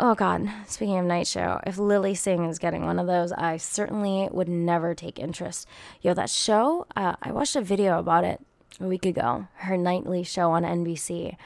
oh, 0.00 0.14
God. 0.14 0.48
Speaking 0.66 0.98
of 0.98 1.04
night 1.06 1.26
show, 1.26 1.60
if 1.66 1.78
Lilly 1.78 2.14
Singh 2.14 2.44
is 2.44 2.58
getting 2.58 2.84
one 2.84 2.98
of 2.98 3.06
those, 3.06 3.32
I 3.32 3.56
certainly 3.56 4.28
would 4.30 4.48
never 4.48 4.94
take 4.94 5.18
interest. 5.18 5.68
Yo, 6.00 6.14
that 6.14 6.30
show, 6.30 6.86
uh, 6.96 7.16
I 7.22 7.32
watched 7.32 7.56
a 7.56 7.60
video 7.60 7.98
about 7.98 8.24
it 8.24 8.40
a 8.80 8.86
week 8.86 9.06
ago, 9.06 9.46
her 9.54 9.76
nightly 9.76 10.22
show 10.22 10.50
on 10.50 10.62
NBC. 10.62 11.36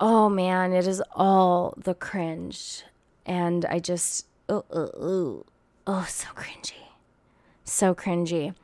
Oh 0.00 0.28
man, 0.28 0.72
it 0.72 0.86
is 0.86 1.02
all 1.14 1.74
the 1.76 1.94
cringe 1.94 2.84
and 3.26 3.66
I 3.66 3.80
just 3.80 4.26
oh 4.48 4.64
oh 4.70 4.90
oh, 4.98 5.46
oh 5.86 6.06
so 6.08 6.28
cringy, 6.28 6.72
so 7.64 7.94
cringy. 7.94 8.54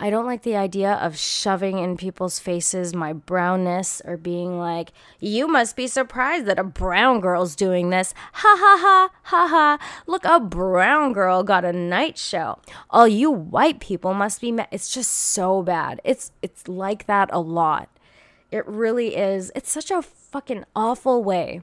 I 0.00 0.10
don't 0.10 0.26
like 0.26 0.42
the 0.42 0.56
idea 0.56 0.94
of 0.94 1.16
shoving 1.16 1.78
in 1.78 1.96
people's 1.96 2.40
faces 2.40 2.94
my 2.94 3.12
brownness 3.12 4.02
or 4.04 4.16
being 4.16 4.58
like, 4.58 4.90
you 5.20 5.46
must 5.46 5.76
be 5.76 5.86
surprised 5.86 6.46
that 6.46 6.58
a 6.58 6.64
brown 6.64 7.20
girl's 7.20 7.54
doing 7.54 7.90
this. 7.90 8.12
Ha 8.32 8.56
ha 8.58 8.78
ha 8.80 9.10
ha 9.22 9.46
ha. 9.46 10.02
Look, 10.08 10.24
a 10.24 10.40
brown 10.40 11.12
girl 11.12 11.44
got 11.44 11.64
a 11.64 11.72
night 11.72 12.18
show. 12.18 12.58
All 12.90 13.06
you 13.06 13.30
white 13.30 13.78
people 13.78 14.14
must 14.14 14.40
be 14.40 14.50
mad. 14.50 14.68
It's 14.72 14.92
just 14.92 15.12
so 15.12 15.62
bad. 15.62 16.00
It's 16.04 16.32
it's 16.42 16.66
like 16.66 17.06
that 17.06 17.30
a 17.32 17.40
lot. 17.40 17.88
It 18.50 18.66
really 18.66 19.14
is. 19.16 19.52
It's 19.54 19.70
such 19.70 19.90
a 19.92 20.02
fucking 20.02 20.64
awful 20.74 21.22
way 21.22 21.62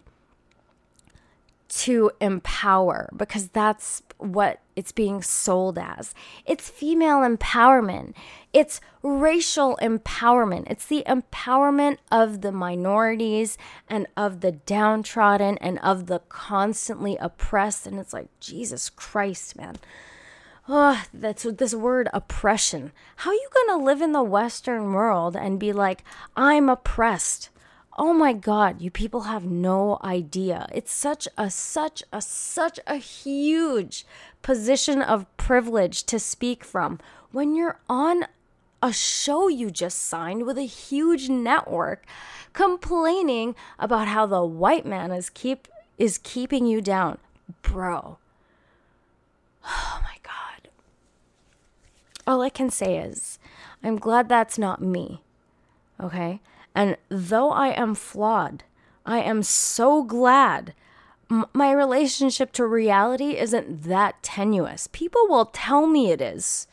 to 1.72 2.12
empower 2.20 3.10
because 3.16 3.48
that's 3.48 4.04
what 4.18 4.60
it's 4.76 4.92
being 4.92 5.22
sold 5.22 5.78
as. 5.78 6.14
It's 6.46 6.70
female 6.70 7.20
empowerment. 7.20 8.14
It's 8.52 8.82
racial 9.02 9.80
empowerment. 9.82 10.70
It's 10.70 10.86
the 10.86 11.04
empowerment 11.08 11.98
of 12.12 12.42
the 12.42 12.52
minorities 12.52 13.58
and 13.88 14.06
of 14.18 14.42
the 14.42 14.52
downtrodden 14.52 15.58
and 15.60 15.80
of 15.80 16.08
the 16.08 16.20
constantly 16.28 17.16
oppressed. 17.18 17.88
And 17.88 18.00
it's 18.00 18.14
like, 18.14 18.28
Jesus 18.42 18.90
Christ, 18.90 19.56
man. 19.56 19.78
Oh, 20.68 21.02
that's 21.14 21.44
this 21.44 21.74
word 21.74 22.10
oppression. 22.14 22.92
How 23.18 23.32
are 23.32 23.34
you 23.34 23.50
going 23.54 23.80
to 23.80 23.86
live 23.86 24.02
in 24.02 24.12
the 24.12 24.24
Western 24.24 24.92
world 24.92 25.38
and 25.38 25.60
be 25.60 25.72
like, 25.72 26.04
I'm 26.36 26.68
oppressed? 26.70 27.50
Oh 27.98 28.14
my 28.14 28.34
god 28.34 28.82
you 28.82 28.90
people 28.92 29.22
have 29.22 29.46
no 29.46 30.00
idea. 30.04 30.68
It's 30.74 30.94
such 30.94 31.28
a 31.38 31.50
such 31.50 32.04
a 32.12 32.22
such 32.22 32.80
a 32.88 32.96
huge 32.96 34.06
position 34.42 35.02
of 35.02 35.26
privilege 35.38 36.04
to 36.06 36.20
speak 36.20 36.64
from. 36.64 37.00
When 37.32 37.56
you're 37.56 37.80
on 37.90 38.26
a 38.82 38.92
show 38.92 39.48
you 39.48 39.70
just 39.70 40.00
signed 40.00 40.46
with 40.46 40.58
a 40.58 40.64
huge 40.64 41.30
network 41.30 42.06
complaining 42.54 43.56
about 43.78 44.08
how 44.08 44.26
the 44.26 44.44
white 44.44 44.86
man 44.86 45.12
is 45.12 45.30
keep 45.30 45.68
is 45.98 46.18
keeping 46.18 46.66
you 46.66 46.82
down. 46.82 47.18
Bro. 47.62 48.18
Oh 49.66 50.02
my 50.04 50.16
god. 50.24 50.70
All 52.28 52.42
i 52.42 52.50
can 52.50 52.70
say 52.70 52.98
is 52.98 53.40
i'm 53.84 53.98
glad 53.98 54.30
that's 54.30 54.58
not 54.58 54.82
me 54.82 55.22
okay 56.00 56.40
and 56.74 56.98
though 57.10 57.52
I 57.52 57.70
am 57.70 57.96
flawed, 57.96 58.64
I 59.06 59.20
am 59.20 59.44
so 59.44 60.04
glad 60.04 60.74
my 61.54 61.72
relationship 61.72 62.52
to 62.54 62.66
reality 62.66 63.38
isn't 63.38 63.84
that 63.84 64.22
tenuous. 64.22 64.88
People 64.92 65.28
will 65.30 65.46
tell 65.46 65.88
me 65.88 66.12
it 66.12 66.22
is. 66.22 66.68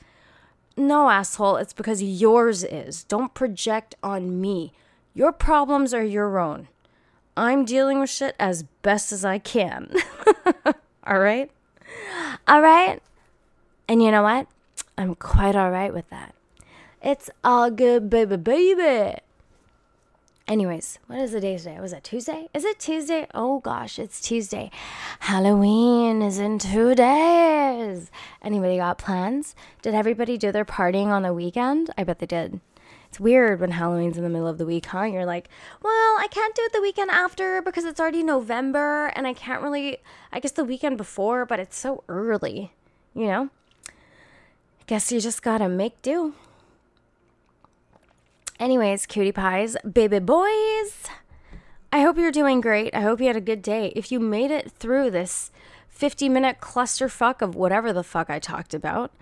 No, 0.76 1.11
asshole, 1.11 1.57
it's 1.57 1.72
because 1.72 2.03
yours 2.03 2.64
is. 2.64 3.05
Don't 3.05 3.34
project 3.34 3.94
on 4.03 4.40
me. 4.40 4.72
Your 5.14 5.32
problems 5.32 5.94
are 5.94 6.05
your 6.05 6.38
own. 6.38 6.68
I'm 7.36 7.64
dealing 7.64 8.01
with 8.01 8.11
shit 8.11 8.34
as 8.38 8.64
best 8.82 9.12
as 9.12 9.24
I 9.24 9.38
can. 9.38 9.94
all 11.07 11.18
right? 11.18 11.51
All 12.49 12.61
right? 12.61 13.01
And 13.88 14.03
you 14.03 14.11
know 14.11 14.24
what? 14.24 14.49
I'm 14.96 15.14
quite 15.14 15.55
all 15.55 15.70
right 15.70 15.94
with 15.94 16.09
that. 16.11 16.34
It's 17.01 17.30
all 17.44 17.70
good, 17.70 18.11
baby, 18.11 18.36
baby. 18.36 19.18
Anyways, 20.49 20.99
what 21.09 21.18
is 21.18 21.32
the 21.32 21.42
day 21.42 21.59
today? 21.59 21.78
Was 21.78 21.92
it 21.92 22.03
Tuesday? 22.03 22.49
Is 22.55 22.64
it 22.64 22.78
Tuesday? 22.78 23.26
Oh 23.34 23.61
gosh, 23.61 23.99
it's 23.99 24.18
Tuesday. 24.18 24.70
Halloween 25.20 26.22
is 26.22 26.38
in 26.38 26.59
two 26.59 26.94
days. 26.94 28.11
Anybody 28.40 28.78
got 28.78 28.96
plans? 28.96 29.55
Did 29.82 29.92
everybody 29.92 30.38
do 30.38 30.51
their 30.51 30.64
partying 30.64 31.09
on 31.09 31.20
the 31.20 31.34
weekend? 31.34 31.90
I 31.99 32.05
bet 32.05 32.20
they 32.20 32.24
did. 32.24 32.61
It's 33.11 33.20
weird 33.20 33.61
when 33.61 33.72
Halloween's 33.72 34.16
in 34.16 34.22
the 34.22 34.30
middle 34.30 34.49
of 34.49 34.57
the 34.57 34.64
week, 34.64 34.86
huh? 34.86 35.03
You're 35.03 35.26
like, 35.26 35.51
well, 35.82 35.92
I 36.18 36.28
can't 36.30 36.55
do 36.55 36.62
it 36.62 36.72
the 36.72 36.80
weekend 36.80 37.11
after 37.11 37.61
because 37.61 37.84
it's 37.84 38.01
already 38.01 38.22
November 38.22 39.12
and 39.14 39.26
I 39.26 39.34
can't 39.34 39.61
really, 39.62 39.99
I 40.32 40.40
guess 40.40 40.53
the 40.53 40.64
weekend 40.64 40.96
before, 40.96 41.44
but 41.44 41.61
it's 41.61 41.76
so 41.76 42.05
early, 42.09 42.72
you 43.14 43.26
know? 43.26 43.51
Guess 44.86 45.12
you 45.12 45.20
just 45.20 45.42
gotta 45.42 45.68
make 45.68 46.01
do. 46.01 46.32
Anyways, 48.59 49.07
cutie 49.07 49.31
pies, 49.31 49.77
baby 49.91 50.19
boys, 50.19 51.05
I 51.93 52.01
hope 52.01 52.19
you're 52.19 52.33
doing 52.33 52.61
great. 52.61 52.93
I 52.93 53.03
hope 53.03 53.21
you 53.21 53.29
had 53.29 53.37
a 53.37 53.41
good 53.41 53.63
day. 53.63 53.93
If 53.95 54.11
you 54.11 54.19
made 54.19 54.51
it 54.51 54.73
through 54.73 55.13
this 55.13 55.53
50 55.91 56.29
minute 56.29 56.57
clusterfuck 56.61 57.41
of 57.41 57.55
whatever 57.55 57.93
the 57.93 58.03
fuck 58.03 58.29
I 58.29 58.41
talked 58.41 58.75
about, 58.75 59.13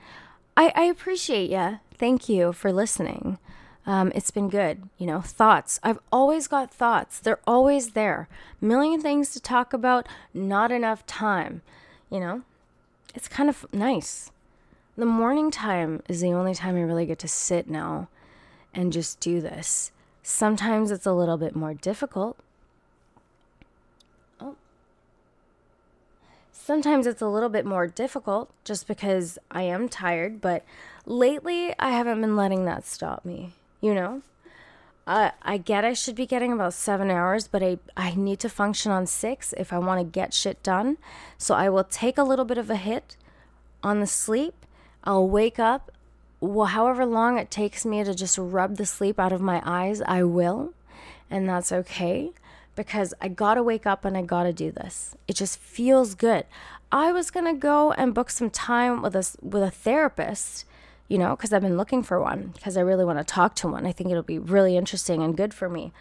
I, 0.56 0.72
I 0.74 0.84
appreciate 0.84 1.50
you. 1.50 1.80
Thank 1.98 2.30
you 2.30 2.54
for 2.54 2.72
listening. 2.72 3.38
Um, 3.84 4.10
it's 4.14 4.30
been 4.30 4.48
good. 4.48 4.88
You 4.96 5.06
know, 5.06 5.20
thoughts. 5.20 5.80
I've 5.82 5.98
always 6.10 6.48
got 6.48 6.72
thoughts, 6.72 7.18
they're 7.18 7.40
always 7.46 7.90
there. 7.90 8.28
Million 8.62 9.02
things 9.02 9.32
to 9.32 9.40
talk 9.40 9.74
about, 9.74 10.08
not 10.32 10.72
enough 10.72 11.04
time. 11.04 11.60
You 12.10 12.20
know, 12.20 12.42
it's 13.14 13.28
kind 13.28 13.50
of 13.50 13.66
nice. 13.70 14.30
The 14.96 15.04
morning 15.04 15.50
time 15.50 16.02
is 16.08 16.22
the 16.22 16.32
only 16.32 16.54
time 16.54 16.76
I 16.76 16.80
really 16.80 17.04
get 17.04 17.18
to 17.18 17.28
sit 17.28 17.68
now 17.68 18.08
and 18.76 18.92
just 18.92 19.18
do 19.18 19.40
this. 19.40 19.90
Sometimes 20.22 20.90
it's 20.90 21.06
a 21.06 21.12
little 21.12 21.38
bit 21.38 21.56
more 21.56 21.72
difficult. 21.72 22.36
Oh. 24.40 24.54
Sometimes 26.52 27.06
it's 27.06 27.22
a 27.22 27.28
little 27.28 27.48
bit 27.48 27.64
more 27.64 27.86
difficult 27.86 28.50
just 28.64 28.86
because 28.86 29.38
I 29.50 29.62
am 29.62 29.88
tired, 29.88 30.40
but 30.40 30.64
lately 31.06 31.74
I 31.78 31.90
haven't 31.90 32.20
been 32.20 32.36
letting 32.36 32.66
that 32.66 32.84
stop 32.84 33.24
me, 33.24 33.52
you 33.80 33.94
know? 33.94 34.22
Uh, 35.06 35.30
I 35.42 35.56
get 35.56 35.84
I 35.84 35.92
should 35.92 36.16
be 36.16 36.26
getting 36.26 36.52
about 36.52 36.74
seven 36.74 37.10
hours, 37.10 37.46
but 37.46 37.62
I, 37.62 37.78
I 37.96 38.14
need 38.16 38.40
to 38.40 38.48
function 38.48 38.90
on 38.90 39.06
six 39.06 39.54
if 39.56 39.72
I 39.72 39.78
want 39.78 40.00
to 40.00 40.04
get 40.04 40.34
shit 40.34 40.62
done. 40.64 40.98
So 41.38 41.54
I 41.54 41.68
will 41.68 41.84
take 41.84 42.18
a 42.18 42.24
little 42.24 42.44
bit 42.44 42.58
of 42.58 42.68
a 42.68 42.76
hit 42.76 43.16
on 43.84 44.00
the 44.00 44.06
sleep. 44.08 44.66
I'll 45.04 45.28
wake 45.28 45.60
up 45.60 45.92
well, 46.40 46.66
however 46.66 47.06
long 47.06 47.38
it 47.38 47.50
takes 47.50 47.86
me 47.86 48.04
to 48.04 48.14
just 48.14 48.38
rub 48.38 48.76
the 48.76 48.86
sleep 48.86 49.18
out 49.18 49.32
of 49.32 49.40
my 49.40 49.62
eyes, 49.64 50.02
I 50.02 50.22
will. 50.22 50.74
And 51.30 51.48
that's 51.48 51.72
okay 51.72 52.32
because 52.74 53.14
I 53.20 53.28
gotta 53.28 53.62
wake 53.62 53.86
up 53.86 54.04
and 54.04 54.16
I 54.16 54.22
gotta 54.22 54.52
do 54.52 54.70
this. 54.70 55.16
It 55.26 55.34
just 55.34 55.58
feels 55.58 56.14
good. 56.14 56.44
I 56.92 57.10
was 57.10 57.30
gonna 57.30 57.54
go 57.54 57.92
and 57.92 58.14
book 58.14 58.30
some 58.30 58.50
time 58.50 59.02
with 59.02 59.16
a, 59.16 59.26
with 59.42 59.62
a 59.62 59.70
therapist, 59.70 60.66
you 61.08 61.18
know, 61.18 61.34
because 61.34 61.52
I've 61.52 61.62
been 61.62 61.78
looking 61.78 62.02
for 62.02 62.20
one 62.20 62.52
because 62.54 62.76
I 62.76 62.82
really 62.82 63.04
want 63.04 63.18
to 63.18 63.24
talk 63.24 63.54
to 63.56 63.68
one. 63.68 63.86
I 63.86 63.92
think 63.92 64.10
it'll 64.10 64.22
be 64.22 64.38
really 64.38 64.76
interesting 64.76 65.22
and 65.22 65.36
good 65.36 65.54
for 65.54 65.68
me. 65.68 65.92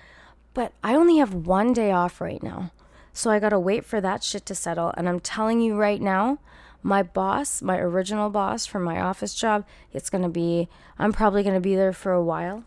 But 0.53 0.73
I 0.83 0.95
only 0.95 1.17
have 1.17 1.33
one 1.33 1.73
day 1.73 1.91
off 1.91 2.21
right 2.21 2.43
now. 2.43 2.71
So 3.13 3.31
I 3.31 3.39
gotta 3.39 3.59
wait 3.59 3.85
for 3.85 4.01
that 4.01 4.23
shit 4.23 4.45
to 4.47 4.55
settle. 4.55 4.93
And 4.97 5.07
I'm 5.07 5.21
telling 5.21 5.61
you 5.61 5.75
right 5.75 6.01
now, 6.01 6.39
my 6.85 7.01
boss, 7.01 7.63
my 7.63 7.79
original 7.79 8.29
boss 8.29 8.67
from 8.67 8.83
my 8.83 9.01
office 9.01 9.33
job, 9.33 9.65
it's 9.91 10.07
going 10.11 10.21
to 10.21 10.29
be, 10.29 10.69
I'm 10.99 11.11
probably 11.11 11.41
going 11.41 11.55
to 11.55 11.59
be 11.59 11.75
there 11.75 11.93
for 11.93 12.11
a 12.11 12.23
while 12.23 12.63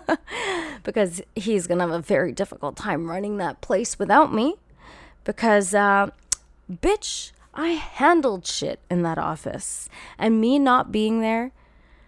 because 0.84 1.20
he's 1.34 1.66
going 1.66 1.78
to 1.78 1.86
have 1.86 1.90
a 1.90 2.00
very 2.00 2.30
difficult 2.30 2.76
time 2.76 3.10
running 3.10 3.38
that 3.38 3.60
place 3.60 3.98
without 3.98 4.32
me. 4.32 4.54
Because, 5.24 5.74
uh, 5.74 6.10
bitch, 6.70 7.32
I 7.52 7.70
handled 7.70 8.46
shit 8.46 8.78
in 8.88 9.02
that 9.02 9.18
office. 9.18 9.88
And 10.20 10.40
me 10.40 10.60
not 10.60 10.92
being 10.92 11.20
there 11.20 11.50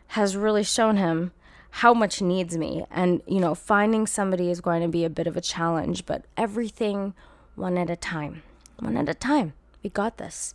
has 0.08 0.36
really 0.36 0.62
shown 0.62 0.98
him 0.98 1.32
how 1.70 1.92
much 1.92 2.18
he 2.18 2.24
needs 2.24 2.56
me. 2.56 2.86
And, 2.92 3.22
you 3.26 3.40
know, 3.40 3.56
finding 3.56 4.06
somebody 4.06 4.50
is 4.50 4.60
going 4.60 4.82
to 4.82 4.88
be 4.88 5.04
a 5.04 5.10
bit 5.10 5.26
of 5.26 5.36
a 5.36 5.40
challenge, 5.40 6.06
but 6.06 6.26
everything 6.36 7.12
one 7.56 7.76
at 7.76 7.90
a 7.90 7.96
time. 7.96 8.44
One 8.78 8.96
at 8.96 9.08
a 9.08 9.14
time. 9.14 9.54
We 9.82 9.90
got 9.90 10.18
this. 10.18 10.54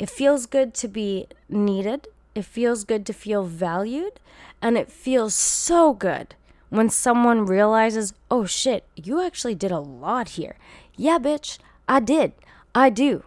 It 0.00 0.08
feels 0.08 0.46
good 0.46 0.72
to 0.76 0.88
be 0.88 1.26
needed. 1.50 2.08
It 2.34 2.46
feels 2.46 2.84
good 2.84 3.04
to 3.04 3.12
feel 3.12 3.44
valued. 3.44 4.18
And 4.62 4.78
it 4.78 4.90
feels 4.90 5.34
so 5.34 5.92
good 5.92 6.34
when 6.70 6.88
someone 6.88 7.44
realizes, 7.44 8.14
oh 8.30 8.46
shit, 8.46 8.84
you 8.96 9.20
actually 9.20 9.54
did 9.54 9.70
a 9.70 9.78
lot 9.78 10.30
here. 10.30 10.56
Yeah, 10.96 11.18
bitch, 11.18 11.58
I 11.86 12.00
did. 12.00 12.32
I 12.74 12.88
do. 12.88 13.24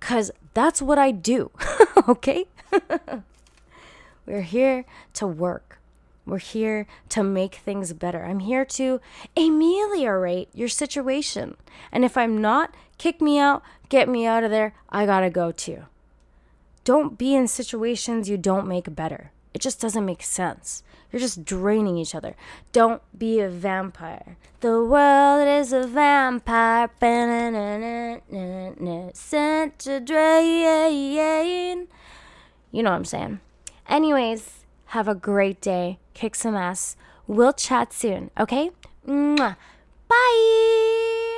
Because 0.00 0.30
that's 0.54 0.80
what 0.80 0.98
I 0.98 1.10
do. 1.10 1.50
okay? 2.08 2.46
We're 4.26 4.40
here 4.40 4.86
to 5.14 5.26
work. 5.26 5.78
We're 6.24 6.38
here 6.38 6.86
to 7.10 7.22
make 7.22 7.56
things 7.56 7.92
better. 7.92 8.24
I'm 8.24 8.40
here 8.40 8.64
to 8.64 9.02
ameliorate 9.36 10.48
your 10.54 10.68
situation. 10.68 11.56
And 11.92 12.06
if 12.06 12.16
I'm 12.16 12.40
not, 12.40 12.74
kick 12.96 13.20
me 13.20 13.38
out, 13.38 13.62
get 13.90 14.08
me 14.08 14.24
out 14.24 14.44
of 14.44 14.50
there. 14.50 14.72
I 14.88 15.04
gotta 15.04 15.28
go 15.28 15.52
too. 15.52 15.84
Don't 16.86 17.18
be 17.18 17.34
in 17.34 17.48
situations 17.48 18.28
you 18.30 18.38
don't 18.38 18.68
make 18.68 18.94
better. 18.94 19.32
It 19.52 19.60
just 19.60 19.80
doesn't 19.80 20.06
make 20.06 20.22
sense. 20.22 20.84
You're 21.10 21.18
just 21.18 21.44
draining 21.44 21.98
each 21.98 22.14
other. 22.14 22.36
Don't 22.70 23.02
be 23.18 23.40
a 23.40 23.48
vampire. 23.48 24.36
The 24.60 24.84
world 24.84 25.48
is 25.48 25.72
a 25.72 25.84
vampire. 25.88 26.88
Sent 29.14 29.78
to 29.80 29.98
drain. 29.98 31.88
You 32.70 32.82
know 32.84 32.90
what 32.90 32.96
I'm 32.96 33.04
saying. 33.04 33.40
Anyways, 33.88 34.64
have 34.86 35.08
a 35.08 35.16
great 35.16 35.60
day. 35.60 35.98
Kick 36.14 36.36
some 36.36 36.54
ass. 36.54 36.96
We'll 37.26 37.52
chat 37.52 37.92
soon, 37.92 38.30
okay? 38.38 38.70
Mwah. 39.04 39.56
Bye. 40.06 41.35